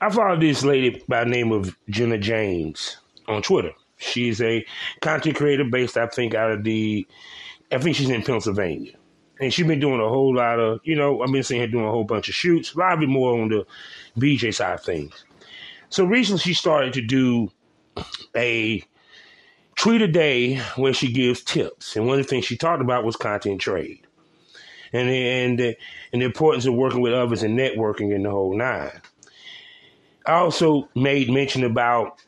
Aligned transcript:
I 0.00 0.10
follow 0.10 0.38
this 0.38 0.62
lady 0.62 1.02
by 1.08 1.24
name 1.24 1.50
of 1.50 1.76
Jenna 1.90 2.18
James 2.18 2.98
on 3.26 3.42
Twitter. 3.42 3.72
She's 3.96 4.40
a 4.40 4.64
content 5.00 5.34
creator 5.34 5.64
based, 5.64 5.96
I 5.96 6.06
think, 6.06 6.34
out 6.34 6.52
of 6.52 6.62
the, 6.62 7.04
I 7.72 7.78
think 7.78 7.96
she's 7.96 8.08
in 8.08 8.22
Pennsylvania. 8.22 8.92
And 9.40 9.52
she's 9.52 9.66
been 9.66 9.80
doing 9.80 10.00
a 10.00 10.08
whole 10.08 10.36
lot 10.36 10.60
of, 10.60 10.80
you 10.84 10.94
know, 10.94 11.20
I've 11.20 11.32
been 11.32 11.42
seeing 11.42 11.60
her 11.62 11.66
doing 11.66 11.84
a 11.84 11.90
whole 11.90 12.04
bunch 12.04 12.28
of 12.28 12.34
shoots, 12.36 12.74
a 12.74 12.78
lot 12.78 13.00
more 13.00 13.40
on 13.40 13.48
the 13.48 13.66
BJ 14.16 14.54
side 14.54 14.74
of 14.74 14.84
things. 14.84 15.24
So 15.88 16.04
recently 16.04 16.42
she 16.42 16.54
started 16.54 16.92
to 16.92 17.00
do 17.00 17.50
a 18.36 18.84
tweet 19.74 20.02
a 20.02 20.08
day 20.08 20.58
where 20.76 20.94
she 20.94 21.10
gives 21.10 21.42
tips. 21.42 21.96
And 21.96 22.06
one 22.06 22.20
of 22.20 22.24
the 22.24 22.28
things 22.28 22.44
she 22.44 22.56
talked 22.56 22.82
about 22.82 23.04
was 23.04 23.16
content 23.16 23.60
trade. 23.60 24.06
And 24.92 25.08
and 25.10 25.60
and 26.12 26.22
the 26.22 26.26
importance 26.26 26.66
of 26.66 26.74
working 26.74 27.00
with 27.00 27.12
others 27.12 27.42
and 27.42 27.58
networking 27.58 28.14
in 28.14 28.22
the 28.22 28.30
whole 28.30 28.56
nine. 28.56 29.02
I 30.28 30.34
also 30.34 30.88
made 30.94 31.30
mention 31.30 31.64
about 31.64 32.20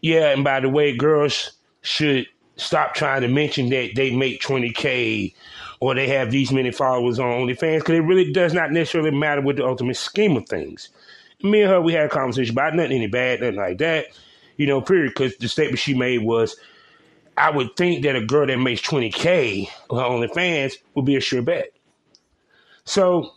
yeah, 0.00 0.30
and 0.32 0.44
by 0.44 0.60
the 0.60 0.68
way, 0.68 0.96
girls 0.96 1.52
should 1.82 2.26
stop 2.56 2.94
trying 2.94 3.22
to 3.22 3.28
mention 3.28 3.68
that 3.70 3.94
they 3.94 4.14
make 4.14 4.40
20K 4.40 5.34
or 5.80 5.94
they 5.94 6.08
have 6.08 6.30
these 6.30 6.52
many 6.52 6.70
followers 6.70 7.18
on 7.18 7.26
OnlyFans 7.26 7.80
because 7.80 7.96
it 7.96 8.00
really 8.00 8.32
does 8.32 8.54
not 8.54 8.72
necessarily 8.72 9.10
matter 9.10 9.40
with 9.40 9.56
the 9.56 9.66
ultimate 9.66 9.96
scheme 9.96 10.36
of 10.36 10.48
things. 10.48 10.88
Me 11.42 11.62
and 11.62 11.70
her, 11.70 11.80
we 11.80 11.92
had 11.92 12.06
a 12.06 12.08
conversation 12.08 12.54
about 12.54 12.74
nothing 12.74 12.92
any 12.92 13.06
bad, 13.06 13.40
nothing 13.40 13.56
like 13.56 13.78
that, 13.78 14.06
you 14.56 14.66
know, 14.66 14.80
period. 14.80 15.10
Because 15.10 15.36
the 15.36 15.48
statement 15.48 15.78
she 15.78 15.92
made 15.92 16.22
was, 16.22 16.56
I 17.36 17.50
would 17.50 17.76
think 17.76 18.02
that 18.04 18.16
a 18.16 18.24
girl 18.24 18.46
that 18.46 18.58
makes 18.58 18.80
20K 18.80 19.68
on 19.90 20.20
OnlyFans 20.22 20.74
would 20.94 21.04
be 21.04 21.16
a 21.16 21.20
sure 21.20 21.42
bet. 21.42 21.72
So, 22.84 23.32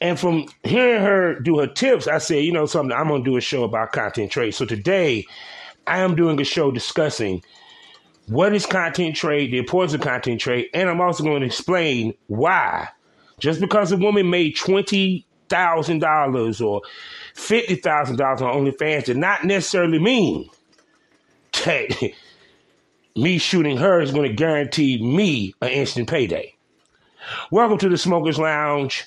and 0.00 0.18
from 0.18 0.46
hearing 0.62 1.02
her 1.02 1.40
do 1.40 1.58
her 1.58 1.66
tips, 1.66 2.06
I 2.06 2.18
said, 2.18 2.44
you 2.44 2.52
know 2.52 2.66
something, 2.66 2.96
I'm 2.96 3.08
going 3.08 3.24
to 3.24 3.30
do 3.30 3.36
a 3.36 3.40
show 3.40 3.64
about 3.64 3.92
content 3.92 4.30
trade. 4.30 4.54
So 4.54 4.64
today, 4.64 5.26
I 5.86 6.00
am 6.00 6.16
doing 6.16 6.40
a 6.40 6.44
show 6.44 6.70
discussing 6.70 7.42
what 8.26 8.54
is 8.54 8.66
content 8.66 9.16
trade, 9.16 9.52
the 9.52 9.58
importance 9.58 9.94
of 9.94 10.00
content 10.00 10.40
trade, 10.40 10.68
and 10.74 10.90
I'm 10.90 11.00
also 11.00 11.22
going 11.22 11.40
to 11.40 11.46
explain 11.46 12.14
why. 12.26 12.88
Just 13.38 13.60
because 13.60 13.92
a 13.92 13.96
woman 13.96 14.30
made 14.30 14.56
twenty 14.56 15.26
thousand 15.48 16.00
dollars 16.00 16.60
or 16.60 16.82
fifty 17.34 17.76
thousand 17.76 18.16
dollars 18.16 18.42
on 18.42 18.64
OnlyFans 18.64 19.04
did 19.04 19.16
not 19.16 19.44
necessarily 19.44 19.98
mean 19.98 20.48
that 21.64 22.12
me 23.16 23.38
shooting 23.38 23.76
her 23.76 24.00
is 24.00 24.10
going 24.10 24.28
to 24.28 24.34
guarantee 24.34 25.02
me 25.02 25.54
an 25.60 25.68
instant 25.68 26.08
payday. 26.08 26.54
Welcome 27.50 27.78
to 27.78 27.88
the 27.88 27.98
Smokers 27.98 28.38
Lounge, 28.38 29.04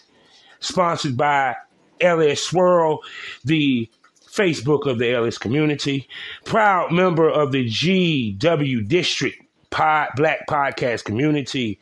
sponsored 0.59 1.17
by 1.17 1.55
LS 2.01 2.41
Swirl, 2.41 2.99
the 3.43 3.89
Facebook 4.29 4.85
of 4.85 4.99
the 4.99 5.11
LS 5.11 5.37
community, 5.37 6.07
proud 6.45 6.91
member 6.91 7.29
of 7.29 7.51
the 7.51 7.67
GW 7.67 8.87
District 8.87 9.41
Pod, 9.69 10.09
Black 10.15 10.47
Podcast 10.47 11.03
community, 11.03 11.79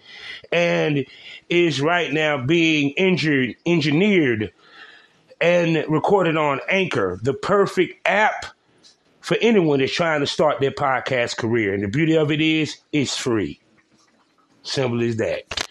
and 0.52 1.06
is 1.50 1.82
right 1.82 2.12
now 2.12 2.38
being 2.38 2.92
injured, 2.92 3.56
engineered, 3.66 4.52
and 5.40 5.86
recorded 5.88 6.36
on 6.36 6.60
Anchor, 6.70 7.20
the 7.22 7.34
perfect 7.34 8.06
app 8.08 8.46
for 9.22 9.38
anyone 9.42 9.80
that's 9.80 9.94
trying 9.94 10.22
to 10.22 10.28
start 10.28 10.60
their 10.60 10.72
podcast 10.72 11.38
career. 11.38 11.74
And 11.74 11.84
the 11.84 11.88
beauty 11.88 12.18
of 12.18 12.32
it 12.32 12.42
is, 12.42 12.78
it's 12.92 13.16
free. 13.16 13.60
Simple 14.64 15.02
as 15.04 15.18
that. 15.18 15.67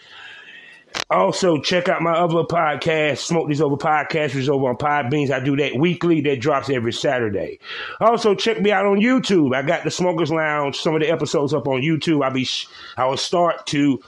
Also, 1.09 1.57
check 1.61 1.87
out 1.87 2.01
my 2.01 2.11
other 2.11 2.43
podcast, 2.43 3.19
Smoke 3.19 3.47
These 3.47 3.61
Over 3.61 3.77
Podcast, 3.77 4.33
which 4.33 4.43
is 4.43 4.49
over 4.49 4.67
on 4.67 4.75
Podbeans. 4.75 5.31
I 5.31 5.39
do 5.39 5.55
that 5.55 5.75
weekly. 5.77 6.19
That 6.21 6.41
drops 6.41 6.69
every 6.69 6.91
Saturday. 6.91 7.59
Also, 8.01 8.35
check 8.35 8.61
me 8.61 8.71
out 8.71 8.85
on 8.85 8.97
YouTube. 8.97 9.55
I 9.55 9.61
got 9.61 9.85
the 9.85 9.91
Smokers 9.91 10.31
Lounge. 10.31 10.77
Some 10.77 10.95
of 10.95 11.01
the 11.01 11.09
episodes 11.09 11.53
up 11.53 11.67
on 11.67 11.81
YouTube. 11.81 12.25
I'll 12.25 12.31
be, 12.31 12.47
I 12.97 13.05
will 13.05 13.15
start 13.15 13.65
to 13.67 14.01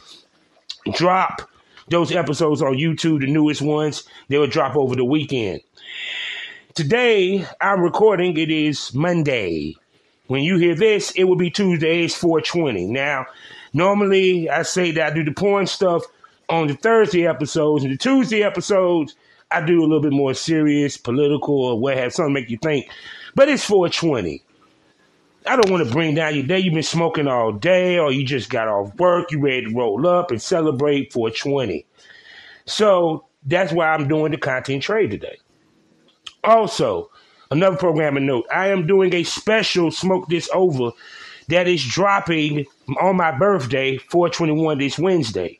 drop 0.93 1.49
those 1.87 2.11
episodes 2.11 2.61
on 2.61 2.73
YouTube, 2.73 3.21
the 3.21 3.31
newest 3.31 3.61
ones. 3.61 4.03
They 4.27 4.37
will 4.37 4.47
drop 4.47 4.75
over 4.75 4.95
the 4.95 5.05
weekend. 5.05 5.61
Today, 6.75 7.45
I'm 7.61 7.81
recording. 7.81 8.37
It 8.37 8.51
is 8.51 8.93
Monday. 8.93 9.75
When 10.27 10.43
you 10.43 10.57
hear 10.57 10.75
this, 10.75 11.11
it 11.11 11.23
will 11.23 11.35
be 11.35 11.49
Tuesday. 11.49 12.03
It's 12.03 12.15
420. 12.15 12.87
Now, 12.87 13.25
normally 13.73 14.49
I 14.49 14.63
say 14.63 14.91
that 14.91 15.11
I 15.11 15.15
do 15.15 15.23
the 15.23 15.31
porn 15.31 15.65
stuff 15.65 16.03
on 16.49 16.67
the 16.67 16.73
Thursday 16.73 17.27
episodes 17.27 17.83
and 17.83 17.93
the 17.93 17.97
Tuesday 17.97 18.43
episodes, 18.43 19.15
I 19.51 19.65
do 19.65 19.79
a 19.79 19.85
little 19.85 20.01
bit 20.01 20.11
more 20.11 20.33
serious, 20.33 20.97
political, 20.97 21.63
or 21.63 21.79
what 21.79 21.97
have 21.97 22.13
something 22.13 22.33
make 22.33 22.49
you 22.49 22.57
think. 22.57 22.89
But 23.35 23.49
it's 23.49 23.65
420. 23.65 24.43
I 25.45 25.55
don't 25.55 25.71
want 25.71 25.87
to 25.87 25.91
bring 25.91 26.15
down 26.15 26.35
your 26.35 26.45
day. 26.45 26.59
You've 26.59 26.73
been 26.73 26.83
smoking 26.83 27.27
all 27.27 27.51
day, 27.51 27.97
or 27.97 28.11
you 28.11 28.25
just 28.25 28.49
got 28.49 28.67
off 28.67 28.93
work. 28.95 29.31
You 29.31 29.39
ready 29.39 29.65
to 29.65 29.73
roll 29.73 30.05
up 30.05 30.31
and 30.31 30.41
celebrate 30.41 31.13
420. 31.13 31.85
So 32.65 33.25
that's 33.45 33.71
why 33.71 33.89
I'm 33.89 34.07
doing 34.07 34.31
the 34.31 34.37
content 34.37 34.83
trade 34.83 35.11
today. 35.11 35.37
Also, 36.43 37.09
another 37.49 37.77
programming 37.77 38.25
note: 38.25 38.45
I 38.53 38.67
am 38.67 38.85
doing 38.85 39.13
a 39.13 39.23
special 39.23 39.91
smoke 39.91 40.27
this 40.29 40.49
over 40.53 40.91
that 41.47 41.67
is 41.67 41.83
dropping 41.83 42.65
on 42.97 43.17
my 43.17 43.31
birthday, 43.37 43.97
421 43.97 44.77
this 44.79 44.97
Wednesday 44.97 45.59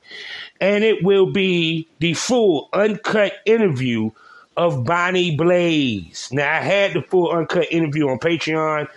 and 0.60 0.84
it 0.84 1.04
will 1.04 1.32
be 1.32 1.88
the 2.00 2.14
full 2.14 2.70
uncut 2.74 3.34
interview 3.46 4.12
of 4.58 4.84
Bonnie 4.84 5.36
Blaze. 5.36 6.30
Now, 6.32 6.52
I 6.52 6.60
had 6.60 6.94
the 6.94 7.02
full 7.02 7.32
uncut 7.32 7.68
interview 7.72 8.10
on 8.10 8.20
Patreon. 8.20 8.90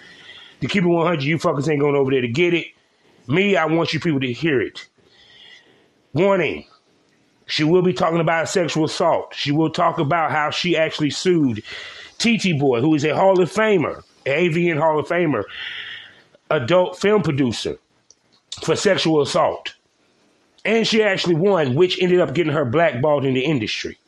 To 0.61 0.69
keep 0.69 0.85
it 0.85 0.89
100, 0.89 1.23
you 1.23 1.39
fuckers 1.39 1.69
ain't 1.69 1.81
going 1.81 1.95
over 1.95 2.11
there 2.11 2.21
to 2.21 2.29
get 2.29 2.55
it. 2.55 2.67
Me, 3.29 3.57
I 3.57 3.67
want 3.67 3.93
you 3.93 4.01
people 4.01 4.21
to 4.21 4.33
hear 4.33 4.61
it. 4.61 4.87
Warning. 6.13 6.67
She 7.47 7.65
will 7.65 7.83
be 7.83 7.93
talking 7.93 8.21
about 8.21 8.49
sexual 8.49 8.85
assault. 8.85 9.35
She 9.35 9.53
will 9.53 9.71
talk 9.71 9.99
about 9.99 10.31
how 10.31 10.51
she 10.51 10.77
actually 10.77 11.11
sued 11.11 11.63
TT 12.19 12.59
Boy, 12.59 12.81
who 12.81 12.95
is 12.95 13.05
a 13.05 13.15
Hall 13.15 13.41
of 13.41 13.53
Famer, 13.53 14.03
AVN 14.25 14.79
Hall 14.79 14.99
of 14.99 15.07
Famer, 15.07 15.45
adult 16.51 16.99
film 16.99 17.23
producer, 17.23 17.79
for 18.65 18.77
sexual 18.77 19.21
assault. 19.21 19.75
And 20.65 20.87
she 20.87 21.03
actually 21.03 21.35
won, 21.35 21.75
which 21.75 22.01
ended 22.01 22.21
up 22.21 22.35
getting 22.35 22.53
her 22.53 22.65
blackballed 22.65 23.25
in 23.25 23.35
the 23.35 23.45
industry. 23.45 23.99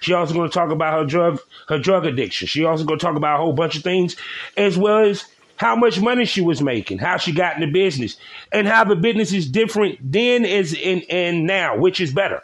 She 0.00 0.12
also 0.12 0.34
going 0.34 0.48
to 0.48 0.54
talk 0.54 0.70
about 0.70 0.98
her 0.98 1.06
drug 1.06 1.40
her 1.68 1.78
drug 1.78 2.04
addiction. 2.04 2.46
She 2.46 2.64
also 2.64 2.84
going 2.84 2.98
to 2.98 3.04
talk 3.04 3.16
about 3.16 3.36
a 3.36 3.42
whole 3.42 3.54
bunch 3.54 3.76
of 3.76 3.82
things, 3.82 4.14
as 4.56 4.76
well 4.76 4.98
as 5.04 5.24
how 5.56 5.74
much 5.74 6.00
money 6.00 6.26
she 6.26 6.42
was 6.42 6.60
making, 6.60 6.98
how 6.98 7.16
she 7.16 7.32
got 7.32 7.56
into 7.56 7.72
business, 7.72 8.16
and 8.52 8.68
how 8.68 8.84
the 8.84 8.94
business 8.94 9.32
is 9.32 9.48
different 9.48 9.98
then 10.02 10.44
as 10.44 10.74
in 10.74 11.02
and 11.08 11.46
now, 11.46 11.76
which 11.76 12.00
is 12.00 12.12
better. 12.12 12.42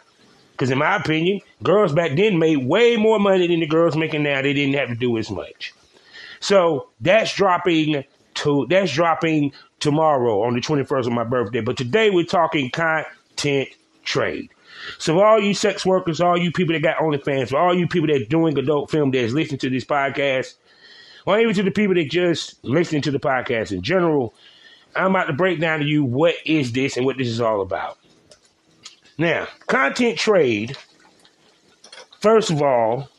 Because 0.51 0.71
in 0.71 0.79
my 0.79 0.95
opinion, 0.95 1.41
girls 1.61 1.93
back 1.93 2.15
then 2.15 2.39
made 2.39 2.65
way 2.65 2.95
more 2.95 3.19
money 3.19 3.47
than 3.47 3.59
the 3.59 3.67
girls 3.67 3.95
making 3.95 4.23
now. 4.23 4.41
They 4.41 4.53
didn't 4.53 4.75
have 4.75 4.89
to 4.89 4.95
do 4.95 5.17
as 5.17 5.29
much. 5.29 5.73
So 6.39 6.89
that's 7.01 7.33
dropping 7.35 8.03
to 8.35 8.65
that's 8.69 8.91
dropping 8.91 9.53
tomorrow 9.83 10.41
on 10.43 10.53
the 10.55 10.61
21st 10.61 11.07
of 11.07 11.11
my 11.11 11.25
birthday. 11.25 11.59
But 11.59 11.77
today 11.77 12.09
we're 12.09 12.23
talking 12.23 12.71
content 12.71 13.69
trade. 14.03 14.49
So 14.97 15.19
all 15.21 15.39
you 15.39 15.53
sex 15.53 15.85
workers, 15.85 16.21
all 16.21 16.37
you 16.37 16.51
people 16.51 16.73
that 16.73 16.81
got 16.81 16.97
OnlyFans, 16.97 17.53
all 17.53 17.77
you 17.77 17.87
people 17.87 18.07
that 18.07 18.29
doing 18.29 18.57
adult 18.57 18.89
film 18.89 19.11
that's 19.11 19.33
listening 19.33 19.59
to 19.59 19.69
this 19.69 19.83
podcast, 19.83 20.55
or 21.25 21.39
even 21.39 21.53
to 21.53 21.63
the 21.63 21.71
people 21.71 21.95
that 21.95 22.09
just 22.09 22.63
listening 22.63 23.01
to 23.03 23.11
the 23.11 23.19
podcast 23.19 23.71
in 23.71 23.81
general, 23.81 24.33
I'm 24.95 25.11
about 25.11 25.25
to 25.25 25.33
break 25.33 25.59
down 25.59 25.79
to 25.79 25.85
you 25.85 26.03
what 26.03 26.35
is 26.45 26.71
this 26.71 26.97
and 26.97 27.05
what 27.05 27.17
this 27.17 27.27
is 27.27 27.41
all 27.41 27.61
about. 27.61 27.97
Now, 29.17 29.47
content 29.67 30.17
trade, 30.17 30.77
first 32.19 32.49
of 32.49 32.61
all, 32.61 33.09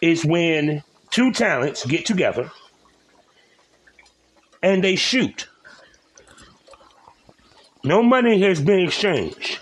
is 0.00 0.24
when 0.24 0.82
two 1.10 1.32
talents 1.32 1.84
get 1.86 2.06
together 2.06 2.50
and 4.62 4.82
they 4.82 4.96
shoot. 4.96 5.48
No 7.84 8.02
money 8.02 8.40
has 8.42 8.60
been 8.60 8.80
exchanged. 8.80 9.60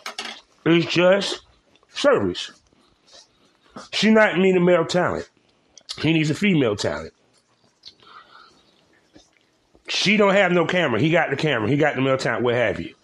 It's 0.64 0.86
just 0.86 1.42
service. 1.92 2.50
She 3.92 4.10
not 4.10 4.38
mean 4.38 4.56
a 4.56 4.60
male 4.60 4.86
talent. 4.86 5.28
He 5.98 6.12
needs 6.12 6.30
a 6.30 6.34
female 6.34 6.76
talent. 6.76 7.12
She 9.88 10.16
don't 10.16 10.34
have 10.34 10.52
no 10.52 10.66
camera. 10.66 11.00
He 11.00 11.10
got 11.10 11.30
the 11.30 11.36
camera. 11.36 11.68
He 11.68 11.76
got 11.76 11.94
the 11.94 12.00
male 12.00 12.16
talent. 12.16 12.42
What 12.42 12.54
have 12.54 12.80
you? 12.80 12.94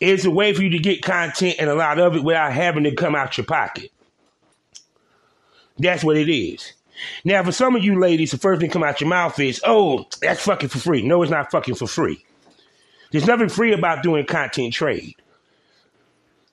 It's 0.00 0.24
a 0.24 0.30
way 0.30 0.52
for 0.52 0.62
you 0.62 0.70
to 0.70 0.78
get 0.78 1.02
content 1.02 1.56
and 1.60 1.70
a 1.70 1.74
lot 1.74 2.00
of 2.00 2.16
it 2.16 2.24
without 2.24 2.52
having 2.52 2.84
to 2.84 2.94
come 2.94 3.14
out 3.14 3.36
your 3.38 3.46
pocket. 3.46 3.92
That's 5.78 6.02
what 6.02 6.16
it 6.16 6.28
is. 6.28 6.72
Now, 7.24 7.42
for 7.44 7.52
some 7.52 7.76
of 7.76 7.84
you 7.84 8.00
ladies, 8.00 8.32
the 8.32 8.38
first 8.38 8.60
thing 8.60 8.70
come 8.70 8.82
out 8.82 9.00
your 9.00 9.08
mouth 9.08 9.38
is, 9.38 9.60
"Oh, 9.64 10.06
that's 10.20 10.42
fucking 10.42 10.68
for 10.68 10.78
free." 10.78 11.02
No, 11.02 11.22
it's 11.22 11.30
not 11.30 11.50
fucking 11.50 11.76
for 11.76 11.86
free. 11.86 12.24
There's 13.12 13.26
nothing 13.26 13.50
free 13.50 13.72
about 13.72 14.02
doing 14.02 14.24
content 14.26 14.72
trade. 14.72 15.14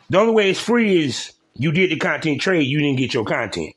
The 0.10 0.20
only 0.20 0.34
way 0.34 0.50
it's 0.50 0.60
free 0.60 1.04
is 1.04 1.32
you 1.56 1.72
did 1.72 1.90
the 1.90 1.96
content 1.96 2.42
trade, 2.42 2.64
you 2.64 2.80
didn't 2.80 2.98
get 2.98 3.14
your 3.14 3.26
content. 3.26 3.76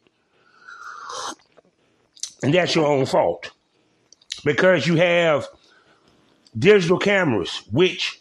And 2.43 2.53
that's 2.53 2.75
your 2.75 2.87
own 2.87 3.07
fault. 3.07 3.53
Because 4.45 4.87
you 4.87 4.97
have 4.97 5.47
digital 6.59 6.99
cameras, 6.99 7.63
which 7.71 8.21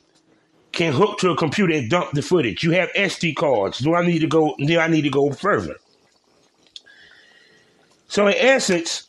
can 0.71 0.93
hook 0.93 1.17
to 1.19 1.31
a 1.31 1.35
computer 1.35 1.73
and 1.73 1.89
dump 1.89 2.11
the 2.11 2.21
footage. 2.21 2.63
You 2.63 2.71
have 2.71 2.89
SD 2.93 3.35
cards. 3.35 3.79
Do 3.79 3.95
I 3.95 4.05
need 4.05 4.19
to 4.19 4.27
go? 4.27 4.55
Do 4.57 4.79
I 4.79 4.87
need 4.87 5.01
to 5.01 5.09
go 5.09 5.31
further? 5.31 5.75
So 8.07 8.27
in 8.27 8.35
essence, 8.37 9.07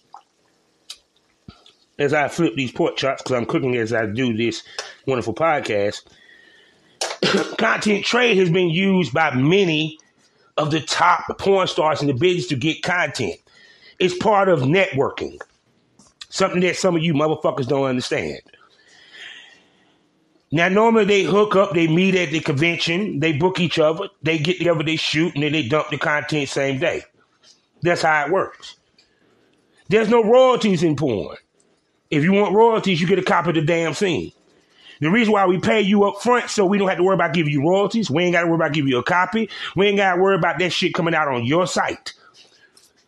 as 2.03 2.13
I 2.13 2.29
flip 2.29 2.55
these 2.57 2.73
pork 2.73 2.97
chops 2.97 3.23
because 3.23 3.37
I'm 3.37 3.47
cooking 3.47 3.77
as 3.77 3.93
I 3.93 4.07
do 4.07 4.37
this 4.37 4.63
wonderful 5.07 5.35
podcast, 5.35 6.03
content 7.59 8.05
trade 8.05 8.37
has 8.39 8.51
been 8.51 8.71
used 8.71 9.15
by 9.15 9.35
many 9.35 9.99
of 10.57 10.71
the 10.71 10.81
top 10.81 11.39
porn 11.39 11.67
stars 11.67 12.03
in 12.03 12.09
the 12.09 12.15
business 12.15 12.49
to 12.49 12.57
get 12.57 12.83
content. 12.83 13.37
It's 13.99 14.17
part 14.17 14.49
of 14.49 14.61
networking. 14.61 15.41
Something 16.29 16.61
that 16.63 16.77
some 16.77 16.97
of 16.97 17.03
you 17.03 17.15
motherfuckers 17.15 17.69
don't 17.69 17.85
understand. 17.85 18.41
Now, 20.51 20.69
normally 20.69 21.05
they 21.05 21.23
hook 21.23 21.57
up, 21.57 21.73
they 21.73 21.87
meet 21.87 22.15
at 22.15 22.31
the 22.31 22.41
convention, 22.41 23.21
they 23.21 23.33
book 23.33 23.59
each 23.59 23.79
other, 23.79 24.09
they 24.23 24.39
get 24.39 24.59
together, 24.59 24.83
they 24.83 24.97
shoot, 24.97 25.35
and 25.35 25.43
then 25.43 25.53
they 25.53 25.67
dump 25.67 25.89
the 25.89 25.97
content 25.97 26.49
same 26.49 26.79
day. 26.79 27.03
That's 27.81 28.03
how 28.03 28.27
it 28.27 28.33
works. 28.33 28.77
There's 29.89 30.09
no 30.09 30.23
royalties 30.23 30.83
in 30.83 30.97
porn. 30.97 31.37
If 32.13 32.23
you 32.23 32.35
want 32.35 32.55
royalties, 32.55 33.01
you 33.01 33.07
get 33.07 33.19
a 33.19 33.23
copy 33.23 33.49
of 33.49 33.55
the 33.55 33.63
damn 33.63 33.95
scene. 33.95 34.33
The 35.01 35.11
reason 35.11 35.33
why 35.33 35.47
we 35.47 35.59
pay 35.59 35.81
you 35.81 36.05
up 36.05 36.23
front 36.23 36.51
so 36.51 36.67
we 36.67 36.77
don't 36.77 36.89
have 36.89 36.99
to 36.99 37.03
worry 37.03 37.15
about 37.15 37.33
giving 37.33 37.51
you 37.51 37.63
royalties. 37.63 38.11
We 38.11 38.23
ain't 38.23 38.35
got 38.35 38.43
to 38.43 38.49
worry 38.49 38.57
about 38.57 38.75
giving 38.75 38.91
you 38.91 38.99
a 38.99 39.03
copy. 39.03 39.49
We 39.75 39.87
ain't 39.87 39.97
got 39.97 40.17
to 40.17 40.21
worry 40.21 40.37
about 40.37 40.59
that 40.59 40.71
shit 40.75 40.93
coming 40.93 41.15
out 41.15 41.29
on 41.29 41.47
your 41.47 41.67
site. 41.67 42.13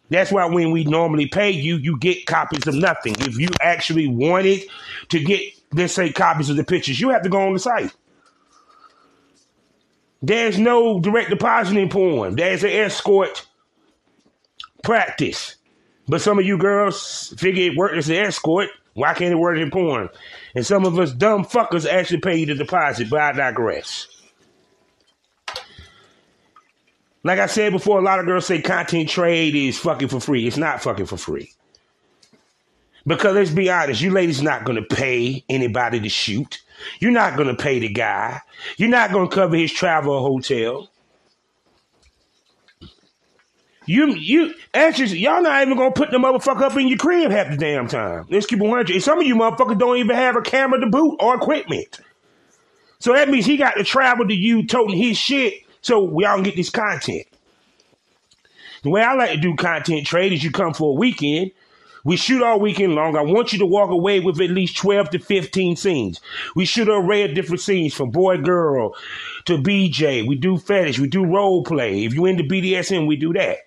That's 0.08 0.32
why 0.32 0.46
when 0.46 0.70
we 0.70 0.84
normally 0.84 1.26
pay 1.26 1.50
you, 1.50 1.76
you 1.76 1.98
get 1.98 2.24
copies 2.24 2.66
of 2.66 2.74
nothing. 2.76 3.14
If 3.18 3.38
you 3.38 3.50
actually 3.60 4.08
wanted 4.08 4.62
to 5.10 5.20
get, 5.22 5.52
let's 5.74 5.92
say, 5.92 6.10
copies 6.10 6.48
of 6.48 6.56
the 6.56 6.64
pictures, 6.64 6.98
you 6.98 7.10
have 7.10 7.22
to 7.24 7.28
go 7.28 7.46
on 7.46 7.52
the 7.52 7.58
site. 7.58 7.92
There's 10.22 10.58
no 10.58 10.98
direct 10.98 11.28
deposit 11.28 11.76
in 11.76 11.90
porn. 11.90 12.36
There's 12.36 12.64
an 12.64 12.70
escort 12.70 13.46
practice. 14.82 15.56
But 16.08 16.22
some 16.22 16.38
of 16.38 16.46
you 16.46 16.56
girls 16.56 17.34
figure 17.36 17.70
it 17.70 17.76
worked 17.76 17.96
as 17.96 18.08
an 18.08 18.16
escort. 18.16 18.70
Why 18.94 19.12
can't 19.14 19.32
it 19.32 19.36
work 19.36 19.58
in 19.58 19.70
porn? 19.70 20.08
And 20.54 20.64
some 20.64 20.84
of 20.84 20.98
us 20.98 21.12
dumb 21.12 21.44
fuckers 21.44 21.86
actually 21.86 22.20
pay 22.20 22.36
you 22.36 22.46
the 22.46 22.54
deposit, 22.54 23.10
but 23.10 23.20
I 23.20 23.32
digress. 23.32 24.06
Like 27.24 27.38
I 27.38 27.46
said 27.46 27.72
before, 27.72 27.98
a 27.98 28.02
lot 28.02 28.20
of 28.20 28.26
girls 28.26 28.46
say 28.46 28.60
content 28.60 29.08
trade 29.08 29.54
is 29.54 29.78
fucking 29.78 30.08
for 30.08 30.20
free. 30.20 30.46
It's 30.46 30.58
not 30.58 30.82
fucking 30.82 31.06
for 31.06 31.16
free. 31.16 31.52
Because 33.06 33.34
let's 33.34 33.50
be 33.50 33.70
honest, 33.70 34.00
you 34.00 34.10
ladies 34.10 34.42
not 34.42 34.64
gonna 34.64 34.82
pay 34.82 35.44
anybody 35.48 36.00
to 36.00 36.08
shoot. 36.08 36.62
You're 37.00 37.10
not 37.10 37.36
gonna 37.36 37.56
pay 37.56 37.78
the 37.78 37.88
guy. 37.88 38.40
You're 38.76 38.88
not 38.90 39.10
gonna 39.10 39.28
cover 39.28 39.56
his 39.56 39.72
travel 39.72 40.14
or 40.14 40.20
hotel. 40.20 40.90
You 43.86 44.14
you 44.14 44.54
y'all 44.76 45.42
not 45.42 45.62
even 45.62 45.76
gonna 45.76 45.92
put 45.92 46.10
the 46.10 46.18
motherfucker 46.18 46.62
up 46.62 46.76
in 46.76 46.88
your 46.88 46.98
crib 46.98 47.30
half 47.30 47.50
the 47.50 47.56
damn 47.56 47.86
time. 47.86 48.26
Let's 48.30 48.46
keep 48.46 48.60
it 48.60 48.62
100. 48.62 48.90
And 48.90 49.02
some 49.02 49.20
of 49.20 49.26
you 49.26 49.34
motherfuckers 49.34 49.78
don't 49.78 49.98
even 49.98 50.16
have 50.16 50.36
a 50.36 50.42
camera 50.42 50.80
to 50.80 50.86
boot 50.86 51.16
or 51.20 51.34
equipment. 51.34 52.00
So 52.98 53.12
that 53.12 53.28
means 53.28 53.44
he 53.44 53.56
got 53.56 53.72
to 53.72 53.84
travel 53.84 54.26
to 54.26 54.34
you 54.34 54.66
toting 54.66 54.96
his 54.96 55.18
shit 55.18 55.54
so 55.82 56.02
we 56.02 56.24
all 56.24 56.36
can 56.36 56.44
get 56.44 56.56
this 56.56 56.70
content. 56.70 57.26
The 58.82 58.90
way 58.90 59.02
I 59.02 59.14
like 59.14 59.32
to 59.32 59.36
do 59.36 59.54
content 59.54 60.06
trade 60.06 60.32
is 60.32 60.42
you 60.42 60.50
come 60.50 60.72
for 60.72 60.90
a 60.90 60.98
weekend. 60.98 61.50
We 62.04 62.16
shoot 62.16 62.42
all 62.42 62.60
weekend 62.60 62.94
long. 62.94 63.16
I 63.16 63.22
want 63.22 63.52
you 63.52 63.58
to 63.60 63.66
walk 63.66 63.90
away 63.90 64.20
with 64.20 64.40
at 64.40 64.50
least 64.50 64.76
12 64.76 65.10
to 65.10 65.18
15 65.18 65.76
scenes. 65.76 66.20
We 66.54 66.66
shoot 66.66 66.88
an 66.88 66.94
array 66.94 67.24
of 67.24 67.34
different 67.34 67.62
scenes 67.62 67.94
from 67.94 68.10
boy, 68.10 68.38
girl 68.38 68.94
to 69.46 69.56
BJ. 69.56 70.26
We 70.26 70.36
do 70.36 70.58
fetish. 70.58 70.98
We 70.98 71.08
do 71.08 71.24
role 71.24 71.62
play. 71.62 72.04
If 72.04 72.14
you 72.14 72.26
into 72.26 72.44
BDSM, 72.44 73.06
we 73.06 73.16
do 73.16 73.32
that 73.34 73.58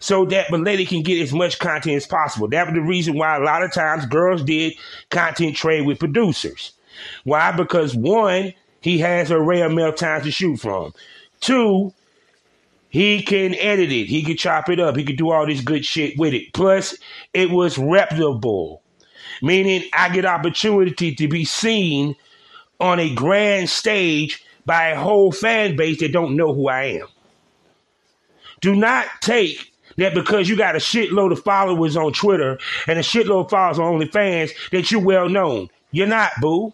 so 0.00 0.24
that 0.24 0.50
the 0.50 0.58
lady 0.58 0.84
can 0.84 1.02
get 1.02 1.22
as 1.22 1.32
much 1.32 1.58
content 1.58 1.96
as 1.96 2.06
possible. 2.06 2.48
That 2.48 2.66
was 2.66 2.74
the 2.74 2.80
reason 2.80 3.16
why 3.16 3.36
a 3.36 3.40
lot 3.40 3.62
of 3.62 3.72
times 3.72 4.06
girls 4.06 4.42
did 4.42 4.74
content 5.10 5.54
trade 5.54 5.86
with 5.86 5.98
producers. 5.98 6.72
Why? 7.24 7.52
Because 7.52 7.94
one, 7.94 8.54
he 8.80 8.98
has 8.98 9.30
a 9.30 9.40
rare 9.40 9.68
male 9.68 9.92
time 9.92 10.22
to 10.22 10.30
shoot 10.30 10.56
from. 10.56 10.94
Two, 11.40 11.92
he 12.88 13.22
can 13.22 13.54
edit 13.54 13.92
it. 13.92 14.06
He 14.06 14.22
can 14.22 14.36
chop 14.36 14.68
it 14.68 14.80
up. 14.80 14.96
He 14.96 15.04
can 15.04 15.16
do 15.16 15.30
all 15.30 15.46
this 15.46 15.60
good 15.60 15.84
shit 15.84 16.18
with 16.18 16.34
it. 16.34 16.52
Plus, 16.54 16.96
it 17.34 17.50
was 17.50 17.78
reputable, 17.78 18.82
meaning 19.42 19.84
I 19.92 20.08
get 20.08 20.24
opportunity 20.24 21.14
to 21.14 21.28
be 21.28 21.44
seen 21.44 22.16
on 22.80 22.98
a 22.98 23.14
grand 23.14 23.68
stage 23.68 24.42
by 24.64 24.88
a 24.88 24.98
whole 24.98 25.30
fan 25.30 25.76
base 25.76 26.00
that 26.00 26.12
don't 26.12 26.36
know 26.36 26.54
who 26.54 26.68
I 26.68 26.84
am. 26.84 27.06
Do 28.60 28.74
not 28.74 29.06
take 29.20 29.69
that 30.00 30.14
because 30.14 30.48
you 30.48 30.56
got 30.56 30.74
a 30.74 30.78
shitload 30.78 31.32
of 31.32 31.42
followers 31.42 31.96
on 31.96 32.12
Twitter 32.12 32.58
and 32.86 32.98
a 32.98 33.02
shitload 33.02 33.44
of 33.44 33.50
followers 33.50 33.78
on 33.78 34.00
OnlyFans 34.00 34.52
that 34.70 34.90
you're 34.90 35.00
well 35.00 35.28
known. 35.28 35.68
You're 35.92 36.06
not, 36.06 36.32
boo. 36.40 36.72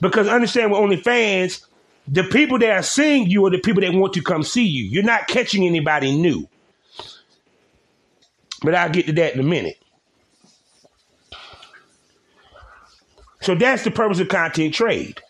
Because 0.00 0.28
understand 0.28 0.70
with 0.70 0.80
OnlyFans, 0.80 1.64
the 2.06 2.24
people 2.24 2.58
that 2.58 2.70
are 2.70 2.82
seeing 2.82 3.28
you 3.28 3.44
are 3.46 3.50
the 3.50 3.58
people 3.58 3.82
that 3.82 3.92
want 3.92 4.12
to 4.14 4.22
come 4.22 4.42
see 4.42 4.64
you. 4.64 4.84
You're 4.84 5.02
not 5.02 5.26
catching 5.26 5.66
anybody 5.66 6.16
new. 6.16 6.48
But 8.62 8.74
I'll 8.74 8.90
get 8.90 9.06
to 9.06 9.12
that 9.14 9.34
in 9.34 9.40
a 9.40 9.44
minute. 9.44 9.76
So 13.40 13.54
that's 13.54 13.84
the 13.84 13.90
purpose 13.90 14.20
of 14.20 14.28
content 14.28 14.74
trade. 14.74 15.20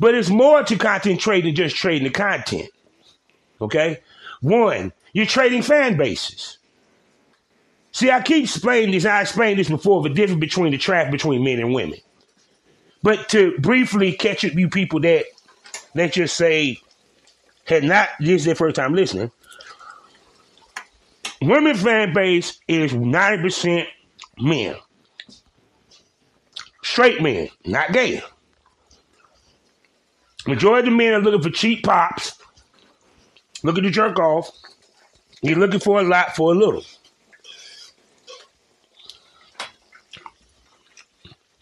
But 0.00 0.14
it's 0.14 0.30
more 0.30 0.62
to 0.62 0.76
content 0.76 1.20
trade 1.20 1.44
than 1.44 1.54
just 1.54 1.76
trading 1.76 2.04
the 2.04 2.10
content. 2.10 2.68
Okay? 3.60 4.02
One, 4.40 4.92
you're 5.16 5.24
trading 5.24 5.62
fan 5.62 5.96
bases. 5.96 6.58
See, 7.90 8.10
I 8.10 8.20
keep 8.20 8.44
explaining 8.44 8.90
this. 8.90 9.06
I 9.06 9.22
explained 9.22 9.58
this 9.58 9.70
before 9.70 10.02
the 10.02 10.10
difference 10.10 10.40
between 10.40 10.72
the 10.72 10.76
traffic 10.76 11.10
between 11.10 11.42
men 11.42 11.58
and 11.58 11.72
women. 11.72 11.98
But 13.02 13.30
to 13.30 13.56
briefly 13.56 14.12
catch 14.12 14.44
up 14.44 14.52
you 14.52 14.68
people 14.68 15.00
that 15.00 15.24
let's 15.94 16.16
just 16.16 16.36
say 16.36 16.76
had 17.64 17.82
not 17.82 18.10
this 18.20 18.42
is 18.42 18.44
their 18.44 18.54
first 18.54 18.76
time 18.76 18.92
listening. 18.92 19.32
Women 21.40 21.76
fan 21.76 22.12
base 22.12 22.60
is 22.68 22.92
90% 22.92 23.86
men. 24.38 24.76
Straight 26.82 27.22
men, 27.22 27.48
not 27.64 27.90
gay. 27.92 28.20
Majority 30.46 30.88
of 30.88 30.92
the 30.92 30.98
men 30.98 31.14
are 31.14 31.20
looking 31.20 31.40
for 31.40 31.48
cheap 31.48 31.84
pops, 31.84 32.34
looking 33.62 33.82
to 33.82 33.90
jerk 33.90 34.18
off, 34.18 34.50
you're 35.42 35.58
looking 35.58 35.80
for 35.80 36.00
a 36.00 36.02
lot 36.02 36.34
for 36.34 36.52
a 36.52 36.56
little. 36.56 36.82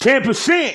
10% 0.01 0.75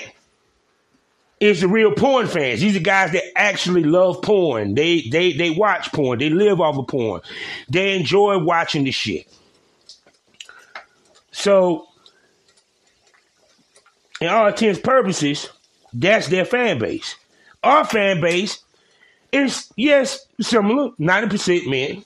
is 1.40 1.62
the 1.62 1.68
real 1.68 1.92
porn 1.94 2.28
fans. 2.28 2.62
These 2.62 2.76
are 2.76 2.82
guys 2.82 3.12
that 3.12 3.24
actually 3.36 3.84
love 3.84 4.22
porn. 4.22 4.76
They 4.76 5.02
they 5.02 5.34
they 5.34 5.52
watch 5.52 5.92
porn. 5.92 6.20
They 6.20 6.30
live 6.30 6.60
off 6.60 6.78
of 6.78 6.88
porn. 6.88 7.22
They 7.70 7.96
enjoy 7.96 8.40
watching 8.40 8.84
the 8.84 8.92
shit. 8.92 9.28
So, 11.32 11.88
in 14.20 14.28
all 14.28 14.48
intents 14.48 14.80
purposes, 14.80 15.48
that's 15.94 16.28
their 16.28 16.46
fan 16.46 16.80
base. 16.80 17.16
Our 17.64 17.86
fan 17.86 18.20
base 18.20 18.64
is 19.32 19.72
yes 19.76 20.26
similar, 20.42 20.92
ninety 20.98 21.30
percent 21.30 21.68
men, 21.70 22.04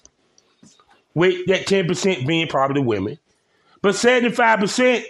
with 1.13 1.45
that 1.47 1.65
10% 1.67 2.27
being 2.27 2.47
probably 2.47 2.81
women. 2.81 3.19
But 3.81 3.95
75%, 3.95 5.03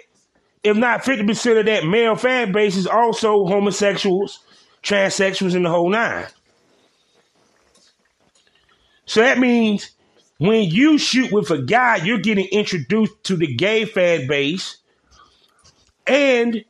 if 0.62 0.76
not 0.76 1.04
50% 1.04 1.58
of 1.60 1.66
that 1.66 1.86
male 1.86 2.16
fan 2.16 2.52
base 2.52 2.76
is 2.76 2.86
also 2.86 3.46
homosexuals, 3.46 4.40
transsexuals, 4.82 5.54
and 5.54 5.64
the 5.64 5.70
whole 5.70 5.88
nine. 5.88 6.26
So 9.06 9.20
that 9.20 9.38
means 9.38 9.90
when 10.38 10.64
you 10.64 10.98
shoot 10.98 11.30
with 11.30 11.50
a 11.50 11.62
guy, 11.62 11.96
you're 11.96 12.18
getting 12.18 12.46
introduced 12.46 13.24
to 13.24 13.36
the 13.36 13.54
gay 13.54 13.84
fan 13.84 14.26
base 14.26 14.78
and 16.06 16.64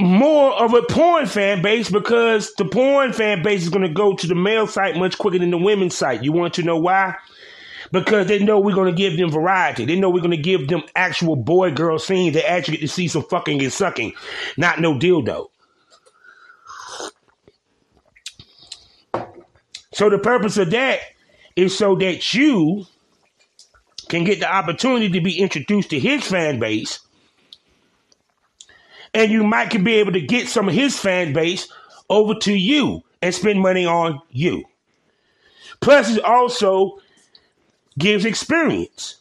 more 0.00 0.52
of 0.52 0.74
a 0.74 0.82
porn 0.82 1.26
fan 1.26 1.60
base 1.60 1.90
because 1.90 2.54
the 2.54 2.64
porn 2.64 3.12
fan 3.12 3.42
base 3.42 3.62
is 3.62 3.68
going 3.68 3.86
to 3.86 3.92
go 3.92 4.14
to 4.14 4.26
the 4.26 4.34
male 4.34 4.66
site 4.66 4.96
much 4.96 5.18
quicker 5.18 5.38
than 5.38 5.50
the 5.50 5.58
women's 5.58 5.96
site. 5.96 6.22
You 6.22 6.32
want 6.32 6.54
to 6.54 6.62
know 6.62 6.78
why? 6.78 7.16
Because 7.92 8.26
they 8.26 8.38
know 8.38 8.60
we're 8.60 8.74
going 8.74 8.94
to 8.94 8.96
give 8.96 9.16
them 9.16 9.30
variety. 9.30 9.84
They 9.84 9.98
know 9.98 10.10
we're 10.10 10.20
going 10.20 10.30
to 10.30 10.36
give 10.36 10.68
them 10.68 10.82
actual 10.94 11.36
boy 11.36 11.70
girl 11.70 11.98
scenes. 11.98 12.34
They 12.34 12.44
actually 12.44 12.78
get 12.78 12.82
to 12.82 12.88
see 12.88 13.08
some 13.08 13.24
fucking 13.24 13.62
and 13.62 13.72
sucking, 13.72 14.12
not 14.56 14.80
no 14.80 14.94
dildo. 14.94 15.48
So 19.92 20.10
the 20.10 20.18
purpose 20.18 20.58
of 20.58 20.70
that 20.70 21.00
is 21.56 21.76
so 21.76 21.96
that 21.96 22.34
you 22.34 22.86
can 24.08 24.24
get 24.24 24.40
the 24.40 24.52
opportunity 24.52 25.08
to 25.10 25.20
be 25.20 25.38
introduced 25.38 25.90
to 25.90 25.98
his 25.98 26.26
fan 26.26 26.58
base 26.58 27.00
and 29.14 29.30
you 29.30 29.44
might 29.44 29.72
be 29.82 29.94
able 29.96 30.12
to 30.12 30.20
get 30.20 30.48
some 30.48 30.68
of 30.68 30.74
his 30.74 30.98
fan 30.98 31.32
base 31.32 31.68
over 32.08 32.34
to 32.34 32.52
you 32.52 33.02
and 33.20 33.34
spend 33.34 33.60
money 33.60 33.86
on 33.86 34.20
you. 34.30 34.64
Plus, 35.80 36.16
it 36.16 36.24
also 36.24 36.98
gives 37.98 38.24
experience. 38.24 39.16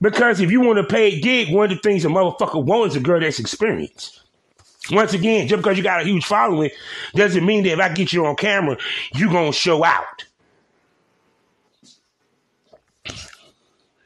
Because 0.00 0.40
if 0.40 0.50
you 0.50 0.60
want 0.60 0.78
a 0.78 1.20
gig, 1.20 1.52
one 1.52 1.70
of 1.72 1.76
the 1.76 1.82
things 1.82 2.04
a 2.04 2.08
motherfucker 2.08 2.62
wants 2.64 2.94
is 2.94 3.00
a 3.00 3.04
girl 3.04 3.20
that's 3.20 3.40
experienced. 3.40 4.22
Once 4.90 5.12
again, 5.12 5.48
just 5.48 5.60
because 5.60 5.76
you 5.76 5.82
got 5.82 6.00
a 6.00 6.04
huge 6.04 6.24
following 6.24 6.70
doesn't 7.14 7.44
mean 7.44 7.64
that 7.64 7.72
if 7.72 7.80
I 7.80 7.92
get 7.92 8.12
you 8.12 8.24
on 8.24 8.36
camera, 8.36 8.76
you're 9.14 9.30
going 9.30 9.52
to 9.52 9.58
show 9.58 9.84
out. 9.84 10.24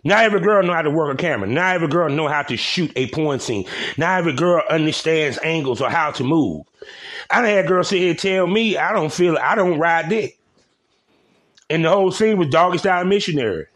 Not 0.05 0.25
every 0.25 0.41
girl 0.41 0.65
know 0.65 0.73
how 0.73 0.83
to 0.83 0.91
work 0.91 1.15
a 1.15 1.17
camera. 1.17 1.47
Not 1.47 1.77
every 1.77 1.87
girl 1.87 2.09
know 2.09 2.27
how 2.27 2.43
to 2.43 2.57
shoot 2.57 2.91
a 2.97 3.09
porn 3.11 3.39
scene. 3.39 3.67
Not 3.97 4.19
every 4.19 4.33
girl 4.33 4.65
understands 4.69 5.39
angles 5.45 5.81
or 5.81 5.91
how 5.91 6.11
to 6.13 6.25
move. 6.25 6.67
I 7.31 7.47
had 7.47 7.69
girls 7.69 7.89
sit 7.89 8.01
here 8.01 8.11
and 8.11 8.19
tell 8.19 8.47
me 8.49 8.77
I 8.77 8.93
don't 8.93 9.13
feel 9.13 9.39
I 9.39 9.55
don't 9.55 9.79
ride 9.79 10.09
dick. 10.09 10.39
And 11.71 11.85
the 11.85 11.91
whole 11.91 12.11
scene 12.11 12.37
was 12.37 12.49
doggy 12.49 12.79
style 12.79 13.05
missionary. 13.05 13.67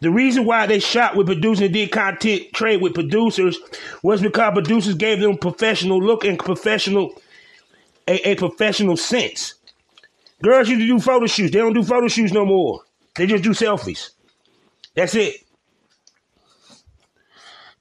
The 0.00 0.10
reason 0.10 0.44
why 0.44 0.66
they 0.66 0.78
shot 0.78 1.16
with 1.16 1.26
producers 1.26 1.62
and 1.62 1.72
did 1.72 1.90
content 1.90 2.52
trade 2.52 2.82
with 2.82 2.94
producers 2.94 3.58
was 4.02 4.20
because 4.20 4.52
producers 4.52 4.94
gave 4.94 5.20
them 5.20 5.38
professional 5.38 6.02
look 6.02 6.24
and 6.24 6.38
professional 6.38 7.14
a, 8.06 8.30
a 8.30 8.34
professional 8.36 8.96
sense. 8.96 9.54
Girls 10.42 10.68
used 10.68 10.80
to 10.80 10.86
do 10.86 11.00
photo 11.00 11.26
shoots. 11.26 11.52
They 11.52 11.58
don't 11.58 11.72
do 11.72 11.82
photo 11.82 12.08
shoots 12.08 12.32
no 12.32 12.44
more. 12.44 12.82
They 13.16 13.26
just 13.26 13.42
do 13.42 13.50
selfies. 13.50 14.10
That's 14.94 15.14
it. 15.14 15.36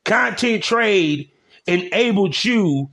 Content 0.06 0.64
trade 0.64 1.32
enabled 1.68 2.44
you 2.44 2.90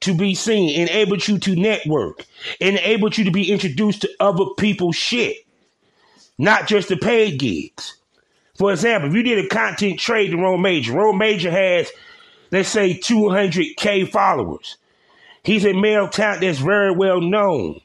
to 0.00 0.14
be 0.14 0.34
seen, 0.34 0.80
enabled 0.80 1.26
you 1.26 1.38
to 1.38 1.56
network, 1.56 2.24
enabled 2.60 3.16
you 3.16 3.24
to 3.24 3.30
be 3.30 3.52
introduced 3.52 4.02
to 4.02 4.10
other 4.20 4.46
people's 4.58 4.96
shit, 4.96 5.36
not 6.38 6.66
just 6.66 6.88
the 6.88 6.96
paid 6.96 7.38
gigs. 7.38 7.96
For 8.56 8.72
example, 8.72 9.08
if 9.10 9.16
you 9.16 9.22
did 9.22 9.44
a 9.44 9.48
content 9.48 9.98
trade 9.98 10.30
to 10.30 10.36
Rome 10.36 10.62
Major, 10.62 10.92
Rome 10.92 11.18
Major 11.18 11.50
has, 11.50 11.90
let's 12.50 12.68
say, 12.68 12.98
200K 12.98 14.08
followers. 14.08 14.76
He's 15.42 15.66
a 15.66 15.72
male 15.72 16.08
talent 16.08 16.42
that's 16.42 16.58
very 16.58 16.92
well 16.92 17.20
known. 17.20 17.80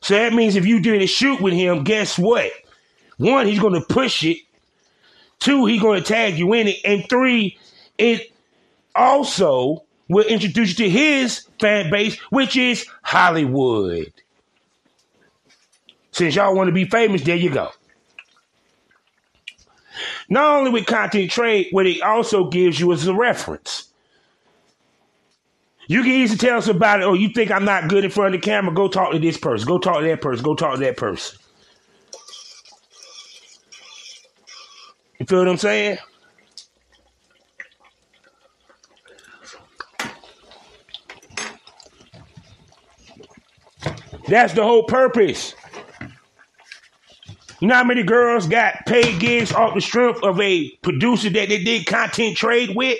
So 0.00 0.14
that 0.14 0.32
means 0.32 0.56
if 0.56 0.66
you 0.66 0.80
did 0.80 1.02
a 1.02 1.06
shoot 1.06 1.40
with 1.40 1.54
him, 1.54 1.84
guess 1.84 2.18
what? 2.18 2.52
One, 3.16 3.46
he's 3.46 3.58
going 3.58 3.74
to 3.74 3.80
push 3.80 4.24
it. 4.24 4.38
Two, 5.40 5.66
he's 5.66 5.82
going 5.82 6.00
to 6.00 6.06
tag 6.06 6.38
you 6.38 6.52
in 6.52 6.68
it. 6.68 6.76
And 6.84 7.08
three, 7.08 7.58
it 7.96 8.32
also 8.94 9.84
will 10.08 10.26
introduce 10.26 10.70
you 10.70 10.86
to 10.86 10.90
his 10.90 11.46
fan 11.60 11.90
base, 11.90 12.16
which 12.30 12.56
is 12.56 12.86
Hollywood. 13.02 14.12
Since 16.12 16.36
y'all 16.36 16.54
want 16.54 16.68
to 16.68 16.72
be 16.72 16.84
famous, 16.84 17.22
there 17.22 17.36
you 17.36 17.50
go. 17.50 17.70
Not 20.28 20.58
only 20.58 20.70
with 20.70 20.86
content 20.86 21.30
trade, 21.30 21.68
what 21.70 21.86
it 21.86 22.02
also 22.02 22.48
gives 22.50 22.78
you 22.78 22.92
is 22.92 23.06
a 23.06 23.14
reference. 23.14 23.84
You 25.86 26.02
can 26.02 26.10
easily 26.10 26.36
tell 26.36 26.60
somebody, 26.60 27.02
oh, 27.02 27.14
you 27.14 27.30
think 27.30 27.50
I'm 27.50 27.64
not 27.64 27.88
good 27.88 28.04
in 28.04 28.10
front 28.10 28.34
of 28.34 28.40
the 28.40 28.44
camera? 28.44 28.74
Go 28.74 28.88
talk 28.88 29.12
to 29.12 29.18
this 29.18 29.38
person. 29.38 29.66
Go 29.66 29.78
talk 29.78 30.00
to 30.00 30.04
that 30.04 30.20
person. 30.20 30.44
Go 30.44 30.54
talk 30.54 30.74
to 30.74 30.80
that 30.80 30.98
person. 30.98 31.38
You 35.18 35.24
feel 35.24 35.38
what 35.38 35.48
I'm 35.48 35.56
saying? 35.56 35.98
That's 44.28 44.52
the 44.52 44.62
whole 44.62 44.84
purpose. 44.84 45.54
You 47.60 47.66
know 47.66 47.74
how 47.74 47.84
many 47.84 48.04
girls 48.04 48.46
got 48.46 48.86
paid 48.86 49.18
gigs 49.18 49.52
off 49.52 49.74
the 49.74 49.80
strength 49.80 50.22
of 50.22 50.40
a 50.40 50.70
producer 50.82 51.28
that 51.30 51.48
they 51.48 51.62
did 51.64 51.86
content 51.86 52.36
trade 52.36 52.76
with? 52.76 52.98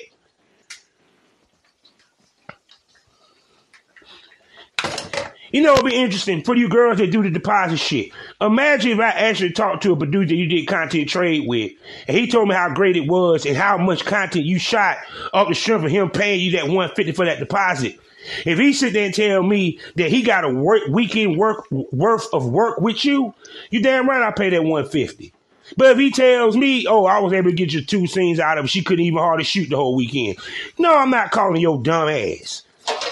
You 5.50 5.62
know, 5.62 5.74
it'd 5.74 5.86
be 5.86 5.94
interesting 5.94 6.42
for 6.42 6.54
you 6.54 6.68
girls 6.68 6.98
that 6.98 7.10
do 7.10 7.22
the 7.22 7.30
deposit 7.30 7.78
shit. 7.78 8.10
Imagine 8.40 8.92
if 8.92 8.98
I 9.00 9.10
actually 9.10 9.52
talked 9.52 9.82
to 9.84 9.92
a 9.92 9.96
producer 9.96 10.34
you 10.34 10.46
did 10.46 10.66
content 10.66 11.08
trade 11.08 11.46
with, 11.46 11.72
and 12.06 12.16
he 12.16 12.26
told 12.26 12.48
me 12.48 12.54
how 12.54 12.68
great 12.74 12.96
it 12.96 13.08
was 13.08 13.46
and 13.46 13.56
how 13.56 13.78
much 13.78 14.04
content 14.04 14.44
you 14.44 14.58
shot 14.58 14.98
off 15.32 15.48
the 15.48 15.54
strength 15.54 15.84
of 15.84 15.90
him 15.90 16.10
paying 16.10 16.40
you 16.40 16.52
that 16.52 16.64
150 16.64 17.12
for 17.12 17.24
that 17.24 17.38
deposit. 17.38 17.98
If 18.44 18.58
he 18.58 18.72
sit 18.72 18.92
there 18.92 19.06
and 19.06 19.14
tell 19.14 19.42
me 19.42 19.78
that 19.96 20.10
he 20.10 20.22
got 20.22 20.44
a 20.44 20.48
work 20.48 20.82
weekend 20.88 21.36
work 21.36 21.66
worth 21.70 22.28
of 22.32 22.48
work 22.48 22.80
with 22.80 23.04
you, 23.04 23.34
you 23.70 23.82
damn 23.82 24.08
right 24.08 24.22
I 24.22 24.30
pay 24.30 24.50
that 24.50 24.62
150. 24.62 25.32
But 25.76 25.92
if 25.92 25.98
he 25.98 26.10
tells 26.10 26.56
me, 26.56 26.86
oh, 26.86 27.04
I 27.04 27.18
was 27.18 27.32
able 27.32 27.50
to 27.50 27.56
get 27.56 27.72
you 27.72 27.84
two 27.84 28.06
scenes 28.06 28.40
out 28.40 28.58
of 28.58 28.64
it, 28.64 28.68
she 28.68 28.82
couldn't 28.82 29.04
even 29.04 29.18
hardly 29.18 29.44
shoot 29.44 29.68
the 29.68 29.76
whole 29.76 29.96
weekend. 29.96 30.38
No, 30.78 30.96
I'm 30.96 31.10
not 31.10 31.30
calling 31.30 31.60
your 31.60 31.82
dumb 31.82 32.08
ass. 32.08 32.62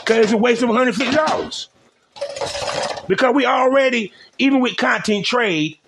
Cause 0.04 0.16
it's 0.16 0.32
a 0.32 0.36
waste 0.36 0.62
of 0.62 0.70
$150. 0.70 1.68
Because 3.08 3.34
we 3.34 3.44
already, 3.44 4.12
even 4.38 4.60
with 4.60 4.76
content 4.76 5.26
trade, 5.26 5.78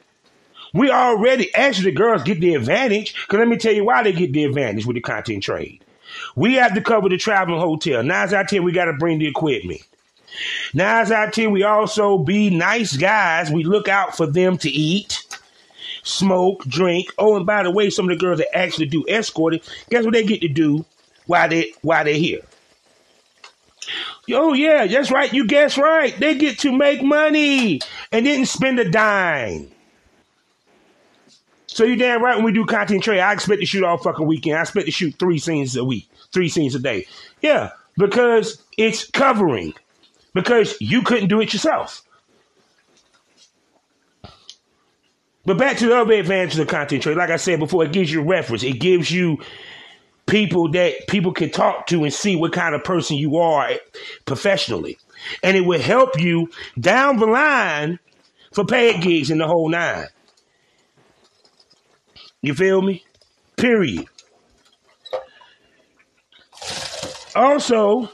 we 0.74 0.90
already, 0.90 1.52
actually, 1.54 1.90
the 1.90 1.96
girls 1.96 2.22
get 2.22 2.40
the 2.40 2.54
advantage. 2.54 3.14
Because 3.14 3.38
let 3.38 3.48
me 3.48 3.56
tell 3.56 3.72
you 3.72 3.84
why 3.84 4.02
they 4.02 4.12
get 4.12 4.32
the 4.32 4.44
advantage 4.44 4.84
with 4.84 4.94
the 4.94 5.00
content 5.00 5.42
trade. 5.42 5.82
We 6.38 6.54
have 6.54 6.74
to 6.74 6.80
cover 6.80 7.08
the 7.08 7.16
traveling 7.16 7.58
hotel. 7.58 8.04
Nine 8.04 8.32
out 8.32 8.42
of 8.42 8.46
ten, 8.46 8.62
we 8.62 8.70
got 8.70 8.84
to 8.84 8.92
bring 8.92 9.18
the 9.18 9.26
equipment. 9.26 9.80
Nine 10.72 11.10
out 11.12 11.28
of 11.28 11.34
ten, 11.34 11.50
we 11.50 11.64
also 11.64 12.16
be 12.16 12.48
nice 12.48 12.96
guys. 12.96 13.50
We 13.50 13.64
look 13.64 13.88
out 13.88 14.16
for 14.16 14.24
them 14.24 14.56
to 14.58 14.70
eat, 14.70 15.26
smoke, 16.04 16.64
drink. 16.64 17.12
Oh, 17.18 17.36
and 17.36 17.44
by 17.44 17.64
the 17.64 17.72
way, 17.72 17.90
some 17.90 18.08
of 18.08 18.16
the 18.16 18.24
girls 18.24 18.38
that 18.38 18.56
actually 18.56 18.86
do 18.86 19.04
escorting, 19.08 19.60
guess 19.90 20.04
what 20.04 20.14
they 20.14 20.22
get 20.22 20.40
to 20.42 20.48
do 20.48 20.84
while 21.26 21.48
they 21.48 21.72
while 21.82 22.04
they're 22.04 22.14
here? 22.14 22.42
Oh 24.30 24.52
yeah, 24.52 24.86
that's 24.86 25.10
right. 25.10 25.32
You 25.32 25.44
guess 25.44 25.76
right. 25.76 26.16
They 26.20 26.36
get 26.36 26.60
to 26.60 26.70
make 26.70 27.02
money 27.02 27.80
and 28.12 28.24
didn't 28.24 28.46
spend 28.46 28.78
a 28.78 28.88
dime. 28.88 29.72
So 31.78 31.84
you 31.84 31.94
damn 31.94 32.24
right 32.24 32.34
when 32.34 32.44
we 32.44 32.50
do 32.50 32.66
content 32.66 33.04
trade, 33.04 33.20
I 33.20 33.32
expect 33.32 33.60
to 33.60 33.66
shoot 33.66 33.84
all 33.84 33.98
fucking 33.98 34.26
weekend. 34.26 34.58
I 34.58 34.62
expect 34.62 34.86
to 34.86 34.90
shoot 34.90 35.14
three 35.16 35.38
scenes 35.38 35.76
a 35.76 35.84
week, 35.84 36.10
three 36.32 36.48
scenes 36.48 36.74
a 36.74 36.80
day. 36.80 37.06
Yeah, 37.40 37.70
because 37.96 38.60
it's 38.76 39.08
covering. 39.08 39.74
Because 40.34 40.76
you 40.80 41.02
couldn't 41.02 41.28
do 41.28 41.40
it 41.40 41.52
yourself. 41.52 42.02
But 45.46 45.56
back 45.56 45.76
to 45.76 45.86
the 45.86 45.96
other 45.96 46.14
advantage 46.14 46.58
of 46.58 46.66
content 46.66 47.04
trade. 47.04 47.16
Like 47.16 47.30
I 47.30 47.36
said 47.36 47.60
before, 47.60 47.84
it 47.84 47.92
gives 47.92 48.10
you 48.10 48.22
reference. 48.22 48.64
It 48.64 48.80
gives 48.80 49.12
you 49.12 49.38
people 50.26 50.72
that 50.72 51.06
people 51.06 51.32
can 51.32 51.50
talk 51.50 51.86
to 51.86 52.02
and 52.02 52.12
see 52.12 52.34
what 52.34 52.52
kind 52.52 52.74
of 52.74 52.82
person 52.82 53.18
you 53.18 53.36
are 53.36 53.70
professionally. 54.24 54.98
And 55.44 55.56
it 55.56 55.60
will 55.60 55.80
help 55.80 56.18
you 56.18 56.50
down 56.80 57.18
the 57.18 57.26
line 57.26 58.00
for 58.52 58.64
paid 58.64 59.00
gigs 59.00 59.30
in 59.30 59.38
the 59.38 59.46
whole 59.46 59.68
nine. 59.68 60.08
You 62.40 62.54
feel 62.54 62.82
me? 62.82 63.04
Period. 63.56 64.06
Also, 67.34 68.10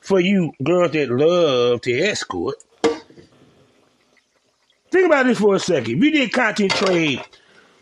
for 0.00 0.20
you 0.20 0.52
girls 0.62 0.92
that 0.92 1.10
love 1.10 1.80
to 1.82 1.92
escort, 2.00 2.56
think 4.90 5.06
about 5.06 5.26
this 5.26 5.38
for 5.38 5.54
a 5.54 5.60
second. 5.60 5.98
If 5.98 6.04
you 6.04 6.10
did 6.10 6.32
content 6.32 6.72
trade 6.72 7.22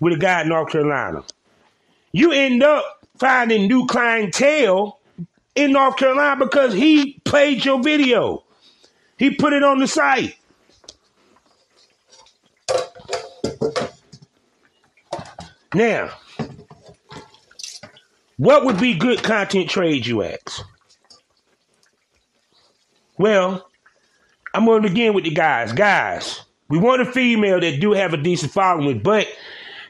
with 0.00 0.14
a 0.14 0.18
guy 0.18 0.42
in 0.42 0.48
North 0.48 0.70
Carolina, 0.70 1.24
you 2.12 2.32
end 2.32 2.62
up 2.62 3.06
finding 3.18 3.66
new 3.68 3.86
clientele 3.86 4.98
in 5.54 5.72
North 5.72 5.96
Carolina 5.96 6.44
because 6.44 6.74
he 6.74 7.20
played 7.24 7.64
your 7.64 7.82
video. 7.82 8.44
He 9.18 9.34
put 9.34 9.52
it 9.52 9.62
on 9.62 9.78
the 9.78 9.88
site. 9.88 10.36
Now, 15.74 16.10
what 18.36 18.64
would 18.64 18.80
be 18.80 18.94
good 18.94 19.22
content 19.22 19.70
trade, 19.70 20.06
you 20.06 20.22
ask? 20.22 20.62
Well, 23.18 23.68
I'm 24.52 24.64
going 24.64 24.82
to 24.82 24.88
begin 24.88 25.14
with 25.14 25.24
the 25.24 25.30
guys. 25.30 25.72
Guys, 25.72 26.40
we 26.68 26.78
want 26.78 27.02
a 27.02 27.04
female 27.04 27.60
that 27.60 27.80
do 27.80 27.92
have 27.92 28.14
a 28.14 28.16
decent 28.16 28.50
following, 28.50 28.98
but 28.98 29.28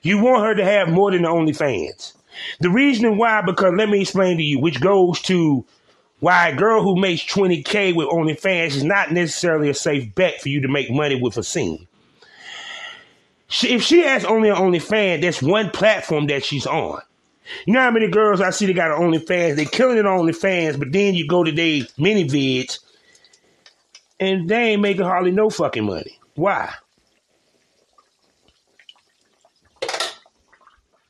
you 0.02 0.18
want 0.18 0.44
her 0.44 0.54
to 0.54 0.64
have 0.64 0.88
more 0.88 1.12
than 1.12 1.22
the 1.22 1.28
OnlyFans. 1.28 2.14
The 2.58 2.70
reason 2.70 3.16
why, 3.16 3.40
because 3.42 3.72
let 3.76 3.88
me 3.88 4.02
explain 4.02 4.36
to 4.36 4.42
you, 4.42 4.58
which 4.58 4.80
goes 4.80 5.20
to 5.22 5.64
why 6.20 6.48
a 6.48 6.56
girl 6.56 6.82
who 6.82 7.00
makes 7.00 7.22
20K 7.22 7.94
with 7.94 8.08
OnlyFans 8.08 8.76
is 8.76 8.84
not 8.84 9.12
necessarily 9.12 9.70
a 9.70 9.74
safe 9.74 10.14
bet 10.14 10.42
for 10.42 10.50
you 10.50 10.60
to 10.60 10.68
make 10.68 10.90
money 10.90 11.20
with 11.20 11.38
a 11.38 11.42
scene. 11.42 11.86
She, 13.50 13.74
if 13.74 13.82
she 13.82 14.02
has 14.02 14.24
only 14.24 14.48
an 14.48 14.54
OnlyFans, 14.56 15.22
that's 15.22 15.42
one 15.42 15.70
platform 15.70 16.28
that 16.28 16.44
she's 16.44 16.66
on. 16.66 17.02
You 17.66 17.72
know 17.72 17.80
how 17.80 17.90
many 17.90 18.06
girls 18.08 18.40
I 18.40 18.50
see 18.50 18.66
that 18.66 18.74
got 18.74 18.92
an 18.92 19.02
OnlyFans? 19.02 19.56
They 19.56 19.64
killing 19.64 19.98
it 19.98 20.06
on 20.06 20.20
OnlyFans, 20.20 20.78
but 20.78 20.92
then 20.92 21.14
you 21.16 21.26
go 21.26 21.42
to 21.42 21.50
their 21.50 21.80
ManyVids 21.98 22.78
and 24.20 24.48
they 24.48 24.70
ain't 24.70 24.82
making 24.82 25.02
hardly 25.02 25.32
no 25.32 25.50
fucking 25.50 25.84
money. 25.84 26.16
Why? 26.36 26.72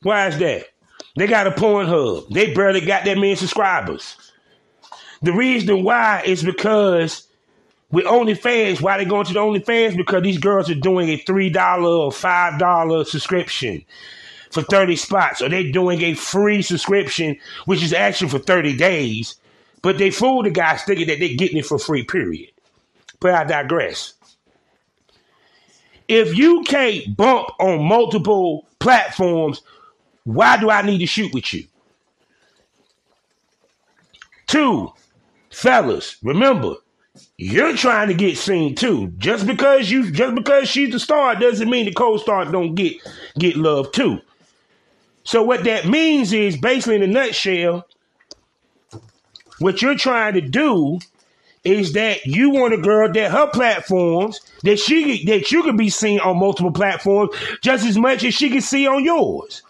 Why 0.01 0.27
is 0.27 0.39
that? 0.39 0.65
They 1.15 1.27
got 1.27 1.45
a 1.45 1.51
Pornhub. 1.51 2.29
They 2.29 2.55
barely 2.55 2.81
got 2.81 3.05
that 3.05 3.17
many 3.17 3.35
subscribers. 3.35 4.15
The 5.21 5.31
reason 5.31 5.83
why 5.83 6.23
is 6.25 6.41
because 6.43 7.27
with 7.91 8.05
OnlyFans, 8.05 8.81
why 8.81 8.97
they 8.97 9.05
going 9.05 9.25
to 9.25 9.33
the 9.33 9.39
OnlyFans? 9.39 9.97
Because 9.97 10.23
these 10.23 10.37
girls 10.37 10.69
are 10.69 10.75
doing 10.75 11.09
a 11.09 11.17
$3 11.17 11.83
or 11.85 12.11
$5 12.11 13.05
subscription 13.05 13.83
for 14.49 14.61
30 14.63 14.95
spots, 14.95 15.41
or 15.41 15.49
they're 15.49 15.71
doing 15.71 16.01
a 16.01 16.13
free 16.13 16.61
subscription, 16.61 17.37
which 17.65 17.83
is 17.83 17.93
actually 17.93 18.29
for 18.29 18.39
30 18.39 18.77
days, 18.77 19.35
but 19.81 19.97
they 19.97 20.11
fool 20.11 20.43
the 20.43 20.49
guys 20.49 20.83
thinking 20.83 21.07
that 21.07 21.19
they're 21.19 21.35
getting 21.35 21.57
it 21.57 21.65
for 21.65 21.79
free, 21.79 22.03
period. 22.03 22.51
But 23.19 23.33
I 23.33 23.43
digress. 23.45 24.13
If 26.07 26.35
you 26.35 26.63
can't 26.63 27.15
bump 27.15 27.49
on 27.59 27.83
multiple 27.87 28.67
platforms, 28.79 29.61
why 30.23 30.57
do 30.57 30.69
I 30.69 30.81
need 30.81 30.99
to 30.99 31.05
shoot 31.05 31.33
with 31.33 31.53
you? 31.53 31.65
Two, 34.47 34.91
fellas, 35.49 36.17
remember, 36.21 36.75
you're 37.37 37.75
trying 37.75 38.07
to 38.07 38.13
get 38.13 38.37
seen 38.37 38.75
too. 38.75 39.07
Just 39.17 39.45
because 39.45 39.89
you 39.89 40.11
just 40.11 40.35
because 40.35 40.69
she's 40.69 40.91
the 40.91 40.99
star 40.99 41.35
doesn't 41.35 41.69
mean 41.69 41.85
the 41.85 41.93
co-star 41.93 42.45
don't 42.45 42.75
get 42.75 42.97
get 43.37 43.55
love 43.55 43.91
too. 43.91 44.19
So 45.23 45.43
what 45.43 45.63
that 45.65 45.87
means 45.87 46.33
is 46.33 46.57
basically 46.57 46.95
in 46.95 47.03
a 47.03 47.07
nutshell, 47.07 47.87
what 49.59 49.81
you're 49.81 49.97
trying 49.97 50.33
to 50.35 50.41
do 50.41 50.99
is 51.63 51.93
that 51.93 52.25
you 52.25 52.49
want 52.49 52.73
a 52.73 52.77
girl 52.77 53.11
that 53.11 53.31
her 53.31 53.47
platforms 53.47 54.39
that 54.63 54.79
she 54.79 55.25
that 55.25 55.51
you 55.51 55.63
can 55.63 55.77
be 55.77 55.89
seen 55.89 56.19
on 56.19 56.39
multiple 56.39 56.71
platforms 56.71 57.31
just 57.61 57.85
as 57.85 57.97
much 57.97 58.23
as 58.23 58.33
she 58.33 58.49
can 58.49 58.61
see 58.61 58.87
on 58.87 59.03
yours. 59.03 59.61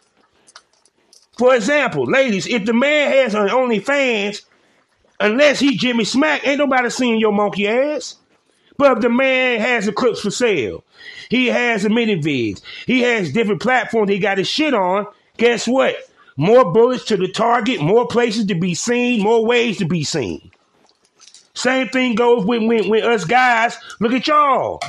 For 1.37 1.55
example, 1.55 2.05
ladies, 2.05 2.47
if 2.47 2.65
the 2.65 2.73
man 2.73 3.11
has 3.11 3.33
an 3.33 3.47
OnlyFans, 3.47 4.41
unless 5.21 5.59
he 5.59 5.77
Jimmy 5.77 6.03
Smack, 6.03 6.47
ain't 6.47 6.59
nobody 6.59 6.89
seeing 6.89 7.19
your 7.19 7.31
monkey 7.31 7.67
ass. 7.67 8.15
But 8.77 8.97
if 8.97 9.01
the 9.01 9.09
man 9.09 9.59
has 9.59 9.85
the 9.85 9.91
Clips4Sale, 9.91 10.81
he 11.29 11.47
has 11.47 11.85
a 11.85 11.89
ManyVids, 11.89 12.61
he 12.87 13.01
has 13.01 13.31
different 13.31 13.61
platforms 13.61 14.09
he 14.09 14.19
got 14.19 14.37
his 14.37 14.47
shit 14.47 14.73
on, 14.73 15.05
guess 15.37 15.67
what? 15.67 15.95
More 16.37 16.71
bullets 16.71 17.05
to 17.05 17.17
the 17.17 17.27
target, 17.27 17.81
more 17.81 18.07
places 18.07 18.45
to 18.45 18.55
be 18.55 18.73
seen, 18.73 19.21
more 19.21 19.45
ways 19.45 19.77
to 19.77 19.85
be 19.85 20.03
seen. 20.03 20.49
Same 21.53 21.89
thing 21.89 22.15
goes 22.15 22.45
with, 22.45 22.63
with, 22.63 22.87
with 22.87 23.03
us 23.03 23.25
guys. 23.25 23.77
Look 23.99 24.13
at 24.13 24.27
y'all. 24.27 24.79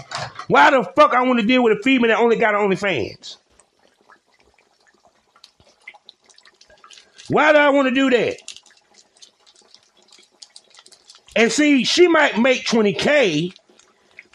Why 0.49 0.71
the 0.71 0.85
fuck 0.97 1.13
I 1.13 1.23
want 1.23 1.41
to 1.41 1.47
deal 1.47 1.63
with 1.63 1.79
a 1.79 1.83
female 1.83 2.09
that 2.09 2.19
only 2.19 2.37
got 2.37 2.55
OnlyFans? 2.55 3.37
Why 7.29 7.53
do 7.53 7.59
I 7.59 7.69
want 7.71 7.89
to 7.89 7.95
do 7.95 8.11
that? 8.11 8.52
And 11.35 11.51
see, 11.51 11.85
she 11.85 12.09
might 12.09 12.39
make 12.39 12.65
20K, 12.65 13.55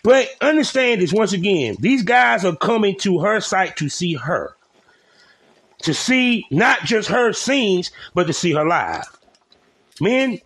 but 0.04 0.30
understand 0.42 1.02
this 1.02 1.14
once 1.14 1.34
again. 1.34 1.76
These 1.80 2.04
guys 2.04 2.44
are 2.44 2.56
coming 2.56 2.98
to 3.00 3.20
her 3.20 3.40
site 3.40 3.78
to 3.78 3.90
see 3.90 4.16
her. 4.16 4.56
To 5.84 5.94
see 5.94 6.46
not 6.50 6.84
just 6.86 7.10
her 7.10 7.34
scenes, 7.34 7.92
but 8.16 8.26
to 8.28 8.34
see 8.34 8.54
her 8.54 8.66
live. 8.66 9.06
Men, 10.02 10.40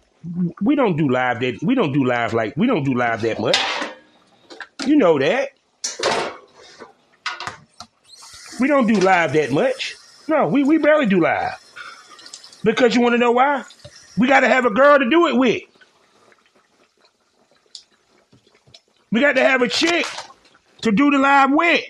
we 0.61 0.75
don't 0.75 0.97
do 0.97 1.09
live 1.09 1.39
that 1.39 1.63
we 1.63 1.73
don't 1.73 1.93
do 1.93 2.03
live 2.03 2.33
like 2.33 2.55
we 2.55 2.67
don't 2.67 2.83
do 2.83 2.93
live 2.93 3.21
that 3.21 3.39
much. 3.39 3.57
You 4.85 4.95
know 4.95 5.17
that. 5.19 5.49
We 8.59 8.67
don't 8.67 8.87
do 8.87 8.95
live 8.95 9.33
that 9.33 9.51
much. 9.51 9.95
No, 10.27 10.47
we, 10.47 10.63
we 10.63 10.77
barely 10.77 11.07
do 11.07 11.19
live. 11.19 11.57
Because 12.63 12.93
you 12.93 13.01
want 13.01 13.13
to 13.13 13.17
know 13.17 13.31
why? 13.31 13.63
We 14.17 14.27
got 14.27 14.41
to 14.41 14.47
have 14.47 14.65
a 14.65 14.69
girl 14.69 14.99
to 14.99 15.09
do 15.09 15.27
it 15.27 15.35
with. 15.35 15.63
We 19.11 19.19
got 19.19 19.35
to 19.35 19.43
have 19.43 19.61
a 19.61 19.67
chick 19.67 20.05
to 20.81 20.91
do 20.91 21.11
the 21.11 21.17
live 21.17 21.51
with. 21.51 21.83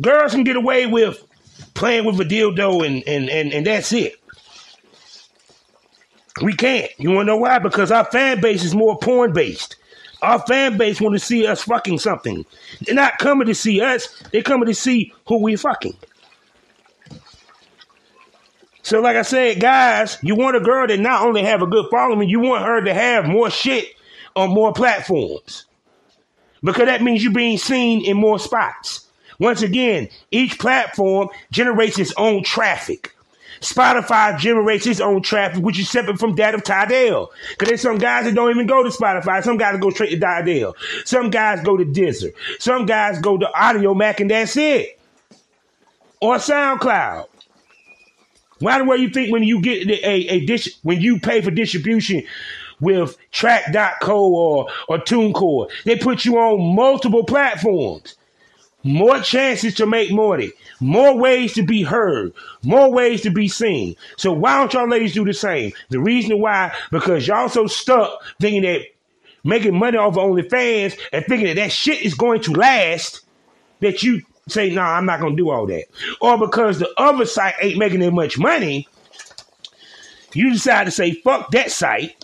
Girls 0.00 0.32
can 0.32 0.44
get 0.44 0.56
away 0.56 0.86
with 0.86 1.26
playing 1.74 2.04
with 2.04 2.20
a 2.20 2.24
dildo 2.24 2.86
and, 2.86 3.02
and, 3.06 3.28
and, 3.30 3.52
and 3.52 3.66
that's 3.66 3.92
it. 3.92 4.16
We 6.42 6.54
can't. 6.54 6.90
You 6.98 7.10
want 7.10 7.26
to 7.26 7.32
know 7.32 7.38
why? 7.38 7.58
Because 7.58 7.90
our 7.90 8.04
fan 8.04 8.40
base 8.40 8.64
is 8.64 8.74
more 8.74 8.98
porn 8.98 9.32
based. 9.32 9.76
Our 10.22 10.38
fan 10.46 10.76
base 10.76 11.00
want 11.00 11.14
to 11.14 11.18
see 11.18 11.46
us 11.46 11.62
fucking 11.62 11.98
something. 11.98 12.44
They're 12.82 12.94
not 12.94 13.18
coming 13.18 13.46
to 13.46 13.54
see 13.54 13.80
us. 13.80 14.22
They're 14.32 14.42
coming 14.42 14.66
to 14.66 14.74
see 14.74 15.12
who 15.26 15.42
we 15.42 15.56
fucking. 15.56 15.96
So, 18.82 19.00
like 19.00 19.16
I 19.16 19.22
said, 19.22 19.60
guys, 19.60 20.18
you 20.22 20.34
want 20.34 20.56
a 20.56 20.60
girl 20.60 20.86
that 20.86 21.00
not 21.00 21.22
only 21.22 21.42
have 21.42 21.62
a 21.62 21.66
good 21.66 21.86
following, 21.90 22.28
you 22.28 22.40
want 22.40 22.64
her 22.64 22.82
to 22.82 22.92
have 22.92 23.26
more 23.26 23.50
shit 23.50 23.94
on 24.36 24.50
more 24.50 24.72
platforms. 24.72 25.66
Because 26.62 26.86
that 26.86 27.02
means 27.02 27.22
you're 27.22 27.32
being 27.32 27.58
seen 27.58 28.04
in 28.04 28.16
more 28.16 28.38
spots. 28.38 29.08
Once 29.38 29.62
again, 29.62 30.08
each 30.30 30.58
platform 30.58 31.28
generates 31.50 31.98
its 31.98 32.12
own 32.16 32.42
traffic. 32.42 33.14
Spotify 33.60 34.38
generates 34.38 34.86
its 34.86 35.00
own 35.00 35.22
traffic, 35.22 35.62
which 35.62 35.78
is 35.78 35.90
separate 35.90 36.18
from 36.18 36.34
that 36.36 36.54
of 36.54 36.64
Tidal. 36.64 37.30
Because 37.50 37.68
there's 37.68 37.80
some 37.80 37.98
guys 37.98 38.24
that 38.24 38.34
don't 38.34 38.50
even 38.50 38.66
go 38.66 38.82
to 38.82 38.88
Spotify. 38.88 39.42
Some 39.42 39.58
guys 39.58 39.78
go 39.78 39.90
straight 39.90 40.10
to 40.10 40.18
Tidal. 40.18 40.76
Some 41.04 41.30
guys 41.30 41.62
go 41.62 41.76
to 41.76 41.84
Deezer. 41.84 42.32
Some 42.58 42.86
guys 42.86 43.18
go 43.18 43.36
to 43.36 43.46
Audiomack, 43.46 44.20
and 44.20 44.30
that's 44.30 44.56
it. 44.56 44.98
Or 46.20 46.36
SoundCloud. 46.36 47.26
Why 48.60 48.78
the 48.78 48.84
way 48.84 48.98
you 48.98 49.08
think 49.08 49.32
when 49.32 49.42
you 49.42 49.62
get 49.62 49.88
a, 49.88 50.04
a 50.04 50.44
dish 50.44 50.68
when 50.82 51.00
you 51.00 51.18
pay 51.18 51.40
for 51.40 51.50
distribution 51.50 52.22
with 52.80 53.16
track.co 53.32 54.20
or 54.20 54.68
or 54.88 54.98
TuneCore, 54.98 55.70
they 55.84 55.96
put 55.96 56.24
you 56.24 56.38
on 56.38 56.74
multiple 56.74 57.24
platforms. 57.24 58.16
More 58.82 59.20
chances 59.20 59.74
to 59.74 59.86
make 59.86 60.10
money, 60.10 60.52
more 60.80 61.14
ways 61.14 61.52
to 61.54 61.62
be 61.62 61.82
heard, 61.82 62.32
more 62.62 62.90
ways 62.90 63.20
to 63.22 63.30
be 63.30 63.46
seen. 63.46 63.94
So 64.16 64.32
why 64.32 64.56
don't 64.56 64.72
y'all 64.72 64.88
ladies 64.88 65.12
do 65.12 65.24
the 65.24 65.34
same? 65.34 65.72
The 65.90 66.00
reason 66.00 66.40
why, 66.40 66.74
because 66.90 67.26
y'all 67.26 67.50
so 67.50 67.66
stuck 67.66 68.22
thinking 68.40 68.62
that 68.62 68.86
making 69.44 69.78
money 69.78 69.98
off 69.98 70.16
of 70.16 70.22
OnlyFans 70.22 70.98
and 71.12 71.24
thinking 71.26 71.48
that 71.48 71.56
that 71.56 71.72
shit 71.72 72.00
is 72.00 72.14
going 72.14 72.40
to 72.42 72.52
last, 72.52 73.20
that 73.80 74.02
you 74.02 74.22
say, 74.48 74.70
nah, 74.70 74.96
I'm 74.96 75.06
not 75.06 75.20
going 75.20 75.36
to 75.36 75.42
do 75.42 75.50
all 75.50 75.66
that. 75.66 75.84
Or 76.20 76.38
because 76.38 76.78
the 76.78 76.90
other 76.96 77.26
site 77.26 77.54
ain't 77.60 77.78
making 77.78 78.00
that 78.00 78.12
much 78.12 78.38
money, 78.38 78.88
you 80.32 80.52
decide 80.52 80.84
to 80.84 80.90
say, 80.90 81.12
fuck 81.12 81.50
that 81.50 81.70
site 81.70 82.19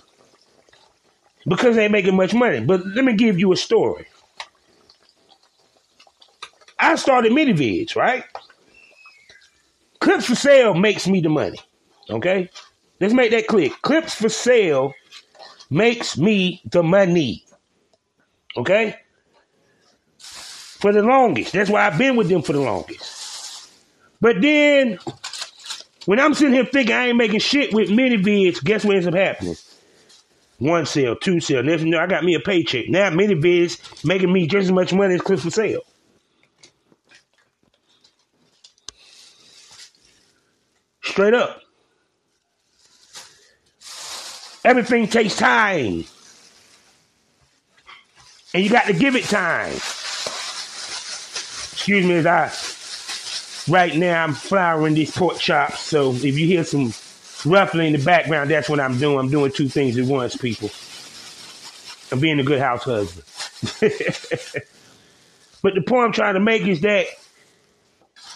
because 1.46 1.76
they 1.76 1.84
ain't 1.84 1.92
making 1.92 2.16
much 2.16 2.34
money. 2.34 2.60
But 2.60 2.84
let 2.86 3.04
me 3.04 3.14
give 3.14 3.38
you 3.38 3.52
a 3.52 3.56
story. 3.56 4.06
I 6.78 6.96
started 6.96 7.32
mini 7.32 7.86
right? 7.96 8.24
Clips4Sale 10.00 10.80
makes 10.80 11.06
me 11.08 11.20
the 11.20 11.28
money. 11.28 11.58
Okay? 12.10 12.50
Let's 13.00 13.14
make 13.14 13.30
that 13.30 13.46
clear. 13.46 13.70
Clips4Sale 13.82 14.92
makes 15.70 16.18
me 16.18 16.62
the 16.66 16.82
money. 16.82 17.44
Okay? 18.56 18.96
For 20.18 20.92
the 20.92 21.02
longest. 21.02 21.52
That's 21.52 21.70
why 21.70 21.86
I've 21.86 21.98
been 21.98 22.16
with 22.16 22.28
them 22.28 22.42
for 22.42 22.52
the 22.52 22.60
longest. 22.60 23.70
But 24.20 24.40
then, 24.40 24.98
when 26.04 26.20
I'm 26.20 26.34
sitting 26.34 26.54
here 26.54 26.66
thinking 26.66 26.94
I 26.94 27.08
ain't 27.08 27.16
making 27.16 27.40
shit 27.40 27.72
with 27.72 27.88
ManyVids, 27.88 28.62
guess 28.62 28.84
what 28.84 28.96
ends 28.96 29.06
up 29.06 29.14
happening? 29.14 29.56
One 30.58 30.86
sale, 30.86 31.16
two 31.16 31.40
sale. 31.40 31.62
Next 31.62 31.82
you 31.82 31.90
know, 31.90 32.00
I 32.00 32.06
got 32.06 32.24
me 32.24 32.34
a 32.34 32.40
paycheck. 32.40 32.88
Now 32.88 33.10
ManyVids 33.10 34.04
making 34.04 34.32
me 34.32 34.46
just 34.46 34.66
as 34.66 34.72
much 34.72 34.92
money 34.92 35.14
as 35.14 35.20
Clips4Sale. 35.20 35.80
Straight 41.02 41.34
up. 41.34 41.60
Everything 44.64 45.06
takes 45.06 45.36
time. 45.36 46.04
And 48.54 48.64
you 48.64 48.70
got 48.70 48.86
to 48.86 48.94
give 48.94 49.14
it 49.14 49.24
time. 49.24 49.72
Excuse 51.72 52.04
me 52.06 52.14
as 52.14 52.26
I 52.26 52.50
right 53.68 53.94
now 53.94 54.24
I'm 54.24 54.32
flouring 54.32 54.94
these 54.94 55.10
pork 55.10 55.38
chops. 55.38 55.80
So 55.80 56.12
if 56.12 56.24
you 56.24 56.46
hear 56.46 56.64
some 56.64 56.92
ruffling 57.46 57.88
in 57.88 57.92
the 57.98 58.04
background, 58.04 58.50
that's 58.50 58.68
what 58.68 58.80
I'm 58.80 58.98
doing. 58.98 59.18
I'm 59.18 59.30
doing 59.30 59.52
two 59.52 59.68
things 59.68 59.98
at 59.98 60.04
once, 60.06 60.36
people. 60.36 60.70
I'm 62.12 62.20
being 62.20 62.38
a 62.38 62.44
good 62.44 62.60
house 62.60 62.84
husband. 62.84 63.24
but 65.62 65.74
the 65.74 65.82
point 65.82 66.06
I'm 66.06 66.12
trying 66.12 66.34
to 66.34 66.40
make 66.40 66.66
is 66.66 66.80
that 66.82 67.06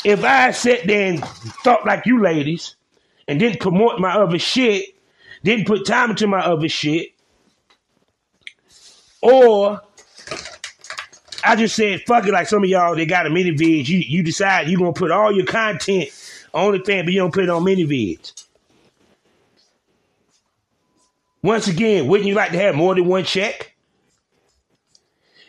if 0.05 0.25
I 0.25 0.51
sat 0.53 0.87
there 0.87 1.13
and 1.13 1.25
thought 1.65 1.87
like 1.87 2.07
you 2.07 2.21
ladies 2.23 2.77
and 3.29 3.39
didn't 3.39 3.61
promote 3.61 4.01
my 4.01 4.15
other 4.15 4.39
shit, 4.39 4.87
didn't 5.45 5.67
put 5.67 5.87
time 5.87 6.11
into 6.11 6.27
my 6.27 6.41
other 6.41 6.69
shit, 6.69 7.11
or 9.23 9.81
I 11.45 11.57
just 11.57 11.77
said, 11.77 12.03
fuck 12.07 12.27
it, 12.27 12.33
like 12.33 12.49
some 12.49 12.65
of 12.65 12.71
y'all, 12.71 12.95
they 12.95 13.07
got 13.07 13.27
a 13.27 13.31
mini 13.31 13.51
vid. 13.51 13.89
You, 13.89 13.99
you 13.99 14.23
decide 14.23 14.69
you're 14.69 14.81
to 14.81 14.93
put 14.93 15.11
all 15.11 15.33
your 15.33 15.47
content 15.47 16.11
on 16.53 16.73
the 16.73 16.81
fan, 16.81 17.05
but 17.05 17.13
you 17.13 17.21
don't 17.21 17.33
put 17.33 17.45
it 17.45 17.51
on 17.51 17.63
ManyVids. 17.63 18.45
Once 21.43 21.69
again, 21.69 22.07
wouldn't 22.07 22.29
you 22.29 22.35
like 22.35 22.53
to 22.53 22.59
have 22.59 22.75
more 22.75 22.95
than 22.95 23.07
one 23.07 23.25
check? 23.25 23.75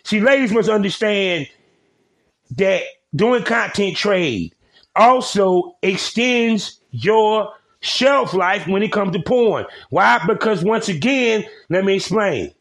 See, 0.03 0.19
ladies 0.19 0.51
must 0.51 0.69
understand 0.69 1.47
that 2.57 2.83
doing 3.15 3.43
content 3.43 3.97
trade 3.97 4.53
also 4.95 5.75
extends 5.81 6.79
your 6.91 7.53
shelf 7.81 8.33
life 8.33 8.67
when 8.67 8.83
it 8.83 8.91
comes 8.91 9.13
to 9.13 9.21
porn. 9.21 9.65
Why? 9.89 10.19
Because 10.25 10.63
once 10.63 10.87
again, 10.87 11.45
let 11.69 11.83
me 11.85 11.95
explain. 11.95 12.53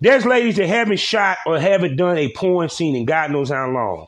There's 0.00 0.24
ladies 0.24 0.56
that 0.56 0.68
haven't 0.68 1.00
shot 1.00 1.38
or 1.44 1.58
haven't 1.58 1.96
done 1.96 2.18
a 2.18 2.32
porn 2.32 2.68
scene 2.68 2.94
in 2.94 3.04
God 3.04 3.30
knows 3.30 3.50
how 3.50 3.68
long. 3.68 4.06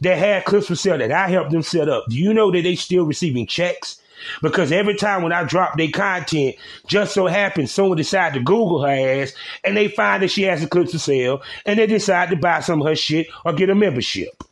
That 0.00 0.18
had 0.18 0.44
Clips4Sale 0.44 0.98
that 0.98 1.12
I 1.12 1.28
helped 1.28 1.50
them 1.50 1.62
set 1.62 1.88
up. 1.88 2.04
Do 2.08 2.16
you 2.16 2.34
know 2.34 2.50
that 2.50 2.62
they 2.62 2.74
still 2.74 3.04
receiving 3.04 3.46
checks? 3.46 4.00
Because 4.42 4.72
every 4.72 4.94
time 4.94 5.22
when 5.22 5.32
I 5.32 5.44
drop 5.44 5.76
their 5.76 5.90
content, 5.90 6.56
just 6.86 7.14
so 7.14 7.26
happens 7.26 7.72
someone 7.72 7.96
decide 7.96 8.34
to 8.34 8.40
Google 8.40 8.82
her 8.82 9.22
ass 9.22 9.32
and 9.62 9.76
they 9.76 9.88
find 9.88 10.22
that 10.22 10.30
she 10.30 10.42
has 10.42 10.62
a 10.62 10.66
clip 10.66 10.88
to 10.88 10.98
sell 10.98 11.42
and 11.66 11.78
they 11.78 11.86
decide 11.86 12.30
to 12.30 12.36
buy 12.36 12.60
some 12.60 12.80
of 12.80 12.86
her 12.86 12.96
shit 12.96 13.26
or 13.44 13.52
get 13.52 13.70
a 13.70 13.74
membership. 13.74 14.42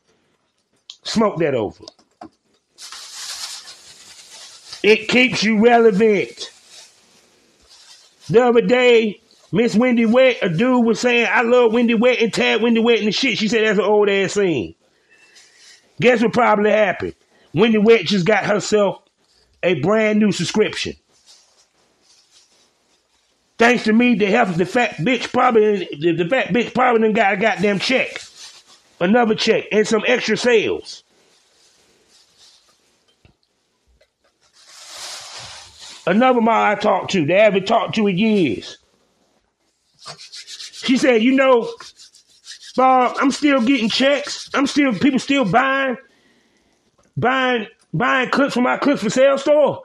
Smoke 1.05 1.39
that 1.39 1.55
over. 1.55 1.85
It 4.83 5.09
keeps 5.09 5.43
you 5.43 5.63
relevant. 5.63 6.51
The 8.29 8.45
other 8.45 8.63
day, 8.63 9.21
Miss 9.53 9.75
Wendy 9.75 10.07
Wet, 10.07 10.39
a 10.43 10.49
dude 10.49 10.87
was 10.87 10.99
saying, 10.99 11.29
I 11.31 11.43
love 11.43 11.73
Wendy 11.73 11.95
Wet 11.95 12.21
and 12.21 12.33
tag 12.33 12.63
Wendy 12.63 12.81
Wet 12.81 12.99
and 12.99 13.09
the 13.09 13.13
shit. 13.13 13.39
She 13.39 13.49
said 13.49 13.65
that's 13.65 13.79
an 13.79 13.85
old 13.85 14.09
ass 14.09 14.33
scene. 14.33 14.75
Guess 16.01 16.23
what 16.23 16.33
probably 16.33 16.71
happened? 16.71 17.15
Wendy 17.55 17.79
Wet 17.79 18.07
just 18.07 18.27
got 18.27 18.45
herself 18.45 19.02
a 19.63 19.81
brand 19.81 20.19
new 20.19 20.33
subscription. 20.33 20.95
Thanks 23.59 23.85
to 23.85 23.93
me, 23.93 24.17
the 24.17 24.27
help 24.27 24.55
the 24.55 24.67
fat 24.67 24.97
bitch 24.97 25.33
probably 25.33 25.89
the, 25.99 26.13
the 26.17 26.29
fat 26.29 26.49
bitch 26.49 26.75
probably 26.75 27.03
done 27.03 27.13
got 27.13 27.35
a 27.35 27.37
goddamn 27.37 27.79
check. 27.79 28.21
Another 29.01 29.35
check 29.35 29.67
and 29.71 29.87
some 29.87 30.03
extra 30.07 30.37
sales. 30.37 31.05
Another 36.07 36.41
mom 36.41 36.73
I 36.73 36.75
talked 36.75 37.13
to, 37.13 37.25
they 37.25 37.39
haven't 37.39 37.67
talked 37.67 37.95
to 37.95 38.09
in 38.09 38.19
years. 38.19 38.79
She 40.19 40.97
said, 40.99 41.23
you 41.23 41.33
know, 41.33 41.73
Bob, 42.77 43.17
I'm 43.21 43.31
still 43.31 43.61
getting 43.61 43.89
checks. 43.89 44.51
I'm 44.55 44.67
still 44.67 44.93
people 44.93 45.21
still 45.21 45.45
buying, 45.45 45.97
buying, 47.17 47.69
buying 47.93 48.31
clips 48.31 48.55
from 48.55 48.65
my 48.65 48.79
Clips4Sale 48.79 49.39
store. 49.39 49.83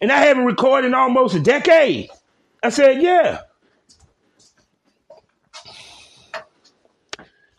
And 0.00 0.10
I 0.12 0.18
haven't 0.18 0.44
recorded 0.44 0.88
in 0.88 0.94
almost 0.94 1.34
a 1.34 1.40
decade. 1.40 2.10
I 2.62 2.68
said, 2.70 3.02
yeah. 3.02 3.40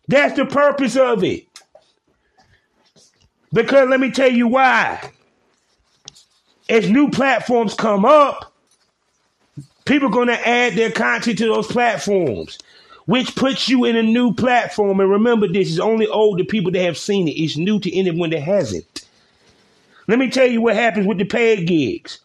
That's 0.07 0.35
the 0.35 0.45
purpose 0.45 0.95
of 0.95 1.23
it. 1.23 1.47
Because 3.51 3.89
let 3.89 3.99
me 3.99 4.11
tell 4.11 4.31
you 4.31 4.47
why. 4.47 5.11
As 6.67 6.89
new 6.89 7.09
platforms 7.09 7.73
come 7.73 8.05
up, 8.05 8.53
people 9.85 10.09
are 10.09 10.11
going 10.11 10.27
to 10.27 10.47
add 10.47 10.73
their 10.73 10.91
content 10.91 11.37
to 11.37 11.45
those 11.45 11.67
platforms, 11.67 12.57
which 13.05 13.35
puts 13.35 13.69
you 13.69 13.85
in 13.85 13.95
a 13.95 14.03
new 14.03 14.33
platform. 14.33 14.99
And 14.99 15.09
remember, 15.09 15.47
this 15.47 15.69
is 15.69 15.79
only 15.79 16.07
old 16.07 16.39
to 16.39 16.43
people 16.43 16.71
that 16.71 16.81
have 16.81 16.97
seen 16.97 17.27
it. 17.27 17.31
It's 17.31 17.55
new 17.55 17.79
to 17.79 17.95
anyone 17.95 18.31
that 18.31 18.41
hasn't. 18.41 18.94
Let 20.07 20.19
me 20.19 20.29
tell 20.29 20.47
you 20.47 20.61
what 20.61 20.75
happens 20.75 21.07
with 21.07 21.17
the 21.17 21.25
paid 21.25 21.67
gigs 21.67 22.19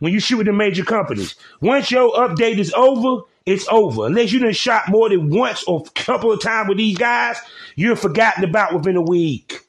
when 0.00 0.12
you 0.12 0.20
shoot 0.20 0.38
with 0.38 0.46
the 0.46 0.52
major 0.52 0.84
companies. 0.84 1.36
Once 1.60 1.90
your 1.90 2.12
update 2.12 2.58
is 2.58 2.72
over, 2.74 3.22
it's 3.46 3.66
over. 3.68 4.06
Unless 4.06 4.32
you 4.32 4.40
done 4.40 4.52
shot 4.52 4.88
more 4.88 5.08
than 5.08 5.30
once 5.30 5.64
or 5.64 5.84
a 5.86 5.90
couple 5.90 6.32
of 6.32 6.42
times 6.42 6.68
with 6.68 6.78
these 6.78 6.98
guys, 6.98 7.36
you're 7.76 7.96
forgotten 7.96 8.44
about 8.44 8.74
within 8.74 8.96
a 8.96 9.02
week. 9.02 9.60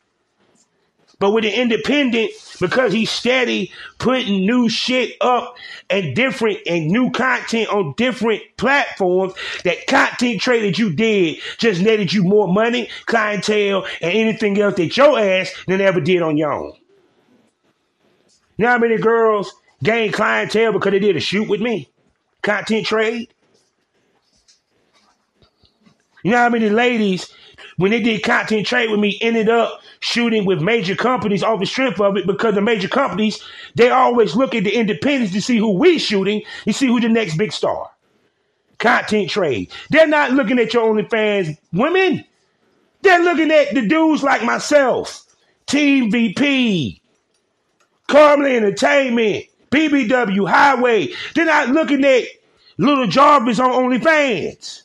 But 1.19 1.31
with 1.31 1.43
the 1.43 1.51
independent, 1.51 2.31
because 2.59 2.91
he's 2.91 3.11
steady 3.11 3.71
putting 3.99 4.43
new 4.47 4.69
shit 4.69 5.17
up 5.21 5.55
and 5.87 6.15
different 6.15 6.59
and 6.65 6.87
new 6.87 7.11
content 7.11 7.69
on 7.69 7.93
different 7.95 8.41
platforms, 8.57 9.33
that 9.63 9.85
content 9.85 10.41
trade 10.41 10.63
that 10.63 10.79
you 10.79 10.91
did 10.91 11.37
just 11.59 11.79
netted 11.79 12.11
you 12.11 12.23
more 12.23 12.51
money, 12.51 12.89
clientele, 13.05 13.85
and 14.01 14.11
anything 14.13 14.59
else 14.59 14.75
that 14.77 14.97
your 14.97 15.19
ass 15.19 15.53
than 15.67 15.79
ever 15.79 16.01
did 16.01 16.23
on 16.23 16.37
your 16.37 16.51
own. 16.51 16.80
You 18.61 18.67
know 18.67 18.73
how 18.73 18.77
many 18.77 18.97
girls 18.97 19.51
gained 19.81 20.13
clientele 20.13 20.71
because 20.71 20.91
they 20.91 20.99
did 20.99 21.17
a 21.17 21.19
shoot 21.19 21.49
with 21.49 21.61
me? 21.61 21.89
Content 22.43 22.85
trade. 22.85 23.33
You 26.21 26.29
know 26.29 26.37
how 26.37 26.49
many 26.49 26.69
ladies, 26.69 27.33
when 27.77 27.89
they 27.89 28.03
did 28.03 28.21
content 28.21 28.67
trade 28.67 28.91
with 28.91 28.99
me, 28.99 29.17
ended 29.19 29.49
up 29.49 29.81
shooting 29.99 30.45
with 30.45 30.61
major 30.61 30.95
companies 30.95 31.41
off 31.41 31.59
the 31.59 31.65
strength 31.65 31.99
of 31.99 32.17
it 32.17 32.27
because 32.27 32.53
the 32.53 32.61
major 32.61 32.87
companies, 32.87 33.43
they 33.73 33.89
always 33.89 34.35
look 34.35 34.53
at 34.53 34.63
the 34.63 34.75
independents 34.75 35.33
to 35.33 35.41
see 35.41 35.57
who 35.57 35.71
we 35.71 35.97
shooting, 35.97 36.43
to 36.65 36.71
see 36.71 36.85
who 36.85 36.99
the 36.99 37.09
next 37.09 37.37
big 37.37 37.51
star. 37.51 37.89
Content 38.77 39.31
trade. 39.31 39.71
They're 39.89 40.05
not 40.05 40.33
looking 40.33 40.59
at 40.59 40.71
your 40.71 40.85
OnlyFans 40.85 41.57
women. 41.73 42.25
They're 43.01 43.23
looking 43.23 43.49
at 43.49 43.73
the 43.73 43.87
dudes 43.87 44.21
like 44.21 44.43
myself, 44.43 45.25
Team 45.65 46.11
VP, 46.11 47.00
Carmel 48.11 48.47
Entertainment, 48.47 49.45
BBW 49.71 50.47
Highway. 50.49 51.09
They're 51.33 51.45
not 51.45 51.69
looking 51.69 52.03
at 52.03 52.25
Little 52.77 53.07
Jarvis 53.07 53.59
on 53.59 53.71
OnlyFans. 53.71 54.83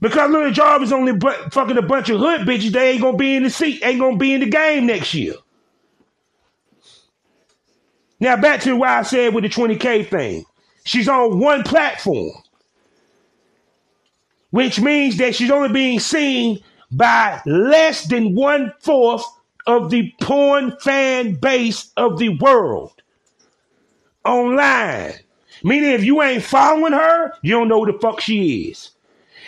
Because 0.00 0.30
Little 0.30 0.50
Jarvis 0.50 0.92
only 0.92 1.12
bu- 1.12 1.50
fucking 1.50 1.78
a 1.78 1.82
bunch 1.82 2.10
of 2.10 2.20
hood 2.20 2.42
bitches, 2.42 2.72
they 2.72 2.90
ain't 2.90 3.00
gonna 3.00 3.16
be 3.16 3.34
in 3.34 3.44
the 3.44 3.50
seat, 3.50 3.80
ain't 3.82 3.98
gonna 3.98 4.18
be 4.18 4.34
in 4.34 4.40
the 4.40 4.50
game 4.50 4.86
next 4.86 5.14
year. 5.14 5.34
Now 8.20 8.36
back 8.36 8.60
to 8.62 8.76
what 8.76 8.90
I 8.90 9.02
said 9.02 9.34
with 9.34 9.44
the 9.44 9.50
20K 9.50 10.06
thing. 10.06 10.44
She's 10.84 11.08
on 11.08 11.40
one 11.40 11.62
platform. 11.62 12.32
Which 14.50 14.80
means 14.80 15.16
that 15.16 15.34
she's 15.34 15.50
only 15.50 15.70
being 15.70 15.98
seen 15.98 16.60
by 16.90 17.40
less 17.46 18.06
than 18.06 18.34
one 18.34 18.72
fourth 18.80 19.24
of 19.66 19.90
the 19.90 20.12
porn 20.20 20.76
fan 20.80 21.34
base 21.34 21.92
of 21.96 22.18
the 22.18 22.30
world. 22.30 23.02
Online. 24.24 25.14
Meaning 25.62 25.90
if 25.90 26.04
you 26.04 26.22
ain't 26.22 26.42
following 26.42 26.92
her, 26.92 27.32
you 27.42 27.52
don't 27.52 27.68
know 27.68 27.84
who 27.84 27.92
the 27.92 27.98
fuck 27.98 28.20
she 28.20 28.68
is. 28.68 28.90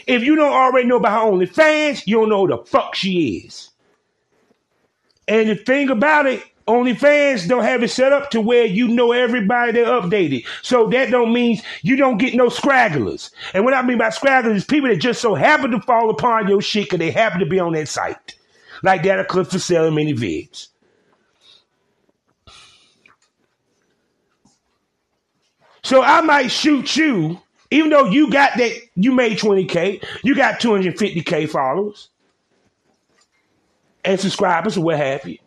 If 0.07 0.22
you 0.22 0.37
don't 0.37 0.52
already 0.52 0.88
know 0.88 0.96
about 0.96 1.22
her 1.22 1.31
OnlyFans, 1.31 2.07
you 2.07 2.16
don't 2.16 2.31
know 2.31 2.46
who 2.46 2.57
the 2.57 2.64
fuck 2.64 2.94
she 2.94 3.44
is. 3.46 3.70
And 5.26 5.50
the 5.50 5.54
thing 5.54 5.90
about 5.90 6.26
it, 6.26 6.42
OnlyFans 6.66 7.48
don't 7.48 7.62
have 7.62 7.83
it 7.83 7.88
set 7.88 8.12
up 8.12 8.31
to 8.31 8.40
where 8.40 8.64
you 8.64 8.88
know 8.88 9.12
everybody 9.12 9.72
they're 9.72 9.87
updated. 9.87 10.46
So 10.62 10.88
that 10.88 11.11
don't 11.11 11.33
mean 11.33 11.61
you 11.83 11.96
don't 11.96 12.18
get 12.18 12.35
no 12.35 12.48
scragglers. 12.48 13.31
And 13.52 13.64
what 13.64 13.74
I 13.74 13.83
mean 13.83 13.98
by 13.98 14.09
scragglers 14.09 14.57
is 14.57 14.64
people 14.64 14.88
that 14.88 14.96
just 14.96 15.20
so 15.20 15.35
happen 15.35 15.70
to 15.72 15.81
fall 15.81 16.11
upon 16.11 16.48
your 16.48 16.62
shit 16.62 16.85
because 16.85 16.98
they 16.98 17.11
happen 17.11 17.40
to 17.40 17.46
be 17.46 17.59
on 17.61 17.72
that 17.72 17.88
site. 17.88 18.38
Like 18.82 19.02
that, 19.04 19.20
a 19.20 19.24
clip 19.24 19.48
for 19.48 19.58
selling 19.58 19.94
ManyVids. 19.94 20.68
So 25.82 26.02
I 26.02 26.20
might 26.20 26.48
shoot 26.48 26.96
you, 26.96 27.40
even 27.70 27.90
though 27.90 28.06
you 28.06 28.30
got 28.30 28.58
that, 28.58 28.72
you 28.94 29.12
made 29.12 29.38
20K, 29.38 30.04
you 30.22 30.34
got 30.34 30.60
250K 30.60 31.48
followers 31.48 32.10
and 34.04 34.20
subscribers 34.20 34.76
or 34.76 34.84
what 34.84 34.98
have 34.98 35.26
you. 35.26 35.38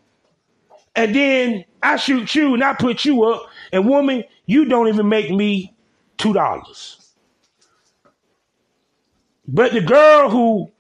And 0.96 1.16
then 1.16 1.66
I 1.84 1.96
shoot 1.98 2.34
you 2.36 2.54
and 2.54 2.64
I 2.64 2.74
put 2.74 3.06
you 3.06 3.24
up, 3.24 3.48
and 3.72 3.88
woman, 3.88 4.24
you 4.46 4.66
don't 4.66 4.88
even 4.88 5.08
make 5.08 5.32
me 5.32 5.74
$2. 6.18 7.06
But 9.48 9.74
the 9.74 9.82
girl 9.82 10.30
who 10.30 10.72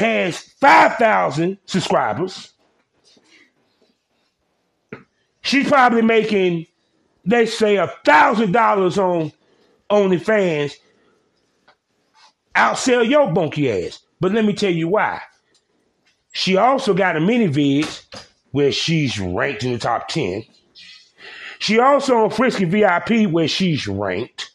has 0.00 0.38
5,000 0.38 1.58
subscribers, 1.66 2.52
she's 5.42 5.68
probably 5.68 6.02
making, 6.02 6.66
let's 7.26 7.56
say, 7.56 7.76
$1,000 7.76 8.98
on 8.98 9.32
OnlyFans. 9.90 10.74
Outsell 12.56 13.08
your 13.08 13.32
bunky 13.32 13.70
ass. 13.70 14.00
But 14.20 14.32
let 14.32 14.44
me 14.44 14.54
tell 14.54 14.72
you 14.72 14.88
why. 14.88 15.20
She 16.32 16.56
also 16.56 16.94
got 16.94 17.16
a 17.16 17.20
mini 17.20 17.46
vid 17.46 17.88
where 18.50 18.72
she's 18.72 19.18
ranked 19.18 19.64
in 19.64 19.72
the 19.72 19.78
top 19.78 20.08
10. 20.08 20.44
She 21.58 21.78
also 21.78 22.24
on 22.24 22.30
Frisky 22.30 22.64
VIP 22.64 23.30
where 23.30 23.48
she's 23.48 23.86
ranked. 23.86 24.50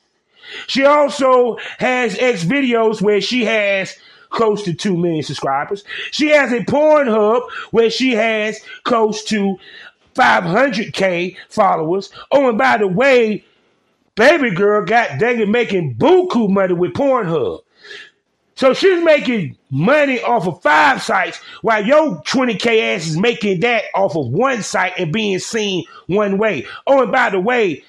She 0.68 0.86
also 0.86 1.58
has 1.80 2.16
XVideos 2.16 3.02
where 3.02 3.22
she 3.22 3.46
has 3.46 3.96
close 4.36 4.64
to 4.64 4.74
2 4.74 4.96
million 4.96 5.24
subscribers. 5.24 5.84
She 6.12 6.30
has 6.30 6.52
a 6.52 6.60
Pornhub 6.60 7.50
where 7.72 7.90
she 7.90 8.12
has 8.12 8.60
close 8.84 9.24
to 9.26 9.58
500K 10.16 11.38
followers. 11.50 12.12
Oh, 12.32 12.50
and 12.50 12.58
by 12.58 12.78
the 12.78 12.88
way, 12.88 13.44
baby 14.16 14.52
girl 14.52 14.86
got 14.86 15.20
dang 15.20 15.40
it 15.40 15.50
making 15.50 15.96
buku 15.96 16.50
money 16.50 16.74
with 16.74 16.94
Pornhub. 16.94 17.62
So 18.56 18.74
she's 18.74 19.04
making 19.04 19.58
money 19.70 20.22
off 20.22 20.48
of 20.48 20.62
five 20.62 21.02
sites 21.02 21.40
while 21.62 21.86
your 21.86 22.22
20K 22.22 22.96
ass 22.96 23.06
is 23.06 23.18
making 23.18 23.60
that 23.62 23.84
off 23.94 24.16
of 24.16 24.28
one 24.28 24.64
site 24.64 24.94
and 24.98 25.12
being 25.12 25.40
seen 25.40 25.84
one 26.08 26.38
way. 26.38 26.66
Oh, 26.88 27.04
and 27.04 27.12
by 27.12 27.32
the 27.32 27.40
way, 27.40 27.84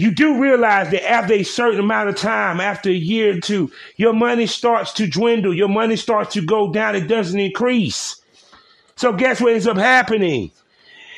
you 0.00 0.10
do 0.10 0.40
realize 0.40 0.90
that 0.92 1.06
after 1.06 1.34
a 1.34 1.42
certain 1.42 1.78
amount 1.78 2.08
of 2.08 2.16
time, 2.16 2.58
after 2.58 2.88
a 2.88 2.94
year 2.94 3.36
or 3.36 3.40
two, 3.40 3.70
your 3.96 4.14
money 4.14 4.46
starts 4.46 4.94
to 4.94 5.06
dwindle. 5.06 5.52
Your 5.52 5.68
money 5.68 5.96
starts 5.96 6.32
to 6.32 6.40
go 6.40 6.72
down. 6.72 6.96
It 6.96 7.06
doesn't 7.06 7.38
increase. 7.38 8.22
So 8.96 9.12
guess 9.12 9.42
what 9.42 9.52
ends 9.52 9.66
up 9.66 9.76
happening? 9.76 10.52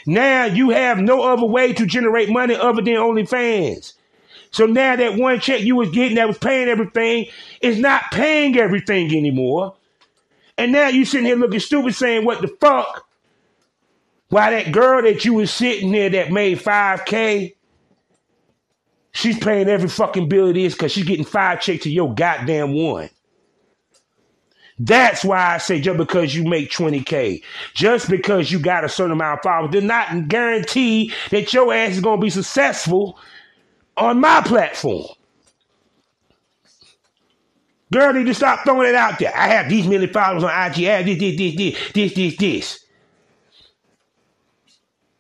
Now 0.05 0.47
you 0.47 0.71
have 0.71 0.99
no 0.99 1.23
other 1.23 1.47
way 1.47 1.73
to 1.75 1.87
generate 1.87 2.29
money 2.29 2.57
other 2.57 2.83
than 2.83 2.95
OnlyFans. 2.95 3.93
So 4.51 4.67
now 4.67 4.97
that 4.97 5.17
one 5.17 5.39
check 5.39 5.61
you 5.61 5.77
was 5.77 5.91
getting 5.91 6.17
that 6.17 6.27
was 6.27 6.39
paying 6.39 6.67
everything 6.67 7.27
is 7.61 7.79
not 7.79 8.11
paying 8.11 8.59
everything 8.59 9.17
anymore. 9.17 9.77
And 10.59 10.73
now 10.73 10.89
you 10.89 11.05
sitting 11.05 11.27
here 11.27 11.37
looking 11.37 11.61
stupid 11.61 11.95
saying, 11.95 12.25
what 12.25 12.41
the 12.41 12.49
fuck? 12.49 13.07
Why 14.31 14.51
that 14.51 14.73
girl 14.73 15.03
that 15.03 15.25
you 15.25 15.35
was 15.35 15.53
sitting 15.53 15.93
there 15.93 16.11
that 16.11 16.33
made 16.33 16.59
5K, 16.59 17.55
she's 19.13 19.39
paying 19.39 19.69
every 19.69 19.89
fucking 19.89 20.29
bill 20.29 20.49
it 20.49 20.57
is 20.57 20.75
because 20.75 20.93
she's 20.93 21.05
getting 21.05 21.25
five 21.25 21.61
checks 21.61 21.85
to 21.85 21.91
your 21.91 22.15
goddamn 22.15 22.75
one. 22.75 23.11
That's 24.79 25.25
why 25.25 25.55
I 25.55 25.59
say 25.59 25.81
just 25.81 25.99
because 25.99 26.35
you 26.35 26.45
make 26.45 26.71
20K, 26.71 27.43
just 27.75 28.09
because 28.09 28.51
you 28.51 28.59
got 28.59 28.85
a 28.85 28.89
certain 28.89 29.13
amount 29.13 29.39
of 29.39 29.43
followers, 29.45 29.71
does 29.71 29.85
not 29.85 30.29
guarantee 30.29 31.13
that 31.31 31.53
your 31.53 31.73
ass 31.73 31.93
is 31.93 32.01
going 32.01 32.19
to 32.19 32.25
be 32.25 32.31
successful 32.31 33.19
on 33.97 34.21
my 34.21 34.41
platform. 34.41 35.07
Girl, 37.93 38.13
need 38.15 38.27
to 38.27 38.35
stop 38.35 38.65
throwing 38.65 38.89
it 38.89 38.95
out 38.95 39.19
there. 39.19 39.37
I 39.37 39.49
have 39.49 39.69
these 39.69 39.87
many 39.87 40.07
followers 40.07 40.45
on 40.45 40.51
IG. 40.51 40.85
I 40.87 40.97
have 40.97 41.07
this, 41.07 41.19
this, 41.19 41.37
this, 41.37 41.55
this, 41.57 41.93
this, 41.93 42.15
this, 42.15 42.37
this. 42.39 42.85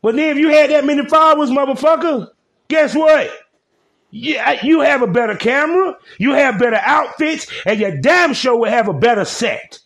But 0.00 0.16
then 0.16 0.36
if 0.36 0.38
you 0.38 0.48
had 0.48 0.70
that 0.70 0.84
many 0.84 1.06
followers, 1.06 1.50
motherfucker, 1.50 2.30
guess 2.68 2.94
what? 2.94 3.30
Yeah, 4.14 4.62
you 4.62 4.80
have 4.80 5.00
a 5.00 5.06
better 5.06 5.34
camera, 5.34 5.96
you 6.18 6.34
have 6.34 6.58
better 6.58 6.76
outfits, 6.76 7.46
and 7.64 7.80
your 7.80 7.98
damn 7.98 8.34
show 8.34 8.56
will 8.56 8.68
have 8.70 8.86
a 8.86 8.92
better 8.92 9.24
set. 9.24 9.78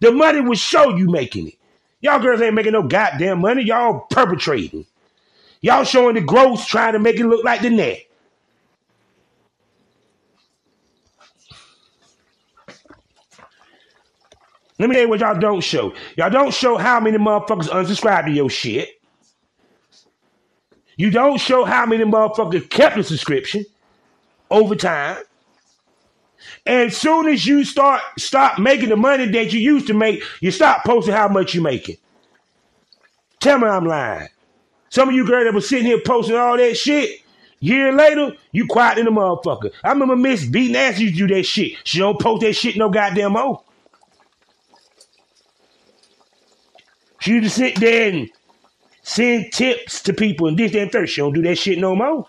The 0.00 0.10
money 0.10 0.40
will 0.40 0.56
show 0.56 0.96
you 0.96 1.10
making 1.10 1.48
it. 1.48 1.54
Y'all 2.00 2.20
girls 2.20 2.40
ain't 2.40 2.54
making 2.54 2.72
no 2.72 2.82
goddamn 2.82 3.40
money. 3.42 3.62
Y'all 3.62 4.06
perpetrating. 4.10 4.86
Y'all 5.60 5.84
showing 5.84 6.14
the 6.14 6.22
gross, 6.22 6.64
trying 6.64 6.94
to 6.94 6.98
make 6.98 7.20
it 7.20 7.26
look 7.26 7.44
like 7.44 7.60
the 7.60 7.68
net. 7.68 7.98
Let 14.78 14.88
me 14.88 14.94
tell 14.94 15.02
you 15.02 15.08
what 15.10 15.20
y'all 15.20 15.38
don't 15.38 15.60
show. 15.60 15.92
Y'all 16.16 16.30
don't 16.30 16.54
show 16.54 16.78
how 16.78 16.98
many 17.00 17.18
motherfuckers 17.18 17.68
unsubscribe 17.68 18.24
to 18.24 18.32
your 18.32 18.48
shit. 18.48 18.99
You 21.00 21.10
don't 21.10 21.38
show 21.38 21.64
how 21.64 21.86
many 21.86 22.04
motherfuckers 22.04 22.68
kept 22.68 22.96
the 22.96 23.02
subscription 23.02 23.64
over 24.50 24.74
time. 24.74 25.16
And 26.66 26.90
as 26.90 26.96
soon 26.98 27.26
as 27.26 27.46
you 27.46 27.64
start 27.64 28.02
stop 28.18 28.58
making 28.58 28.90
the 28.90 28.96
money 28.96 29.24
that 29.24 29.50
you 29.54 29.60
used 29.60 29.86
to 29.86 29.94
make, 29.94 30.22
you 30.40 30.50
stop 30.50 30.84
posting 30.84 31.14
how 31.14 31.28
much 31.28 31.54
you 31.54 31.62
making. 31.62 31.96
Tell 33.38 33.58
me 33.58 33.66
I'm 33.66 33.86
lying. 33.86 34.28
Some 34.90 35.08
of 35.08 35.14
you 35.14 35.26
girls 35.26 35.46
that 35.46 35.54
was 35.54 35.66
sitting 35.66 35.86
here 35.86 36.02
posting 36.04 36.36
all 36.36 36.58
that 36.58 36.76
shit, 36.76 37.22
year 37.60 37.94
later, 37.94 38.36
you 38.52 38.66
quiet 38.66 38.98
in 38.98 39.06
the 39.06 39.10
motherfucker. 39.10 39.72
I 39.82 39.92
remember 39.92 40.16
Miss 40.16 40.44
B 40.44 40.70
Nasty 40.70 41.04
used 41.04 41.16
to 41.16 41.28
do 41.28 41.34
that 41.34 41.44
shit. 41.44 41.78
She 41.84 42.00
don't 42.00 42.20
post 42.20 42.42
that 42.42 42.52
shit 42.52 42.76
no 42.76 42.90
goddamn 42.90 43.32
more. 43.32 43.62
She 47.20 47.32
used 47.32 47.44
to 47.44 47.50
sit 47.50 47.80
there 47.80 48.12
and 48.12 48.30
send 49.10 49.52
tips 49.52 50.02
to 50.02 50.12
people 50.12 50.46
and 50.46 50.56
this, 50.56 50.70
that, 50.70 50.82
and 50.82 50.92
third. 50.92 51.08
She 51.08 51.20
don't 51.20 51.32
do 51.32 51.42
that 51.42 51.58
shit 51.58 51.78
no 51.78 51.96
more. 51.96 52.26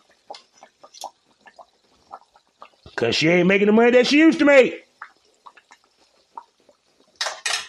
Cause 2.96 3.16
she 3.16 3.30
ain't 3.30 3.48
making 3.48 3.68
the 3.68 3.72
money 3.72 3.92
that 3.92 4.08
she 4.08 4.18
used 4.18 4.40
to 4.40 4.46
make. 4.46 4.88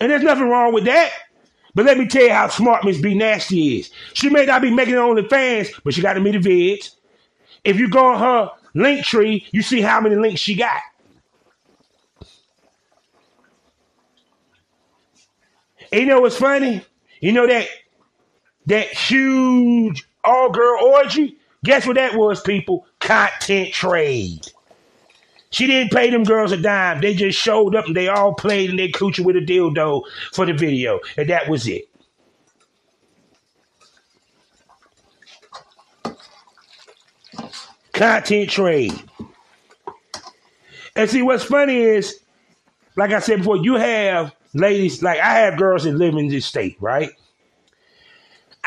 And 0.01 0.11
there's 0.11 0.23
nothing 0.23 0.49
wrong 0.49 0.73
with 0.73 0.85
that. 0.87 1.11
But 1.75 1.85
let 1.85 1.99
me 1.99 2.07
tell 2.07 2.23
you 2.23 2.33
how 2.33 2.49
smart 2.49 2.85
Miss 2.85 3.01
B 3.01 3.15
Nasty 3.15 3.79
is. 3.79 3.91
She 4.15 4.31
may 4.31 4.47
not 4.47 4.63
be 4.63 4.71
making 4.71 4.95
it 4.95 4.99
only 4.99 5.29
fans, 5.29 5.71
but 5.85 5.95
she 5.95 6.03
got 6.03 6.15
to 6.15 6.21
meet 6.21 6.33
the 6.33 6.39
vids. 6.39 6.95
If 7.65 7.79
you 7.79 7.89
go 7.89 8.07
on 8.07 8.19
her 8.19 8.51
Linktree, 8.75 9.45
you 9.53 9.63
see 9.63 9.81
how 9.81 10.01
many 10.01 10.17
links 10.17 10.41
she 10.41 10.55
got. 10.55 10.81
And 15.93 16.01
you 16.01 16.07
know 16.07 16.21
what's 16.21 16.37
funny? 16.37 16.85
You 17.21 17.33
know 17.33 17.47
that 17.47 17.69
that 18.67 18.89
huge 18.89 20.07
all 20.25 20.51
girl 20.51 20.85
orgy? 20.85 21.37
Guess 21.65 21.87
what 21.87 21.97
that 21.97 22.15
was, 22.15 22.41
people? 22.41 22.87
Content 23.01 23.73
trade. 23.73 24.47
She 25.51 25.67
didn't 25.67 25.93
pay 25.93 26.11
them 26.11 26.25
girls 26.25 26.51
a 26.51 26.57
dime. 26.57 27.01
They 27.01 27.15
just 27.15 27.39
showed 27.39 27.75
up 27.77 27.87
and 27.87 27.95
they 27.95 28.09
all 28.09 28.35
played 28.35 28.71
and 28.71 28.79
they 28.79 28.89
coochie 28.89 29.25
with 29.25 29.37
a 29.37 29.41
dildo 29.41 30.03
for 30.33 30.47
the 30.47 30.55
video. 30.55 31.01
And 31.17 31.29
that 31.29 31.49
was 31.49 31.69
it. 31.69 31.89
Content 37.93 38.49
trade. 38.49 38.95
And 40.97 41.09
see, 41.09 41.23
what's 41.23 41.45
funny 41.45 41.77
is, 41.77 42.19
like 42.97 43.13
I 43.13 43.21
said 43.21 43.39
before, 43.39 43.59
you 43.59 43.75
have 43.75 44.35
ladies, 44.55 45.03
like 45.03 45.21
I 45.21 45.41
have 45.41 45.59
girls 45.59 45.85
that 45.85 45.93
live 45.93 46.15
in 46.15 46.29
this 46.29 46.47
state, 46.47 46.77
right? 46.81 47.11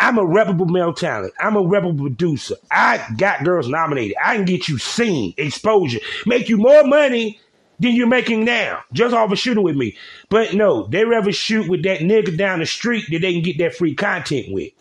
I'm 0.06 0.20
a 0.20 0.24
reputable 0.24 0.68
male 0.68 0.94
talent. 0.94 1.34
I'm 1.40 1.56
a 1.56 1.64
reputable 1.64 2.06
producer. 2.06 2.58
I 2.70 3.04
got 3.18 3.44
girls 3.44 3.68
nominated. 3.68 4.16
I 4.24 4.36
can 4.36 4.46
get 4.46 4.68
you 4.68 4.78
seen, 4.78 5.34
exposure, 5.36 5.98
make 6.28 6.48
you 6.48 6.58
more 6.58 6.84
money 6.84 7.40
than 7.80 7.94
you're 7.94 8.06
making 8.06 8.46
now, 8.46 8.84
just 8.94 9.16
off 9.16 9.32
of 9.32 9.40
shooting 9.40 9.64
with 9.64 9.76
me. 9.76 9.98
But 10.30 10.54
no, 10.54 10.86
they 10.86 11.06
rather 11.06 11.32
shoot 11.32 11.68
with 11.68 11.82
that 11.84 12.02
nigga 12.02 12.38
down 12.38 12.60
the 12.60 12.68
street 12.68 13.06
that 13.10 13.24
they 13.24 13.34
can 13.34 13.42
get 13.42 13.58
that 13.58 13.74
free 13.74 13.96
content 13.96 14.54
with. 14.54 14.74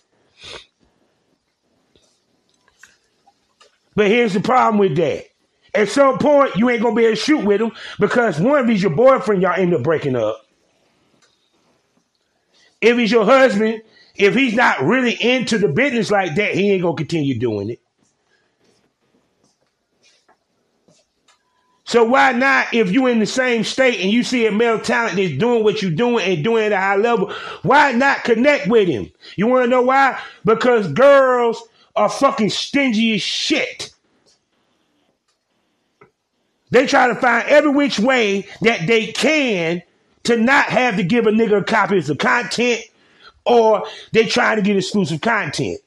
But 3.95 4.09
here's 4.09 4.35
the 4.35 4.41
problem 4.41 4.77
with 4.77 4.95
that. 4.97 5.25
At 5.75 5.89
some 5.89 6.19
point, 6.19 6.55
you 6.57 6.69
ain't 6.69 6.83
gonna 6.83 6.95
be 6.95 7.07
able 7.07 7.17
to 7.17 7.23
shoot 7.23 7.43
with 7.47 7.63
him 7.63 7.73
because 7.99 8.39
one, 8.39 8.61
of 8.61 8.69
he's 8.69 8.83
your 8.83 8.95
boyfriend, 8.95 9.41
y'all 9.41 9.59
end 9.59 9.73
up 9.73 9.83
breaking 9.83 10.17
up. 10.17 10.45
If 12.83 12.99
he's 12.99 13.11
your 13.11 13.25
husband, 13.25 13.81
if 14.17 14.35
he's 14.35 14.55
not 14.55 14.83
really 14.83 15.13
into 15.13 15.59
the 15.59 15.69
business 15.69 16.11
like 16.11 16.37
that, 16.37 16.55
he 16.55 16.73
ain't 16.73 16.83
gonna 16.83 16.97
continue 16.97 17.39
doing 17.39 17.71
it. 17.71 17.81
So 21.87 22.03
why 22.03 22.33
not, 22.33 22.73
if 22.73 22.91
you 22.91 23.07
in 23.09 23.19
the 23.19 23.27
same 23.27 23.63
state 23.63 24.01
and 24.01 24.11
you 24.11 24.23
see 24.23 24.47
a 24.47 24.53
male 24.53 24.81
talent 24.81 25.17
that's 25.17 25.37
doing 25.37 25.63
what 25.63 25.83
you're 25.83 25.91
doing 25.91 26.25
and 26.25 26.43
doing 26.43 26.65
at 26.65 26.73
a 26.73 26.77
high 26.77 26.97
level, 26.97 27.33
why 27.63 27.93
not 27.93 28.25
connect 28.25 28.69
with 28.69 28.89
him? 28.89 29.11
You 29.37 29.47
want 29.47 29.65
to 29.65 29.71
know 29.71 29.83
why? 29.83 30.19
Because 30.45 30.91
girls 30.93 31.63
are 31.95 32.09
fucking 32.09 32.51
stingy 32.51 33.15
as 33.15 33.23
shit. 33.23 33.95
They 36.71 36.87
try 36.87 37.09
to 37.09 37.15
find 37.15 37.47
every 37.49 37.71
which 37.71 38.01
way 38.01 38.49
that 38.63 38.87
they 38.87 39.13
can 39.13 39.83
to 40.25 40.37
not 40.37 40.67
have 40.67 40.97
to 40.97 41.05
give 41.05 41.27
a 41.27 41.31
nigga 41.31 41.67
copies 41.67 42.09
of 42.11 42.19
content 42.19 42.83
or 43.45 43.85
they 44.13 44.27
try 44.27 44.55
to 44.55 44.63
get 44.63 44.77
exclusive 44.77 45.21
content. 45.21 45.81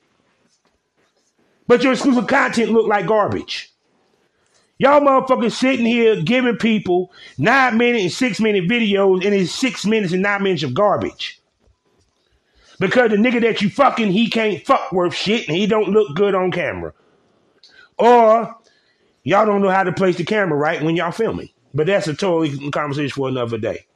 But 1.68 1.84
your 1.84 1.94
exclusive 1.94 2.28
content 2.28 2.72
look 2.72 2.88
like 2.88 3.08
garbage. 3.08 3.72
Y'all 4.80 5.02
motherfuckers 5.02 5.54
sitting 5.54 5.86
here 5.86 6.22
giving 6.22 6.56
people 6.56 7.12
nine 7.38 7.78
minute 7.78 8.02
and 8.02 8.12
six 8.12 8.40
minute 8.40 8.66
videos 8.70 9.26
and 9.26 9.34
it's 9.34 9.52
six 9.52 9.86
minutes 9.86 10.14
and 10.14 10.22
nine 10.22 10.44
minutes 10.44 10.64
of 10.64 10.74
garbage. 10.74 11.42
Because 12.80 13.10
the 13.10 13.18
nigga 13.18 13.42
that 13.42 13.62
you 13.62 13.72
fucking, 13.72 14.12
he 14.12 14.30
can't 14.30 14.64
fuck 14.66 14.92
worth 14.92 15.16
shit 15.16 15.48
and 15.48 15.58
he 15.58 15.66
don't 15.66 15.90
look 15.90 16.16
good 16.16 16.36
on 16.36 16.52
camera. 16.52 16.94
Or 17.98 18.56
y'all 19.24 19.46
don't 19.48 19.64
know 19.64 19.72
how 19.72 19.84
to 19.84 19.92
place 19.92 20.18
the 20.18 20.24
camera 20.24 20.58
right 20.58 20.82
when 20.84 20.96
y'all 20.96 21.12
filming. 21.12 21.50
But 21.74 21.88
that's 21.88 22.08
a 22.08 22.14
totally 22.14 22.70
conversation 22.70 23.10
for 23.10 23.30
another 23.30 23.58
day. 23.58 23.88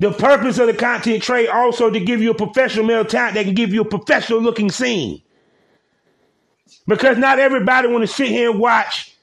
The 0.00 0.10
purpose 0.12 0.58
of 0.58 0.66
the 0.66 0.74
content 0.74 1.22
trade 1.22 1.48
also 1.48 1.90
to 1.90 2.00
give 2.00 2.22
you 2.22 2.30
a 2.30 2.34
professional 2.34 2.86
male 2.86 3.04
talent 3.04 3.34
that 3.34 3.44
can 3.44 3.54
give 3.54 3.74
you 3.74 3.82
a 3.82 3.84
professional 3.84 4.40
looking 4.40 4.70
scene. 4.70 5.22
Because 6.86 7.18
not 7.18 7.38
everybody 7.38 7.86
want 7.86 8.02
to 8.02 8.08
sit 8.08 8.28
here 8.28 8.50
and 8.50 8.58
watch 8.58 9.14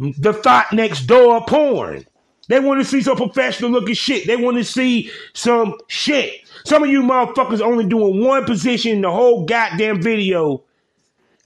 the 0.00 0.32
thought 0.32 0.72
next 0.72 1.06
door 1.06 1.44
porn. 1.46 2.04
They 2.48 2.58
want 2.58 2.80
to 2.80 2.84
see 2.84 3.02
some 3.02 3.16
professional 3.16 3.70
looking 3.70 3.94
shit. 3.94 4.26
They 4.26 4.36
want 4.36 4.56
to 4.56 4.64
see 4.64 5.12
some 5.32 5.74
shit. 5.86 6.40
Some 6.64 6.82
of 6.82 6.90
you 6.90 7.02
motherfuckers 7.02 7.60
only 7.60 7.86
doing 7.86 8.22
one 8.22 8.44
position 8.44 8.92
in 8.92 9.00
the 9.00 9.12
whole 9.12 9.44
goddamn 9.44 10.02
video 10.02 10.64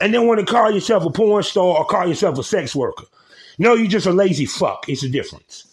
and 0.01 0.15
then 0.15 0.27
want 0.27 0.41
to 0.41 0.47
call 0.47 0.71
yourself 0.71 1.05
a 1.05 1.11
porn 1.11 1.43
star 1.43 1.65
or 1.65 1.85
call 1.85 2.09
yourself 2.09 2.39
a 2.39 2.43
sex 2.43 2.75
worker. 2.75 3.05
No, 3.59 3.75
you're 3.75 3.89
just 3.89 4.07
a 4.07 4.13
lazy 4.13 4.47
fuck. 4.47 4.89
It's 4.89 5.03
a 5.03 5.09
difference. 5.11 5.68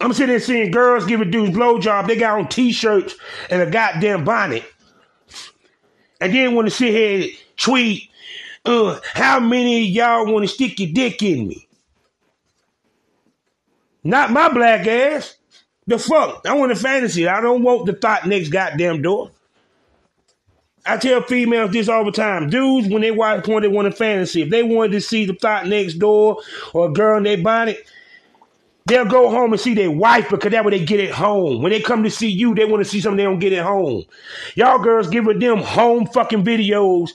I'm 0.00 0.12
sitting 0.12 0.28
there 0.28 0.40
seeing 0.40 0.70
girls 0.70 1.06
giving 1.06 1.30
dudes 1.30 1.56
blowjob. 1.56 2.06
They 2.06 2.16
got 2.16 2.38
on 2.38 2.48
t-shirts 2.48 3.16
and 3.50 3.62
a 3.62 3.70
goddamn 3.70 4.24
bonnet. 4.24 4.64
And 6.20 6.34
then 6.34 6.54
want 6.54 6.68
to 6.68 6.74
sit 6.74 6.92
here 6.92 7.22
and 7.22 7.30
tweet, 7.56 8.10
uh, 8.64 8.98
how 9.14 9.40
many 9.40 9.82
of 9.82 9.88
y'all 9.88 10.32
want 10.32 10.44
to 10.44 10.52
stick 10.52 10.78
your 10.78 10.92
dick 10.92 11.22
in 11.22 11.48
me? 11.48 11.68
Not 14.04 14.30
my 14.30 14.48
black 14.48 14.86
ass. 14.86 15.36
The 15.86 15.98
fuck? 15.98 16.46
I 16.46 16.54
want 16.54 16.72
a 16.72 16.76
fantasy. 16.76 17.26
I 17.26 17.40
don't 17.40 17.62
want 17.62 17.86
the 17.86 17.94
thought 17.94 18.26
next 18.26 18.50
goddamn 18.50 19.02
door. 19.02 19.30
I 20.86 20.96
tell 20.96 21.22
females 21.22 21.72
this 21.72 21.88
all 21.88 22.04
the 22.04 22.12
time. 22.12 22.48
Dudes, 22.48 22.88
when 22.88 23.02
they 23.02 23.10
watch 23.10 23.44
porn, 23.44 23.62
they 23.62 23.68
want 23.68 23.88
a 23.88 23.92
fantasy. 23.92 24.42
If 24.42 24.50
they 24.50 24.62
wanted 24.62 24.92
to 24.92 25.00
see 25.00 25.26
the 25.26 25.34
thought 25.34 25.66
next 25.66 25.94
door 25.94 26.38
or 26.72 26.88
a 26.88 26.92
girl 26.92 27.18
in 27.18 27.24
their 27.24 27.42
bonnet, 27.42 27.86
they'll 28.86 29.04
go 29.04 29.30
home 29.30 29.52
and 29.52 29.60
see 29.60 29.74
their 29.74 29.90
wife 29.90 30.30
because 30.30 30.50
that's 30.50 30.64
where 30.64 30.70
they 30.70 30.84
get 30.84 31.00
it 31.00 31.10
home. 31.10 31.62
When 31.62 31.70
they 31.70 31.80
come 31.80 32.02
to 32.04 32.10
see 32.10 32.28
you, 32.30 32.54
they 32.54 32.64
want 32.64 32.82
to 32.82 32.88
see 32.88 33.00
something 33.00 33.18
they 33.18 33.24
don't 33.24 33.38
get 33.38 33.52
at 33.52 33.64
home. 33.64 34.04
Y'all 34.54 34.78
girls 34.78 35.08
giving 35.08 35.38
them 35.38 35.58
home 35.58 36.06
fucking 36.06 36.44
videos 36.44 37.10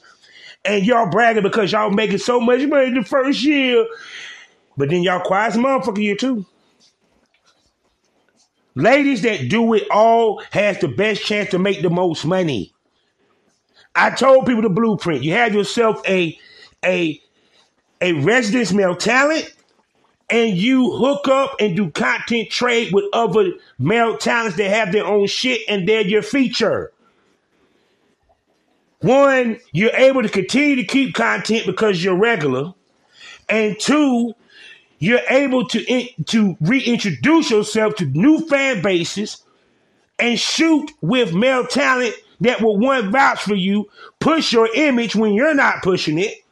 and 0.66 0.86
y'all 0.86 1.10
bragging 1.10 1.44
because 1.44 1.72
y'all 1.72 1.90
making 1.90 2.20
so 2.20 2.40
much 2.40 2.66
money 2.68 2.94
the 2.94 3.04
first 3.04 3.44
year. 3.44 3.86
But 4.78 4.90
then 4.90 5.04
y'all 5.04 5.20
quiet 5.22 5.54
as 5.54 5.58
motherfucker 5.58 6.02
year 6.02 6.16
too. 6.16 6.46
Ladies 8.76 9.22
that 9.22 9.50
do 9.50 9.74
it 9.74 9.84
all 9.92 10.42
has 10.52 10.80
the 10.80 10.88
best 10.88 11.24
chance 11.24 11.52
to 11.52 11.60
make 11.60 11.82
the 11.82 11.92
most 11.92 12.26
money. 12.26 12.74
I 13.96 14.10
told 14.10 14.48
people 14.48 14.64
the 14.64 14.70
blueprint. 14.70 15.24
You 15.24 15.34
have 15.34 15.54
yourself 15.54 16.02
a 16.08 16.38
a 16.84 17.22
a 18.02 18.14
residence 18.14 18.74
male 18.74 18.96
talent 18.96 19.54
and 20.34 20.58
you 20.58 20.92
hook 20.92 21.28
up 21.28 21.58
and 21.60 21.76
do 21.76 21.92
content 21.92 22.50
trade 22.50 22.92
with 22.92 23.06
other 23.14 23.52
male 23.78 24.18
talents 24.18 24.58
that 24.58 24.68
have 24.68 24.92
their 24.92 25.06
own 25.06 25.28
shit 25.28 25.62
and 25.70 25.88
they're 25.88 26.02
your 26.02 26.24
feature. 26.24 26.92
One, 29.02 29.60
you're 29.74 29.96
able 29.96 30.24
to 30.24 30.30
continue 30.30 30.78
to 30.78 30.86
keep 30.86 31.14
content 31.14 31.68
because 31.68 32.04
you're 32.04 32.18
regular. 32.18 32.74
And 33.48 33.80
two, 33.80 34.34
you're 34.98 35.22
able 35.30 35.68
to 35.68 35.84
in, 35.84 36.08
to 36.26 36.58
reintroduce 36.62 37.52
yourself 37.52 37.94
to 37.98 38.06
new 38.06 38.40
fan 38.48 38.82
bases 38.82 39.44
and 40.18 40.40
shoot 40.40 40.90
with 41.02 41.36
male 41.36 41.68
talent 41.68 42.16
that 42.42 42.60
will 42.60 42.80
one 42.80 43.12
vouch 43.12 43.44
for 43.44 43.54
you, 43.54 43.88
push 44.20 44.52
your 44.52 44.68
image 44.74 45.16
when 45.16 45.34
you're 45.34 45.54
not 45.54 45.84
pushing 45.84 46.18
it, 46.18 46.43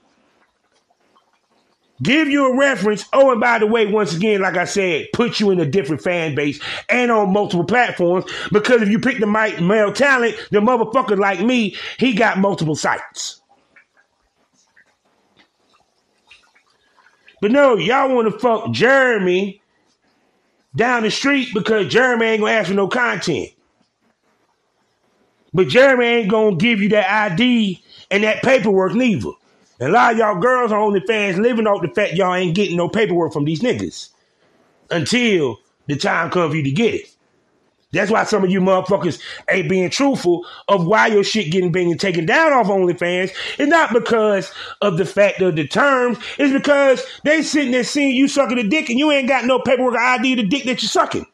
give 2.02 2.30
you 2.30 2.52
a 2.52 2.58
reference. 2.58 3.06
Oh, 3.14 3.32
and 3.32 3.42
by 3.42 3.60
the 3.60 3.68
way, 3.68 3.86
once 3.86 4.16
again, 4.16 4.42
like 4.42 4.58
I 4.58 4.66
said, 4.66 5.08
put 5.14 5.40
you 5.40 5.52
in 5.52 5.60
a 5.60 5.66
different 5.66 6.02
fan 6.02 6.36
base 6.36 6.60
and 6.90 7.12
on 7.12 7.34
multiple 7.34 7.66
platforms. 7.66 8.26
Because 8.52 8.82
if 8.82 8.90
you 8.90 9.00
pick 9.00 9.20
the 9.20 9.28
male 9.28 9.94
talent, 9.94 10.36
the 10.52 10.60
motherfucker 10.60 11.18
like 11.18 11.42
me, 11.42 11.76
he 11.98 12.14
got 12.14 12.38
multiple 12.38 12.76
sites. 12.76 13.42
But 17.42 17.52
no, 17.52 17.76
y'all 17.76 18.14
want 18.14 18.32
to 18.32 18.40
fuck 18.40 18.72
Jeremy 18.72 19.62
down 20.76 21.04
the 21.04 21.12
street 21.12 21.50
because 21.54 21.92
Jeremy 21.92 22.28
ain't 22.28 22.42
gonna 22.42 22.54
ask 22.54 22.70
for 22.70 22.76
no 22.76 22.88
content. 22.88 23.50
But 25.54 25.68
Jeremy 25.68 26.06
ain't 26.06 26.32
gonna 26.32 26.56
give 26.56 26.82
you 26.82 26.90
that 26.90 27.10
ID 27.32 27.84
and 28.12 28.24
that 28.24 28.44
paperwork 28.44 28.94
neither. 28.94 29.32
And 29.82 29.90
a 29.90 29.94
lot 29.94 30.12
of 30.14 30.20
y'all 30.20 30.40
girls 30.40 30.72
on 30.72 30.80
OnlyFans 30.80 31.38
living 31.38 31.66
off 31.66 31.82
the 31.82 31.88
fact 31.88 32.14
y'all 32.14 32.36
ain't 32.36 32.54
getting 32.54 32.78
no 32.78 32.88
paperwork 32.88 33.34
from 33.34 33.46
these 33.46 33.62
niggas 33.62 34.10
until 34.92 35.58
the 35.88 35.96
time 35.96 36.30
comes 36.30 36.52
for 36.52 36.58
you 36.58 36.64
to 36.64 36.72
get 36.72 36.94
it. 36.94 37.10
That's 37.92 38.12
why 38.12 38.24
some 38.26 38.44
of 38.44 38.52
you 38.52 38.62
motherfuckers 38.62 39.20
ain't 39.50 39.68
being 39.68 39.90
truthful 39.90 40.46
of 40.68 40.86
why 40.86 41.08
your 41.08 41.24
shit 41.24 41.52
getting 41.52 41.72
being 41.72 41.98
taken 41.98 42.28
down 42.28 42.54
off 42.54 42.68
OnlyFans. 42.68 43.32
It's 43.58 43.70
not 43.72 43.92
because 43.92 44.54
of 44.82 44.98
the 44.98 45.06
fact 45.06 45.42
of 45.42 45.56
the 45.56 45.68
terms. 45.68 46.20
It's 46.38 46.54
because 46.54 47.04
they 47.24 47.42
sitting 47.42 47.72
there 47.72 47.84
seeing 47.84 48.16
you 48.16 48.28
sucking 48.28 48.60
a 48.60 48.64
dick 48.64 48.92
and 48.92 49.00
you 49.00 49.12
ain't 49.12 49.28
got 49.28 49.46
no 49.46 49.58
paperwork 49.60 49.96
ID 49.96 50.36
the 50.36 50.44
dick 50.44 50.66
that 50.66 50.84
you're 50.84 50.90
sucking. 50.90 51.26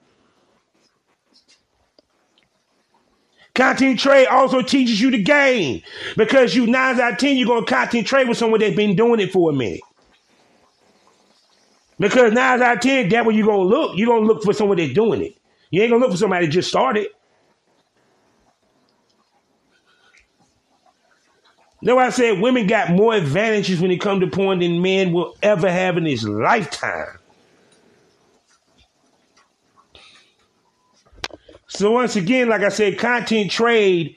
Content 3.58 4.00
trade 4.00 4.28
also 4.28 4.62
teaches 4.62 5.02
you 5.02 5.10
the 5.10 5.24
game 5.24 5.82
because 6.16 6.56
you 6.56 6.68
nine 6.68 7.02
out 7.02 7.14
of 7.14 7.18
ten 7.18 7.36
you're 7.36 7.48
gonna 7.48 7.66
content 7.66 8.06
trade 8.06 8.30
with 8.30 8.38
someone 8.38 8.60
that's 8.60 8.76
been 8.76 8.96
doing 8.96 9.20
it 9.20 9.32
for 9.32 9.50
a 9.50 9.54
minute. 9.54 9.82
Because 11.98 12.34
nine 12.34 12.62
out 12.62 12.76
of 12.78 12.82
ten, 12.84 13.10
that's 13.10 13.26
where 13.26 13.36
you're 13.36 13.48
gonna 13.48 13.64
look. 13.64 13.98
You're 13.98 14.10
gonna 14.16 14.28
look 14.28 14.44
for 14.44 14.54
someone 14.54 14.78
that's 14.78 14.94
doing 14.94 15.24
it. 15.24 15.36
You 15.72 15.82
ain't 15.82 15.90
gonna 15.90 16.04
look 16.04 16.12
for 16.12 16.18
somebody 16.18 16.46
that 16.46 16.52
just 16.52 16.70
started. 16.70 17.08
Know 21.82 21.98
I 21.98 22.12
said 22.12 22.40
women 22.40 22.68
got 22.68 22.92
more 22.92 23.16
advantages 23.16 23.82
when 23.82 23.90
it 23.90 24.00
comes 24.00 24.22
to 24.22 24.28
porn 24.28 24.60
than 24.60 24.84
men 24.84 25.14
will 25.14 25.36
ever 25.42 25.72
have 25.72 25.98
in 25.98 26.06
his 26.06 26.24
lifetime. 26.24 27.18
So 31.68 31.92
once 31.92 32.16
again, 32.16 32.48
like 32.48 32.62
I 32.62 32.70
said, 32.70 32.98
content 32.98 33.52
trade 33.52 34.16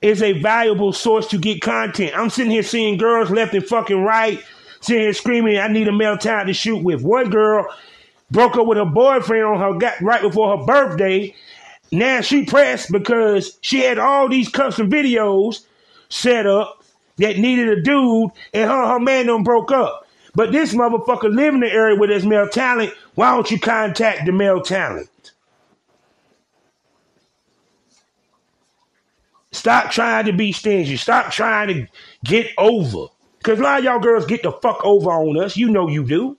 is 0.00 0.22
a 0.22 0.32
valuable 0.40 0.92
source 0.92 1.26
to 1.28 1.38
get 1.38 1.60
content. 1.60 2.16
I'm 2.16 2.30
sitting 2.30 2.52
here 2.52 2.62
seeing 2.62 2.96
girls 2.96 3.30
left 3.30 3.54
and 3.54 3.66
fucking 3.66 4.02
right, 4.02 4.42
sitting 4.80 5.02
here 5.02 5.12
screaming, 5.12 5.58
I 5.58 5.68
need 5.68 5.88
a 5.88 5.92
male 5.92 6.16
talent 6.16 6.46
to 6.46 6.54
shoot 6.54 6.82
with. 6.82 7.02
One 7.02 7.28
girl 7.28 7.66
broke 8.30 8.56
up 8.56 8.66
with 8.66 8.78
her 8.78 8.84
boyfriend 8.84 9.44
on 9.44 9.60
her 9.60 9.78
got 9.78 10.00
right 10.00 10.22
before 10.22 10.56
her 10.56 10.64
birthday. 10.64 11.34
Now 11.92 12.20
she 12.20 12.44
pressed 12.44 12.92
because 12.92 13.58
she 13.60 13.80
had 13.80 13.98
all 13.98 14.28
these 14.28 14.48
custom 14.48 14.88
videos 14.88 15.64
set 16.08 16.46
up 16.46 16.84
that 17.18 17.36
needed 17.36 17.68
a 17.68 17.82
dude, 17.82 18.30
and 18.54 18.70
her 18.70 18.86
her 18.86 19.00
man 19.00 19.26
done 19.26 19.42
broke 19.42 19.72
up. 19.72 20.06
But 20.34 20.52
this 20.52 20.72
motherfucker 20.72 21.34
live 21.34 21.54
in 21.54 21.60
the 21.60 21.70
area 21.70 21.98
where 21.98 22.08
there's 22.08 22.24
male 22.24 22.48
talent. 22.48 22.94
Why 23.16 23.34
don't 23.34 23.50
you 23.50 23.58
contact 23.58 24.24
the 24.24 24.32
male 24.32 24.62
talent? 24.62 25.08
Stop 29.52 29.90
trying 29.90 30.26
to 30.26 30.32
be 30.32 30.52
stingy. 30.52 30.96
Stop 30.96 31.32
trying 31.32 31.68
to 31.68 31.86
get 32.24 32.50
over. 32.56 33.06
Because 33.38 33.58
a 33.58 33.62
lot 33.62 33.78
of 33.78 33.84
y'all 33.84 33.98
girls 33.98 34.26
get 34.26 34.42
the 34.42 34.52
fuck 34.52 34.84
over 34.84 35.10
on 35.10 35.42
us. 35.42 35.56
You 35.56 35.70
know 35.70 35.88
you 35.88 36.04
do. 36.04 36.36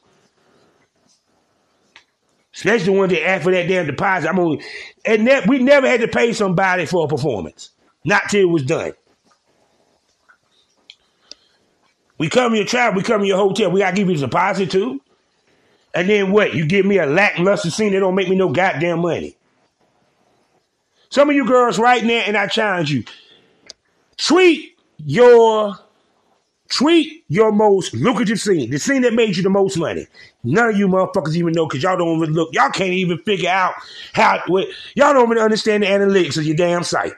Especially 2.53 2.85
the 2.85 2.91
ones 2.91 3.11
that 3.11 3.27
ask 3.27 3.43
for 3.43 3.51
that 3.51 3.67
damn 3.67 3.85
deposit. 3.85 4.29
I'm 4.29 4.39
only, 4.39 4.63
and 5.05 5.25
that 5.27 5.47
we 5.47 5.59
never 5.59 5.87
had 5.87 6.01
to 6.01 6.07
pay 6.07 6.33
somebody 6.33 6.85
for 6.85 7.05
a 7.05 7.07
performance. 7.07 7.71
Not 8.03 8.23
till 8.29 8.41
it 8.41 8.51
was 8.51 8.63
done. 8.63 8.91
We 12.17 12.29
come 12.29 12.51
in 12.53 12.57
your 12.57 12.67
travel, 12.67 12.97
we 12.97 13.03
come 13.03 13.21
in 13.21 13.27
your 13.27 13.37
hotel, 13.37 13.71
we 13.71 13.79
gotta 13.79 13.95
give 13.95 14.07
you 14.07 14.15
the 14.15 14.27
deposit 14.27 14.69
too. 14.69 15.01
And 15.93 16.07
then 16.07 16.31
what? 16.31 16.53
You 16.53 16.67
give 16.67 16.85
me 16.85 16.99
a 16.99 17.05
lackluster 17.05 17.71
scene 17.71 17.93
that 17.93 17.99
don't 17.99 18.13
make 18.13 18.29
me 18.29 18.35
no 18.35 18.49
goddamn 18.49 18.99
money. 18.99 19.37
Some 21.11 21.29
of 21.29 21.35
you 21.35 21.45
girls 21.45 21.77
right 21.77 22.03
now, 22.03 22.23
and 22.25 22.35
I 22.35 22.47
challenge 22.47 22.91
you, 22.91 23.03
treat 24.17 24.75
your 24.97 25.77
Treat 26.71 27.25
your 27.27 27.51
most 27.51 27.93
lucrative 27.93 28.39
scene, 28.39 28.69
the 28.69 28.79
scene 28.79 29.01
that 29.01 29.13
made 29.13 29.35
you 29.35 29.43
the 29.43 29.49
most 29.49 29.75
money. 29.75 30.07
None 30.45 30.69
of 30.69 30.77
you 30.77 30.87
motherfuckers 30.87 31.35
even 31.35 31.51
know 31.51 31.67
because 31.67 31.83
y'all 31.83 31.97
don't 31.97 32.15
even 32.15 32.33
look. 32.33 32.47
Y'all 32.53 32.69
can't 32.69 32.93
even 32.93 33.17
figure 33.17 33.49
out 33.49 33.73
how. 34.13 34.39
What, 34.47 34.69
y'all 34.95 35.13
don't 35.13 35.29
even 35.29 35.43
understand 35.43 35.83
the 35.83 35.87
analytics 35.87 36.37
of 36.37 36.45
your 36.45 36.55
damn 36.55 36.83
site 36.83 37.11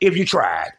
if 0.00 0.16
you 0.16 0.24
tried. 0.24 0.70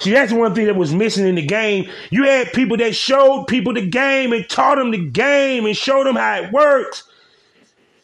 See, 0.00 0.12
that's 0.12 0.32
one 0.32 0.54
thing 0.54 0.64
that 0.64 0.76
was 0.76 0.94
missing 0.94 1.28
in 1.28 1.34
the 1.34 1.44
game. 1.44 1.90
You 2.08 2.24
had 2.24 2.54
people 2.54 2.78
that 2.78 2.96
showed 2.96 3.44
people 3.48 3.74
the 3.74 3.86
game 3.86 4.32
and 4.32 4.48
taught 4.48 4.76
them 4.76 4.92
the 4.92 5.10
game 5.10 5.66
and 5.66 5.76
showed 5.76 6.06
them 6.06 6.16
how 6.16 6.36
it 6.36 6.52
works. 6.52 7.04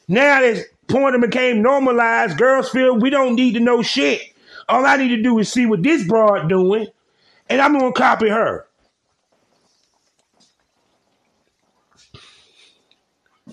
Now 0.08 0.40
that 0.40 0.64
porn 0.88 1.20
became 1.20 1.62
normalized, 1.62 2.38
girls 2.38 2.70
feel 2.70 2.98
we 2.98 3.10
don't 3.10 3.36
need 3.36 3.52
to 3.54 3.60
know 3.60 3.82
shit. 3.82 4.22
All 4.68 4.84
I 4.84 4.96
need 4.96 5.08
to 5.08 5.22
do 5.22 5.38
is 5.38 5.52
see 5.52 5.66
what 5.66 5.82
this 5.82 6.06
broad 6.06 6.48
doing, 6.48 6.88
and 7.48 7.60
I'm 7.60 7.78
gonna 7.78 7.92
copy 7.92 8.28
her. 8.28 8.66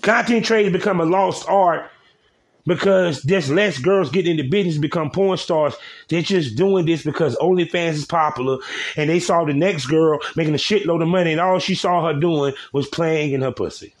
Content 0.02 0.44
trade 0.44 0.72
become 0.72 1.00
a 1.00 1.04
lost 1.04 1.48
art 1.48 1.90
because 2.66 3.22
there's 3.22 3.50
less 3.50 3.78
girls 3.78 4.10
getting 4.10 4.38
into 4.38 4.50
business 4.50 4.78
become 4.78 5.10
porn 5.10 5.38
stars. 5.38 5.74
They're 6.08 6.22
just 6.22 6.56
doing 6.56 6.86
this 6.86 7.02
because 7.02 7.36
OnlyFans 7.36 7.92
is 7.94 8.06
popular 8.06 8.58
and 8.96 9.10
they 9.10 9.20
saw 9.20 9.44
the 9.44 9.54
next 9.54 9.86
girl 9.86 10.20
making 10.36 10.54
a 10.54 10.58
shitload 10.58 11.02
of 11.02 11.08
money 11.08 11.32
and 11.32 11.40
all 11.40 11.58
she 11.58 11.74
saw 11.74 12.06
her 12.06 12.18
doing 12.18 12.54
was 12.72 12.88
playing 12.88 13.32
in 13.32 13.42
her 13.42 13.52
pussy. 13.52 13.95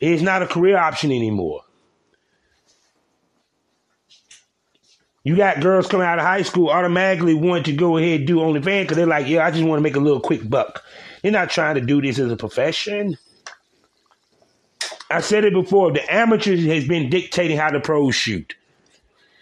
It's 0.00 0.22
not 0.22 0.42
a 0.42 0.46
career 0.46 0.76
option 0.76 1.10
anymore. 1.10 1.62
You 5.24 5.34
got 5.34 5.60
girls 5.60 5.88
coming 5.88 6.06
out 6.06 6.20
of 6.20 6.24
high 6.24 6.42
school 6.42 6.70
automatically 6.70 7.34
want 7.34 7.66
to 7.66 7.72
go 7.72 7.96
ahead 7.96 8.20
and 8.20 8.26
do 8.28 8.36
OnlyFans 8.36 8.82
because 8.82 8.96
they're 8.96 9.06
like, 9.06 9.26
yeah, 9.26 9.44
I 9.44 9.50
just 9.50 9.64
want 9.64 9.78
to 9.78 9.82
make 9.82 9.96
a 9.96 10.00
little 10.00 10.20
quick 10.20 10.48
buck. 10.48 10.84
They're 11.22 11.32
not 11.32 11.50
trying 11.50 11.74
to 11.74 11.80
do 11.80 12.00
this 12.00 12.20
as 12.20 12.30
a 12.30 12.36
profession. 12.36 13.18
I 15.10 15.20
said 15.20 15.44
it 15.44 15.52
before, 15.52 15.92
the 15.92 16.12
amateurs 16.12 16.64
has 16.66 16.86
been 16.86 17.10
dictating 17.10 17.56
how 17.56 17.72
the 17.72 17.80
pros 17.80 18.14
shoot. 18.14 18.54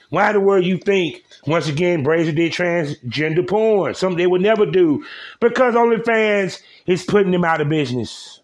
Why 0.09 0.33
the 0.33 0.41
world 0.41 0.65
you 0.65 0.79
think, 0.79 1.23
once 1.47 1.69
again, 1.69 2.05
Brazzers 2.05 2.35
did 2.37 2.53
transgender 2.53 3.47
porn, 3.47 3.95
something 3.95 4.17
they 4.17 4.27
would 4.27 4.41
never 4.41 4.65
do, 4.65 5.05
because 5.41 5.75
OnlyFans 5.75 6.63
is 6.87 7.05
putting 7.05 7.33
them 7.33 7.45
out 7.45 7.61
of 7.61 7.69
business. 7.69 8.41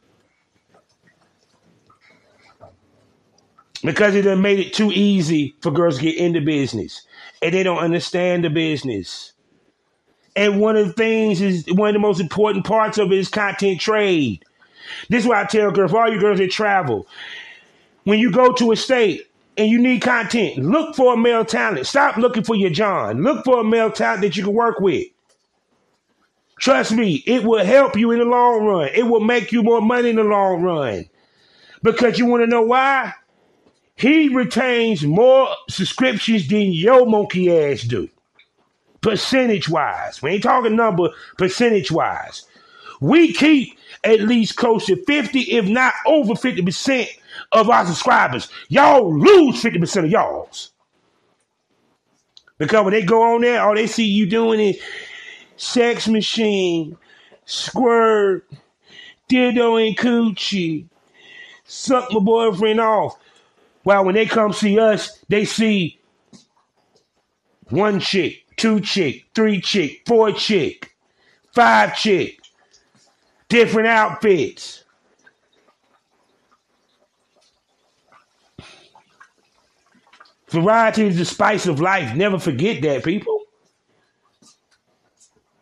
Because 3.83 4.15
it 4.15 4.23
done 4.23 4.43
made 4.43 4.59
it 4.59 4.75
too 4.75 4.91
easy 4.93 5.55
for 5.61 5.71
girls 5.71 5.97
to 5.97 6.03
get 6.03 6.17
into 6.17 6.41
business. 6.41 7.03
And 7.41 7.55
they 7.55 7.63
don't 7.63 7.79
understand 7.79 8.45
the 8.45 8.51
business. 8.51 9.33
And 10.37 10.61
one 10.61 10.77
of 10.77 10.89
the 10.89 10.93
things 10.93 11.41
is 11.41 11.67
one 11.73 11.89
of 11.89 11.95
the 11.95 12.01
most 12.01 12.21
important 12.21 12.67
parts 12.67 12.99
of 12.99 13.11
it 13.11 13.19
is 13.19 13.29
content 13.29 13.81
trade. 13.81 14.45
This 15.09 15.25
is 15.25 15.29
why 15.29 15.43
I 15.43 15.45
tell 15.45 15.71
girls, 15.71 15.95
all 15.95 16.13
you 16.13 16.21
girls 16.21 16.39
that 16.39 16.51
travel, 16.51 17.07
when 18.05 18.19
you 18.19 18.31
go 18.31 18.53
to 18.53 18.73
a 18.73 18.77
state 18.77 19.27
and 19.57 19.69
you 19.69 19.79
need 19.79 20.03
content, 20.03 20.59
look 20.59 20.95
for 20.95 21.15
a 21.15 21.17
male 21.17 21.45
talent. 21.45 21.87
Stop 21.87 22.17
looking 22.17 22.45
for 22.45 22.57
your 22.57 22.71
John. 22.71 23.23
Look 23.23 23.45
for 23.45 23.61
a 23.61 23.65
male 23.65 23.91
talent 23.91 24.23
that 24.23 24.37
you 24.37 24.45
can 24.45 24.53
work 24.53 24.81
with. 24.81 25.07
Trust 26.59 26.93
me, 26.93 27.23
it 27.27 27.43
will 27.43 27.65
help 27.65 27.97
you 27.97 28.11
in 28.11 28.19
the 28.19 28.25
long 28.25 28.65
run. 28.65 28.91
It 28.95 29.05
will 29.05 29.21
make 29.21 29.51
you 29.51 29.63
more 29.63 29.81
money 29.81 30.11
in 30.11 30.17
the 30.17 30.25
long 30.25 30.63
run. 30.63 31.07
Because 31.83 32.19
you 32.19 32.27
want 32.27 32.43
to 32.43 32.47
know 32.47 32.63
why? 32.63 33.15
He 33.97 34.29
retains 34.29 35.05
more 35.05 35.49
subscriptions 35.69 36.49
than 36.49 36.73
your 36.73 37.07
monkey 37.07 37.55
ass 37.55 37.83
do. 37.83 38.09
Percentage 39.01 39.69
wise. 39.69 40.23
We 40.23 40.33
ain't 40.33 40.43
talking 40.43 40.77
number, 40.77 41.11
percentage 41.39 41.91
wise. 41.91 42.45
We 43.01 43.33
keep 43.33 43.79
at 44.05 44.21
least 44.21 44.57
close 44.57 44.87
to 44.87 44.97
50, 45.05 45.41
if 45.41 45.67
not 45.67 45.95
over 46.07 46.35
50% 46.35 47.09
of 47.53 47.71
our 47.71 47.87
subscribers. 47.87 48.49
Y'all 48.69 49.15
lose 49.19 49.63
50% 49.63 50.05
of 50.05 50.11
y'all's. 50.11 50.73
Because 52.59 52.85
when 52.85 52.93
they 52.93 53.03
go 53.03 53.35
on 53.35 53.41
there, 53.41 53.63
all 53.63 53.75
they 53.75 53.87
see 53.87 54.05
you 54.05 54.27
doing 54.27 54.61
is 54.61 54.81
sex 55.57 56.09
machine, 56.09 56.97
squirt, 57.47 58.47
dildo 59.31 59.87
and 59.87 59.97
coochie, 59.97 60.87
suck 61.65 62.13
my 62.13 62.21
boyfriend 62.21 62.81
off. 62.81 63.17
While 63.83 64.05
when 64.05 64.15
they 64.15 64.27
come 64.27 64.53
see 64.53 64.79
us, 64.79 65.19
they 65.29 65.45
see 65.45 65.99
one 67.71 68.01
chick, 68.01 68.45
two 68.57 68.81
chick, 68.81 69.27
three 69.35 69.61
chick, 69.61 70.03
four 70.07 70.33
chick, 70.33 70.95
five 71.53 71.97
chick, 71.97 72.41
different 73.49 73.89
outfits. 73.89 74.85
Variety 80.49 81.05
is 81.05 81.17
the 81.17 81.25
spice 81.25 81.67
of 81.67 81.81
life. 81.81 82.15
Never 82.17 82.39
forget 82.39 82.83
that, 82.83 83.05
people. 83.05 83.41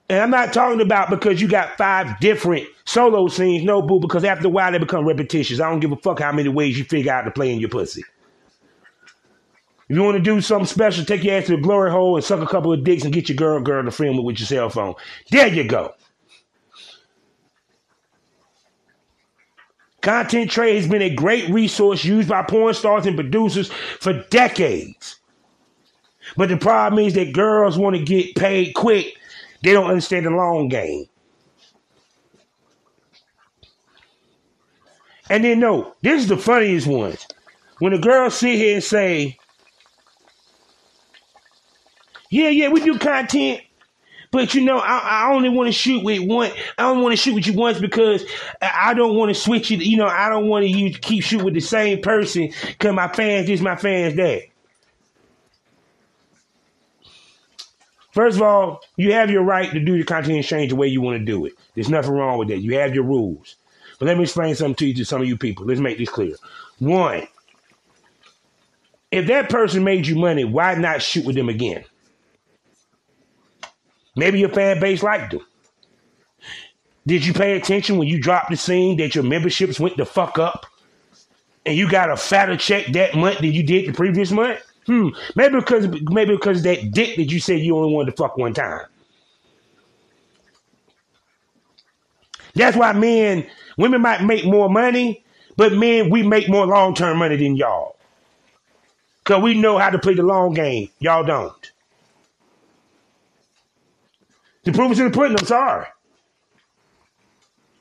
And 0.09 0.21
I'm 0.21 0.31
not 0.31 0.55
talking 0.55 0.81
about 0.81 1.11
because 1.11 1.41
you 1.41 1.49
got 1.49 1.77
five 1.77 2.19
different 2.21 2.67
solo 2.89 3.29
scenes. 3.29 3.65
No, 3.65 3.83
boo, 3.83 4.01
because 4.01 4.25
after 4.25 4.47
a 4.47 4.51
while 4.51 4.73
they 4.73 4.79
become 4.79 5.07
repetitious. 5.07 5.61
I 5.61 5.69
don't 5.69 5.81
give 5.81 5.93
a 5.93 5.97
fuck 5.97 6.21
how 6.21 6.33
many 6.33 6.49
ways 6.49 6.79
you 6.79 6.85
figure 6.85 7.13
out 7.13 7.23
to 7.23 7.31
play 7.31 7.53
in 7.53 7.61
your 7.61 7.69
pussy. 7.69 8.03
If 9.89 9.97
you 9.97 10.03
want 10.03 10.17
to 10.17 10.23
do 10.23 10.41
something 10.41 10.67
special, 10.67 11.05
take 11.05 11.25
your 11.25 11.37
ass 11.37 11.47
to 11.47 11.57
the 11.57 11.63
glory 11.63 11.91
hole 11.91 12.17
and 12.17 12.25
suck 12.25 12.41
a 12.41 12.47
couple 12.47 12.73
of 12.73 12.85
dicks 12.85 13.05
and 13.05 13.13
get 13.13 13.29
your 13.29 13.37
girl 13.37 13.61
girl 13.61 13.85
to 13.85 13.91
film 13.91 14.19
it 14.19 14.23
with 14.23 14.39
your 14.39 14.47
cell 14.47 14.71
phone. 14.71 14.95
There 15.31 15.47
you 15.47 15.65
go. 15.65 15.95
Content 20.01 20.51
Trade 20.51 20.77
has 20.77 20.89
been 20.89 21.03
a 21.03 21.15
great 21.15 21.49
resource 21.51 22.05
used 22.05 22.29
by 22.29 22.43
porn 22.43 22.73
stars 22.73 23.05
and 23.05 23.17
producers 23.17 23.71
for 24.01 24.13
decades. 24.31 25.17
But 26.37 26.51
the 26.51 26.57
problem 26.57 27.05
is 27.05 27.15
that 27.15 27.33
girls 27.33 27.79
want 27.79 27.97
to 27.97 28.03
get 28.03 28.35
paid 28.35 28.75
quick. 28.75 29.15
They 29.63 29.73
don't 29.73 29.91
understand 29.91 30.27
the 30.27 30.31
long 30.31 30.69
game. 30.69 31.07
And 35.31 35.45
then 35.45 35.61
no, 35.61 35.95
this 36.03 36.23
is 36.23 36.29
the 36.29 36.37
funniest 36.37 36.87
one. 36.87 37.17
When 37.79 37.93
the 37.93 37.99
girls 37.99 38.35
sit 38.35 38.57
here 38.57 38.75
and 38.75 38.85
say, 38.85 39.39
Yeah, 42.31 42.51
yeah, 42.51 42.69
we 42.69 42.81
do 42.81 42.99
content, 42.99 43.63
but 44.31 44.55
you 44.55 44.63
know, 44.63 44.79
I, 44.79 44.99
I 44.99 45.33
only 45.33 45.49
want 45.49 45.69
to 45.69 45.73
shoot 45.73 46.05
with 46.05 46.21
one. 46.21 46.51
I 46.77 46.83
don't 46.83 47.03
want 47.03 47.15
to 47.15 47.17
shoot 47.17 47.35
with 47.35 47.47
you 47.47 47.55
once 47.55 47.79
because 47.79 48.25
I 48.61 48.93
don't 48.93 49.17
want 49.17 49.35
to 49.35 49.41
switch 49.41 49.71
it. 49.71 49.81
You 49.81 49.97
know, 49.97 50.07
I 50.07 50.29
don't 50.29 50.47
want 50.47 50.67
you 50.67 50.93
to 50.93 51.01
keep 51.01 51.25
shooting 51.25 51.45
with 51.45 51.55
the 51.55 51.61
same 51.61 52.03
person 52.03 52.53
because 52.67 52.95
my 52.95 53.09
fans 53.09 53.47
this, 53.47 53.61
my 53.61 53.77
fans 53.77 54.17
that. 54.17 54.43
First 58.13 58.37
of 58.37 58.43
all, 58.43 58.81
you 58.97 59.13
have 59.13 59.31
your 59.31 59.45
right 59.45 59.71
to 59.71 59.81
do 59.81 59.97
the 59.97 60.05
content 60.05 60.39
exchange 60.39 60.71
the 60.71 60.77
way 60.77 60.89
you 60.89 61.01
want 61.01 61.19
to 61.19 61.25
do 61.25 61.47
it. 61.47 61.53
There's 61.75 61.89
nothing 61.89 62.11
wrong 62.11 62.39
with 62.39 62.49
that. 62.49 62.59
You 62.59 62.77
have 62.79 62.95
your 62.95 63.05
rules. 63.05 63.57
But 63.99 64.07
let 64.07 64.17
me 64.17 64.25
explain 64.25 64.55
something 64.55 64.77
to 64.77 64.87
you 64.87 64.95
to 64.95 65.05
some 65.05 65.23
of 65.23 65.29
you 65.29 65.37
people. 65.37 65.67
Let's 65.67 65.81
make 65.81 65.99
this 65.99 66.09
clear. 66.09 66.35
One, 66.79 67.27
if 69.11 69.27
that 69.27 69.49
person 69.49 69.85
made 69.85 70.07
you 70.07 70.17
money, 70.17 70.45
why 70.45 70.75
not 70.75 71.03
shoot 71.03 71.25
with 71.25 71.37
them 71.37 71.49
again? 71.49 71.85
Maybe 74.17 74.41
your 74.41 74.51
fan 74.51 74.81
base 74.81 75.03
liked 75.03 75.33
them. 75.33 75.47
Did 77.07 77.25
you 77.25 77.33
pay 77.33 77.57
attention 77.57 77.97
when 77.97 78.07
you 78.07 78.21
dropped 78.21 78.51
the 78.51 78.57
scene 78.57 78.99
that 78.99 79.15
your 79.15 79.25
memberships 79.25 79.81
went 79.81 79.97
the 79.97 80.05
fuck 80.05 80.39
up? 80.39 80.67
And 81.65 81.77
you 81.77 81.91
got 81.91 82.11
a 82.11 82.17
fatter 82.17 82.57
check 82.57 82.87
that 82.89 83.15
month 83.15 83.39
than 83.39 83.53
you 83.53 83.63
did 83.63 83.87
the 83.87 83.93
previous 83.93 84.31
month? 84.31 84.61
Hmm. 84.87 85.09
Maybe 85.37 85.57
because 85.57 85.87
maybe 86.11 86.35
because 86.35 86.63
that 86.63 86.93
dick 86.93 87.17
that 87.17 87.31
you 87.31 87.41
said 87.41 87.61
you 87.61 87.77
only 87.77 87.93
wanted 87.93 88.11
to 88.11 88.17
fuck 88.17 88.37
one 88.37 88.55
time. 88.55 88.87
That's 92.59 92.77
why 92.77 92.93
men, 92.93 93.47
women 93.79 94.03
might 94.03 94.23
make 94.23 94.45
more 94.45 94.69
money, 94.69 95.25
but 95.57 95.73
men, 95.73 96.11
we 96.11 96.23
make 96.23 96.49
more 96.49 96.67
long 96.67 96.95
term 96.95 97.19
money 97.19 97.37
than 97.37 97.57
y'all. 97.57 97.97
Because 99.25 99.43
we 99.43 99.55
know 99.55 99.79
how 99.79 99.91
to 99.91 99.99
play 99.99 100.15
the 100.15 100.23
long 100.23 100.55
game. 100.55 100.91
Y'all 100.99 101.25
don't. 101.25 101.73
The 104.65 104.73
proof 104.73 104.93
is 104.93 104.99
in 104.99 105.11
the 105.11 105.17
pudding. 105.17 105.39
I'm 105.39 105.47
sorry. 105.47 105.87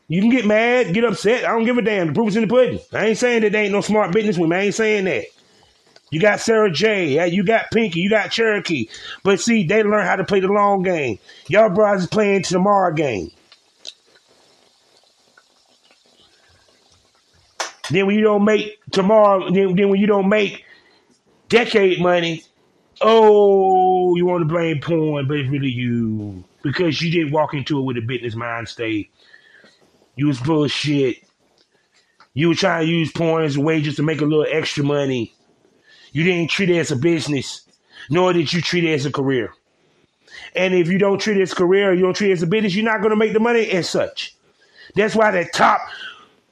You 0.08 0.22
can 0.22 0.30
get 0.30 0.46
mad, 0.46 0.94
get 0.94 1.04
upset. 1.04 1.44
I 1.44 1.50
don't 1.50 1.66
give 1.66 1.78
a 1.78 1.82
damn. 1.82 2.08
The 2.08 2.14
proof 2.14 2.30
is 2.30 2.36
in 2.36 2.44
the 2.44 2.48
pudding. 2.48 2.80
I 2.94 3.08
ain't 3.08 3.18
saying 3.18 3.42
that 3.42 3.52
they 3.52 3.64
ain't 3.64 3.74
no 3.74 3.82
smart 3.82 4.14
business 4.14 4.38
women. 4.38 4.58
I 4.58 4.62
ain't 4.64 4.76
saying 4.76 5.06
that. 5.06 5.26
You 6.12 6.22
got 6.22 6.40
Sara 6.40 6.72
Jay. 6.72 7.28
You 7.28 7.44
got 7.44 7.72
Pinky. 7.72 8.00
You 8.00 8.10
got 8.10 8.32
Cherokee. 8.32 8.88
But 9.24 9.42
see, 9.42 9.66
they 9.66 9.84
learn 9.84 10.06
how 10.06 10.16
to 10.16 10.24
play 10.24 10.40
the 10.40 10.48
long 10.48 10.84
game. 10.84 11.20
Y'all 11.48 11.70
brothers 11.70 12.04
is 12.04 12.10
playing 12.10 12.44
tomorrow 12.44 12.94
game. 12.94 13.32
Then 17.90 18.08
when 18.08 18.16
you 18.16 18.24
don't 18.24 18.44
make 18.44 18.80
tomorrow, 18.92 19.52
then, 19.52 19.76
then 19.76 19.90
when 19.90 20.00
you 20.00 20.08
don't 20.08 20.30
make 20.30 20.66
decade 21.50 22.02
money, 22.02 22.44
oh, 23.02 24.16
you 24.16 24.26
want 24.26 24.42
to 24.42 24.46
blame 24.46 24.80
porn, 24.82 25.28
but 25.28 25.38
it's 25.38 25.50
really 25.50 25.70
you 25.70 26.44
because 26.64 27.02
you 27.02 27.12
didn't 27.12 27.32
walk 27.32 27.54
into 27.54 27.80
it 27.80 27.84
with 27.84 27.98
a 27.98 28.02
business 28.02 28.36
mind 28.36 28.68
state. 28.68 29.12
You 30.16 30.28
was 30.28 30.40
bullshit. 30.40 31.24
You 32.34 32.50
were 32.50 32.56
trying 32.56 32.86
to 32.86 32.92
use 32.92 33.12
porn 33.12 33.46
as 33.46 33.56
a 33.56 33.62
way 33.62 33.82
just 33.82 33.98
to 33.98 34.04
make 34.04 34.22
a 34.22 34.26
little 34.26 34.46
extra 34.50 34.84
money. 34.84 35.34
You 36.12 36.24
didn't 36.24 36.50
treat 36.50 36.70
it 36.70 36.78
as 36.78 36.92
a 36.92 36.96
business, 36.96 37.62
nor 38.10 38.34
did 38.34 38.52
you 38.52 38.62
treat 38.62 38.84
it 38.84 38.94
as 38.94 39.06
a 39.06 39.12
career. 39.12 39.54
And 40.56 40.74
if 40.74 40.90
you 40.90 40.98
don't 40.98 41.20
treat 41.20 41.38
it 41.38 41.42
as 41.42 41.52
a 41.52 41.56
career, 41.56 41.94
you 41.94 42.02
don't 42.02 42.16
treat 42.16 42.30
it 42.30 42.34
as 42.34 42.44
a 42.44 42.48
business, 42.48 42.76
you're 42.76 42.86
not 42.86 43.00
going 43.00 43.12
to 43.12 43.16
make 43.16 43.34
the 43.34 43.40
money 43.40 43.70
as 43.72 43.90
such. 43.90 44.36
That's 44.96 45.16
why 45.16 45.32
the 45.32 45.46
top 45.46 45.82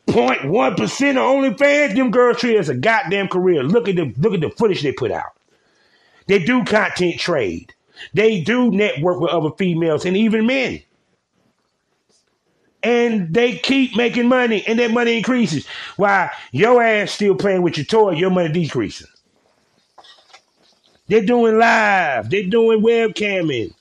0.1% 0.07 0.81
of 0.81 1.57
OnlyFans, 1.57 1.95
them 1.95 2.11
girls 2.11 2.37
treat 2.37 2.57
as 2.57 2.69
a 2.69 2.75
goddamn 2.75 3.27
career. 3.27 3.63
Look 3.63 3.89
at 3.89 3.95
the 3.95 4.13
look 4.17 4.33
at 4.33 4.41
the 4.41 4.49
footage 4.51 4.83
they 4.83 4.91
put 4.91 5.11
out. 5.11 5.33
They 6.27 6.39
do 6.39 6.63
content 6.63 7.19
trade. 7.19 7.73
They 8.13 8.41
do 8.41 8.71
network 8.71 9.19
with 9.19 9.31
other 9.31 9.51
females 9.57 10.05
and 10.05 10.17
even 10.17 10.45
men. 10.45 10.81
And 12.83 13.33
they 13.33 13.57
keep 13.57 13.95
making 13.95 14.27
money, 14.27 14.63
and 14.67 14.77
that 14.77 14.91
money 14.91 15.17
increases. 15.17 15.65
While 15.95 16.29
your 16.51 16.83
ass 16.83 17.11
still 17.11 17.35
playing 17.35 17.63
with 17.63 17.77
your 17.77 17.85
toy, 17.85 18.11
your 18.11 18.29
money 18.29 18.51
decreasing. 18.53 19.07
They're 21.07 21.25
doing 21.25 21.57
live. 21.57 22.29
They're 22.29 22.43
doing 22.43 22.81
webcamming. 22.81 23.73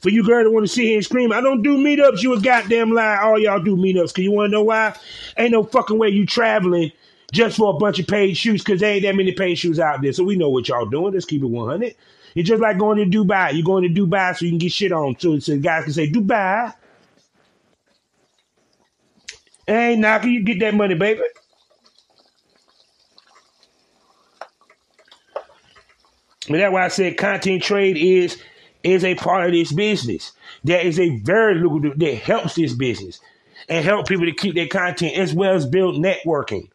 For 0.00 0.08
you 0.08 0.24
girl 0.24 0.42
that 0.44 0.50
want 0.50 0.66
to 0.66 0.72
sit 0.72 0.84
here 0.84 0.96
and 0.96 1.04
scream, 1.04 1.30
I 1.30 1.40
don't 1.40 1.62
do 1.62 1.76
meetups. 1.76 2.22
You 2.22 2.32
a 2.32 2.40
goddamn 2.40 2.92
lie. 2.92 3.18
All 3.22 3.38
y'all 3.38 3.62
do 3.62 3.76
meetups. 3.76 4.14
Cause 4.14 4.24
you 4.24 4.32
want 4.32 4.48
to 4.48 4.52
know 4.52 4.64
why? 4.64 4.96
Ain't 5.36 5.52
no 5.52 5.62
fucking 5.62 5.98
way 5.98 6.08
you 6.08 6.24
traveling 6.24 6.90
just 7.32 7.58
for 7.58 7.74
a 7.74 7.78
bunch 7.78 7.98
of 7.98 8.06
paid 8.06 8.34
shoes. 8.34 8.62
Cause 8.64 8.80
there 8.80 8.94
ain't 8.94 9.02
that 9.02 9.14
many 9.14 9.32
paid 9.32 9.56
shoes 9.56 9.78
out 9.78 10.00
there. 10.00 10.12
So 10.12 10.24
we 10.24 10.36
know 10.36 10.48
what 10.48 10.68
y'all 10.68 10.86
doing. 10.86 11.12
Let's 11.12 11.26
keep 11.26 11.42
it 11.42 11.46
100. 11.46 11.94
It's 12.34 12.48
just 12.48 12.62
like 12.62 12.78
going 12.78 12.98
to 12.98 13.18
Dubai. 13.18 13.52
You're 13.52 13.64
going 13.64 13.92
to 13.92 14.00
Dubai 14.00 14.36
so 14.36 14.46
you 14.46 14.52
can 14.52 14.58
get 14.58 14.72
shit 14.72 14.92
on. 14.92 15.18
So, 15.18 15.38
so 15.38 15.58
guys 15.58 15.84
can 15.84 15.92
say, 15.92 16.10
Dubai. 16.10 16.74
Ain't 19.68 20.00
knocking. 20.00 20.30
You 20.30 20.42
get 20.42 20.60
that 20.60 20.74
money, 20.74 20.94
baby. 20.94 21.20
And 26.48 26.58
that's 26.58 26.72
why 26.72 26.84
I 26.84 26.88
said 26.88 27.16
content 27.16 27.62
trade 27.62 27.96
is 27.96 28.40
is 28.82 29.04
a 29.04 29.14
part 29.14 29.46
of 29.46 29.52
this 29.52 29.72
business. 29.72 30.32
That 30.64 30.86
is 30.86 30.98
a 30.98 31.18
very 31.18 31.56
lucrative 31.56 31.98
that 31.98 32.16
helps 32.16 32.54
this 32.54 32.72
business 32.72 33.20
and 33.68 33.84
help 33.84 34.08
people 34.08 34.26
to 34.26 34.32
keep 34.32 34.54
their 34.54 34.68
content 34.68 35.16
as 35.16 35.34
well 35.34 35.54
as 35.54 35.66
build 35.66 35.96
networking 35.96 36.68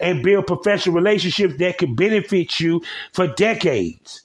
and 0.00 0.22
build 0.22 0.46
professional 0.46 0.94
relationships 0.94 1.54
that 1.58 1.78
can 1.78 1.94
benefit 1.94 2.60
you 2.60 2.82
for 3.12 3.26
decades. 3.28 4.22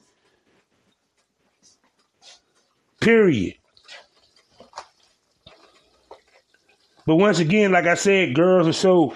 Period. 2.99 3.55
But 7.05 7.15
once 7.15 7.39
again, 7.39 7.71
like 7.71 7.88
I 7.88 7.95
said, 7.95 8.36
girls 8.36 8.67
are 8.67 8.73
so 8.73 9.13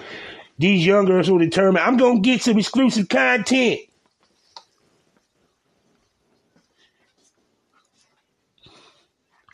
these 0.58 0.84
young 0.84 1.04
girls 1.04 1.30
will 1.30 1.38
determine 1.38 1.82
I'm 1.82 1.96
gonna 1.96 2.20
get 2.20 2.42
some 2.42 2.58
exclusive 2.58 3.08
content. 3.08 3.80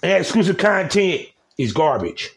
That 0.03 0.21
exclusive 0.21 0.59
content 0.59 1.29
is 1.57 1.73
garbage. 1.73 2.31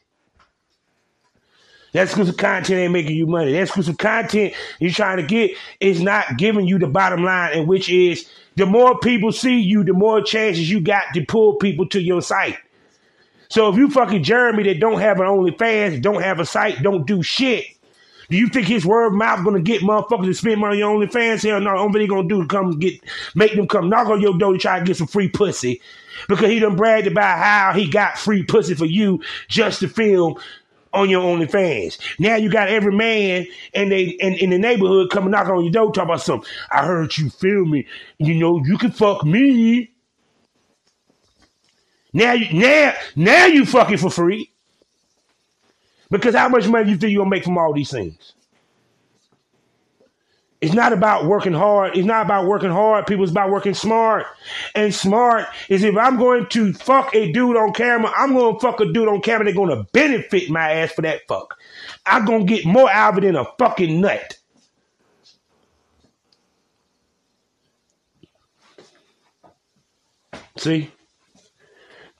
That 1.93 2.03
exclusive 2.03 2.37
content 2.37 2.79
ain't 2.79 2.93
making 2.93 3.15
you 3.15 3.25
money. 3.25 3.53
That 3.53 3.63
exclusive 3.63 3.97
content 3.97 4.53
you're 4.79 4.91
trying 4.91 5.17
to 5.17 5.23
get 5.23 5.51
is 5.79 6.01
not 6.01 6.37
giving 6.37 6.67
you 6.67 6.77
the 6.77 6.87
bottom 6.87 7.23
line, 7.23 7.57
and 7.57 7.67
which 7.67 7.89
is 7.89 8.29
the 8.55 8.65
more 8.65 8.99
people 8.99 9.31
see 9.31 9.59
you, 9.59 9.83
the 9.83 9.93
more 9.93 10.21
chances 10.21 10.69
you 10.69 10.81
got 10.81 11.05
to 11.13 11.25
pull 11.25 11.55
people 11.55 11.87
to 11.89 12.01
your 12.01 12.21
site. 12.21 12.57
So 13.49 13.69
if 13.69 13.77
you 13.77 13.89
fucking 13.89 14.23
Jeremy 14.23 14.63
that 14.63 14.79
don't 14.79 14.99
have 14.99 15.19
an 15.19 15.27
OnlyFans, 15.27 16.01
don't 16.01 16.21
have 16.21 16.39
a 16.39 16.45
site, 16.45 16.81
don't 16.83 17.07
do 17.07 17.23
shit, 17.23 17.65
do 18.29 18.37
you 18.37 18.47
think 18.47 18.67
his 18.67 18.85
word 18.85 19.13
mouth 19.13 19.43
gonna 19.43 19.61
get 19.61 19.81
motherfuckers 19.81 20.25
to 20.25 20.33
spend 20.33 20.61
money 20.61 20.81
on 20.81 20.97
OnlyFans? 20.97 21.43
Hell 21.47 21.61
no, 21.61 21.77
only 21.77 22.01
they 22.01 22.07
gonna 22.07 22.27
do 22.27 22.41
is 22.41 22.47
come 22.47 22.79
get 22.79 22.99
make 23.35 23.55
them 23.55 23.67
come 23.67 23.89
knock 23.89 24.07
on 24.07 24.21
your 24.21 24.37
door 24.37 24.53
to 24.53 24.59
try 24.59 24.79
to 24.79 24.85
get 24.85 24.97
some 24.97 25.07
free 25.07 25.29
pussy 25.29 25.81
because 26.27 26.49
he 26.49 26.59
done 26.59 26.75
bragged 26.75 27.07
about 27.07 27.37
how 27.37 27.73
he 27.73 27.89
got 27.89 28.17
free 28.17 28.43
pussy 28.43 28.73
for 28.75 28.85
you 28.85 29.21
just 29.47 29.79
to 29.81 29.87
film 29.87 30.35
on 30.93 31.09
your 31.09 31.23
OnlyFans. 31.23 31.99
Now 32.19 32.35
you 32.35 32.49
got 32.49 32.69
every 32.69 32.93
man 32.93 33.45
in 33.73 33.89
they 33.89 34.03
in, 34.03 34.33
in 34.35 34.49
the 34.49 34.57
neighborhood 34.57 35.11
coming 35.11 35.31
knocking 35.31 35.53
on 35.53 35.63
your 35.63 35.73
door 35.73 35.91
talking 35.91 36.03
about 36.09 36.21
something. 36.21 36.49
I 36.71 36.85
heard 36.85 37.17
you 37.17 37.29
film 37.29 37.71
me. 37.71 37.85
You 38.17 38.35
know 38.35 38.61
you 38.63 38.77
can 38.77 38.91
fuck 38.91 39.23
me. 39.25 39.91
Now 42.13 42.31
you 42.33 42.59
now 42.59 42.93
now 43.15 43.45
you 43.45 43.65
fucking 43.65 43.97
for 43.97 44.09
free. 44.09 44.51
Because 46.17 46.35
how 46.35 46.49
much 46.49 46.67
money 46.67 46.91
you 46.91 46.97
think 46.97 47.17
gonna 47.17 47.29
make 47.29 47.43
from 47.43 47.57
all 47.57 47.73
these 47.73 47.91
things? 47.91 48.33
It's 50.61 50.73
not 50.73 50.93
about 50.93 51.25
working 51.25 51.53
hard. 51.53 51.95
It's 51.95 52.07
not 52.07 52.25
about 52.25 52.47
working 52.47 52.71
hard, 52.71 53.05
people. 53.05 53.23
It's 53.23 53.31
about 53.31 53.51
working 53.51 53.75
smart. 53.75 54.25
And 54.73 54.93
smart 54.93 55.45
is 55.69 55.83
if 55.83 55.95
I'm 55.95 56.17
going 56.17 56.47
to 56.47 56.73
fuck 56.73 57.13
a 57.13 57.31
dude 57.31 57.57
on 57.57 57.73
camera, 57.73 58.11
I'm 58.17 58.33
going 58.33 58.55
to 58.55 58.59
fuck 58.59 58.79
a 58.79 58.91
dude 58.91 59.07
on 59.07 59.21
camera 59.21 59.45
that's 59.45 59.55
going 59.55 59.69
to 59.69 59.85
benefit 59.91 60.49
my 60.49 60.71
ass 60.71 60.91
for 60.93 61.03
that 61.03 61.21
fuck. 61.27 61.55
I'm 62.05 62.25
going 62.25 62.47
to 62.47 62.53
get 62.55 62.65
more 62.65 62.89
out 62.89 63.15
of 63.15 63.23
it 63.23 63.27
than 63.27 63.35
a 63.35 63.45
fucking 63.59 64.01
nut. 64.01 64.39
See? 70.57 70.91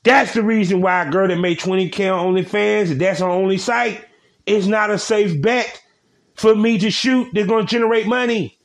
That's 0.06 0.36
the 0.36 0.44
reason 0.44 0.82
why 0.82 1.02
a 1.02 1.12
girl 1.12 1.28
that 1.28 1.38
made 1.38 1.60
20K 1.60 2.14
on 2.14 2.36
OnlyFans, 2.36 2.92
if 2.92 3.00
that's 3.00 3.20
her 3.20 3.28
only 3.28 3.58
site, 3.58 4.06
is 4.46 4.68
not 4.68 4.92
a 4.92 5.00
safe 5.00 5.42
bet 5.42 5.82
for 6.36 6.56
me 6.56 6.78
to 6.78 6.92
shoot 6.92 7.28
They're 7.34 7.48
going 7.48 7.66
to 7.66 7.72
generate 7.72 8.06
money. 8.06 8.58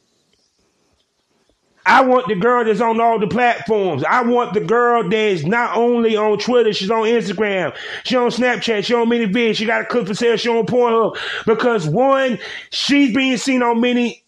I 1.87 2.03
want 2.03 2.29
the 2.29 2.35
girl 2.35 2.63
that's 2.63 2.83
on 2.83 3.01
all 3.01 3.19
the 3.19 3.27
platforms. 3.27 4.05
I 4.05 4.23
want 4.23 4.53
the 4.53 4.61
girl 4.61 5.09
that's 5.09 5.45
not 5.45 5.77
only 5.77 6.15
on 6.15 6.39
Twitter, 6.39 6.75
she's 6.75 6.91
on 6.91 7.05
Instagram, 7.05 7.75
she 8.05 8.17
on 8.17 8.31
Snapchat, 8.31 8.85
she 8.85 8.93
on 8.93 9.09
many 9.09 9.27
videos, 9.27 9.57
she 9.57 9.65
got 9.65 9.81
a 9.81 9.85
Clips4Sale, 9.85 10.39
she 10.39 10.51
on 10.51 10.67
Pornhub. 10.67 11.17
Because 11.47 11.89
one, 11.89 12.39
she's 12.71 13.15
being 13.15 13.39
seen 13.39 13.63
on 13.63 13.81
many, 13.81 14.23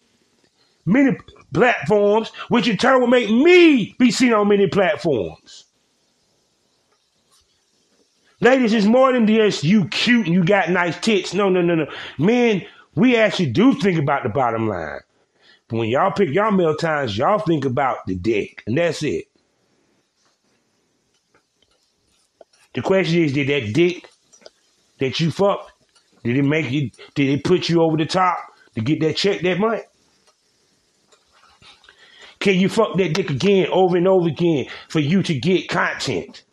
many 0.85 1.15
platforms, 1.53 2.29
which 2.49 2.67
in 2.67 2.75
turn 2.75 2.99
will 2.99 3.07
make 3.07 3.29
me 3.29 3.95
be 3.99 4.09
seen 4.09 4.33
on 4.33 4.47
many 4.47 4.67
platforms. 4.67 5.65
Ladies, 8.43 8.73
it's 8.73 8.85
more 8.85 9.13
than 9.13 9.25
just 9.25 9.63
you 9.63 9.87
cute 9.87 10.25
and 10.25 10.35
you 10.35 10.43
got 10.43 10.69
nice 10.69 10.99
tits. 10.99 11.33
No, 11.33 11.47
no, 11.47 11.61
no, 11.61 11.75
no. 11.75 11.87
Men, 12.17 12.65
we 12.93 13.15
actually 13.15 13.49
do 13.49 13.73
think 13.73 13.97
about 13.97 14.23
the 14.23 14.29
bottom 14.29 14.67
line. 14.67 14.99
But 15.69 15.77
when 15.77 15.87
y'all 15.87 16.11
pick 16.11 16.27
y'all 16.27 16.51
meal 16.51 16.75
times, 16.75 17.17
y'all 17.17 17.39
think 17.39 17.63
about 17.63 18.05
the 18.05 18.15
dick, 18.15 18.61
and 18.67 18.77
that's 18.77 19.01
it. 19.01 19.27
The 22.75 22.81
question 22.81 23.23
is, 23.23 23.31
did 23.31 23.47
that 23.47 23.73
dick 23.73 24.09
that 24.99 25.21
you 25.21 25.31
fucked, 25.31 25.71
did 26.25 26.35
it 26.35 26.43
make 26.43 26.69
you, 26.69 26.91
did 27.15 27.29
it 27.29 27.45
put 27.45 27.69
you 27.69 27.81
over 27.81 27.95
the 27.95 28.05
top 28.05 28.39
to 28.75 28.81
get 28.81 28.99
that 28.99 29.15
check 29.15 29.39
that 29.39 29.57
month? 29.57 29.83
Can 32.39 32.59
you 32.59 32.67
fuck 32.67 32.97
that 32.97 33.13
dick 33.13 33.29
again 33.29 33.67
over 33.71 33.95
and 33.95 34.07
over 34.07 34.27
again 34.27 34.65
for 34.89 34.99
you 34.99 35.23
to 35.23 35.33
get 35.33 35.69
content? 35.69 36.43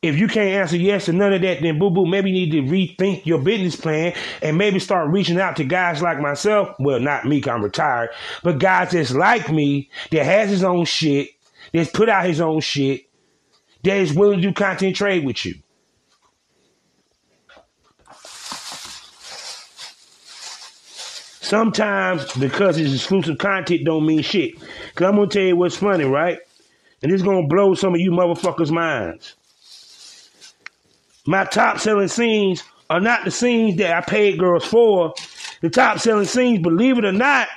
If 0.00 0.16
you 0.16 0.28
can't 0.28 0.50
answer 0.50 0.76
yes 0.76 1.06
to 1.06 1.12
none 1.12 1.32
of 1.32 1.42
that, 1.42 1.60
then 1.60 1.78
boo 1.78 1.90
boo, 1.90 2.06
maybe 2.06 2.30
you 2.30 2.46
need 2.46 2.52
to 2.52 2.62
rethink 2.62 3.26
your 3.26 3.40
business 3.40 3.74
plan 3.74 4.14
and 4.40 4.56
maybe 4.56 4.78
start 4.78 5.10
reaching 5.10 5.40
out 5.40 5.56
to 5.56 5.64
guys 5.64 6.00
like 6.00 6.20
myself. 6.20 6.76
Well, 6.78 7.00
not 7.00 7.24
me, 7.24 7.42
I'm 7.44 7.64
retired, 7.64 8.10
but 8.44 8.60
guys 8.60 8.92
that's 8.92 9.12
like 9.12 9.50
me 9.50 9.90
that 10.12 10.24
has 10.24 10.50
his 10.50 10.62
own 10.62 10.84
shit, 10.84 11.30
that's 11.72 11.90
put 11.90 12.08
out 12.08 12.26
his 12.26 12.40
own 12.40 12.60
shit, 12.60 13.08
that 13.82 13.96
is 13.96 14.14
willing 14.14 14.40
to 14.40 14.48
do 14.48 14.52
content 14.52 14.94
trade 14.94 15.24
with 15.24 15.44
you. 15.44 15.54
Sometimes 21.40 22.30
because 22.34 22.78
it's 22.78 22.94
exclusive 22.94 23.38
content 23.38 23.84
don't 23.84 24.06
mean 24.06 24.22
shit. 24.22 24.60
Cause 24.94 25.08
I'm 25.08 25.16
gonna 25.16 25.26
tell 25.26 25.42
you 25.42 25.56
what's 25.56 25.76
funny, 25.76 26.04
right? 26.04 26.38
And 27.02 27.10
is 27.10 27.22
gonna 27.22 27.48
blow 27.48 27.74
some 27.74 27.94
of 27.94 28.00
you 28.00 28.12
motherfuckers' 28.12 28.70
minds. 28.70 29.34
My 31.28 31.44
top 31.44 31.78
selling 31.78 32.08
scenes 32.08 32.64
are 32.88 33.00
not 33.00 33.26
the 33.26 33.30
scenes 33.30 33.76
that 33.76 33.94
I 33.94 34.00
paid 34.00 34.38
girls 34.38 34.64
for. 34.64 35.12
The 35.60 35.68
top 35.68 35.98
selling 35.98 36.24
scenes, 36.24 36.62
believe 36.62 36.96
it 36.96 37.04
or 37.04 37.12
not, 37.12 37.48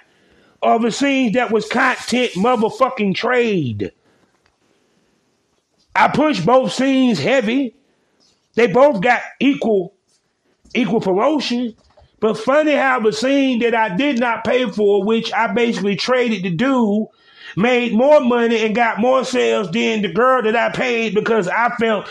are 0.62 0.78
the 0.78 0.92
scenes 0.92 1.36
that 1.36 1.52
was 1.52 1.70
content 1.70 2.34
motherfucking 2.34 3.16
trade. 3.16 3.94
I 5.96 6.10
push 6.10 6.42
both 6.42 6.74
scenes 6.74 7.18
heavy. 7.18 7.74
They 8.56 8.68
both 8.68 9.00
got 9.00 9.22
equal 9.40 9.94
equal 10.76 11.00
promotion, 11.00 11.74
But 12.20 12.38
funny 12.38 12.74
how 12.74 13.00
the 13.00 13.14
scene 13.14 13.60
that 13.60 13.74
I 13.74 13.96
did 13.96 14.20
not 14.20 14.44
pay 14.44 14.70
for, 14.70 15.06
which 15.06 15.32
I 15.32 15.48
basically 15.48 15.96
traded 15.96 16.44
to 16.44 16.50
do, 16.50 17.08
made 17.56 17.94
more 17.94 18.20
money 18.20 18.66
and 18.66 18.76
got 18.76 19.00
more 19.00 19.24
sales 19.24 19.72
than 19.72 20.02
the 20.02 20.12
girl 20.12 20.42
that 20.44 20.58
I 20.58 20.72
paid 20.72 21.16
because 21.16 21.48
I 21.48 21.70
felt 21.80 22.10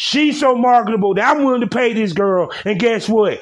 she's 0.00 0.40
so 0.40 0.54
marketable 0.54 1.12
that 1.12 1.36
I'm 1.36 1.44
willing 1.44 1.60
to 1.60 1.66
pay 1.66 1.92
this 1.92 2.14
girl. 2.14 2.50
And 2.64 2.80
guess 2.80 3.06
what? 3.06 3.38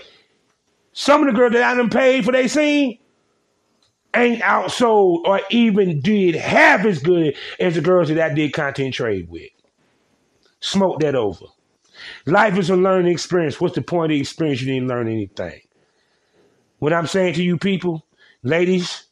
Some 0.93 1.21
of 1.21 1.33
the 1.33 1.39
girls 1.39 1.53
that 1.53 1.63
I 1.63 1.77
done 1.77 1.89
paid 1.89 2.25
for 2.25 2.33
they 2.33 2.49
scene 2.49 2.99
ain't 4.13 4.43
outsold 4.43 5.21
or 5.25 5.41
even 5.51 6.01
did 6.01 6.35
half 6.35 6.85
as 6.85 6.99
good 6.99 7.37
as 7.61 7.77
the 7.77 7.81
girls 7.81 8.09
that 8.09 8.19
I 8.19 8.35
did 8.35 8.53
content 8.53 8.95
trade 8.95 9.29
with. 9.31 9.51
Smoke 10.59 10.99
that 10.99 11.15
over. 11.15 11.45
Life 12.27 12.59
is 12.59 12.71
a 12.71 12.77
learning 12.77 13.13
experience. 13.13 13.61
What's 13.61 13.77
the 13.77 13.83
point 13.83 14.11
of 14.11 14.17
the 14.17 14.21
experience? 14.21 14.61
You 14.61 14.75
didn't 14.75 14.89
learn 14.89 15.07
anything. 15.07 15.61
What 16.81 16.93
I'm 16.93 17.07
saying 17.07 17.35
to 17.35 17.43
you 17.43 17.57
people, 17.57 18.05
ladies, 18.43 19.05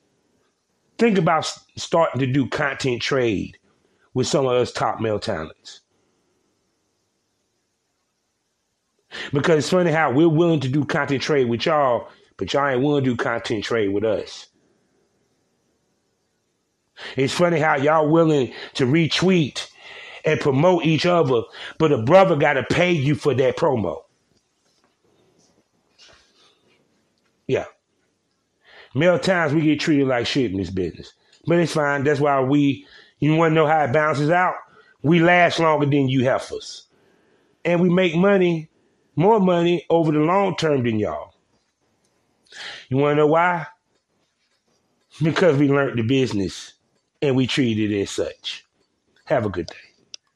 think 0.99 1.17
about 1.17 1.53
starting 1.77 2.19
to 2.19 2.27
do 2.27 2.49
content 2.49 3.03
trade 3.03 3.57
with 4.15 4.27
some 4.27 4.47
of 4.47 4.53
us 4.53 4.73
top 4.73 5.01
male 5.01 5.21
talents. 5.21 5.83
Because 9.33 9.59
it's 9.59 9.71
funny 9.71 9.91
how 9.91 10.11
we're 10.13 10.29
willing 10.29 10.61
to 10.61 10.69
do 10.69 10.85
content 10.85 11.23
trade 11.23 11.49
with 11.49 11.67
y'all, 11.67 12.09
but 12.37 12.53
y'all 12.53 12.69
ain't 12.69 12.83
willing 12.83 13.05
to 13.05 13.11
do 13.11 13.17
content 13.17 13.65
trade 13.65 13.89
with 13.89 14.05
us. 14.05 14.47
It's 17.17 17.33
funny 17.33 17.59
how 17.59 17.77
y'all 17.77 18.09
willing 18.09 18.53
to 18.75 18.87
retweet 18.87 19.69
and 20.25 20.41
promote 20.41 20.85
each 20.85 21.07
other, 21.07 21.43
but 21.79 21.93
a 21.93 22.03
brother 22.03 22.37
got 22.37 22.55
to 22.55 22.63
pay 22.65 22.93
you 22.93 23.15
for 23.15 23.35
that 23.35 23.57
promo. 23.57 24.03
Yeah. 27.47 27.67
Male 28.95 29.19
times 29.19 29.53
we 29.53 29.61
get 29.61 29.79
treated 29.79 30.09
like 30.09 30.27
shit 30.27 30.51
in 30.51 30.57
this 30.57 30.71
business. 30.71 31.13
But 31.47 31.59
it's 31.61 31.75
fine. 31.75 32.03
That's 32.03 32.19
why 32.19 32.41
we, 32.41 32.87
you 33.21 33.35
want 33.37 33.53
to 33.53 33.55
know 33.55 33.67
how 33.67 33.85
it 33.85 33.93
bounces 33.93 34.31
out? 34.31 34.55
We 35.03 35.21
last 35.21 35.61
longer 35.61 35.87
than 35.87 36.09
you 36.09 36.25
heifers. 36.25 36.87
And 37.65 37.81
we 37.81 37.89
make 37.89 38.17
money, 38.17 38.69
more 39.17 39.41
money 39.41 39.87
over 39.91 40.13
the 40.13 40.21
long 40.21 40.57
term 40.57 40.85
than 40.85 40.99
y'all. 40.99 41.35
You 42.89 42.99
want 42.99 43.13
to 43.13 43.17
know 43.17 43.27
why? 43.29 43.67
Because 45.23 45.57
we 45.57 45.69
learned 45.69 45.99
the 45.99 46.03
business 46.05 46.75
and 47.23 47.37
we 47.37 47.47
treat 47.47 47.79
it 47.79 48.01
as 48.03 48.11
such. 48.11 48.65
Have 49.27 49.47
a 49.47 49.51
good 49.51 49.67
day. 49.69 49.86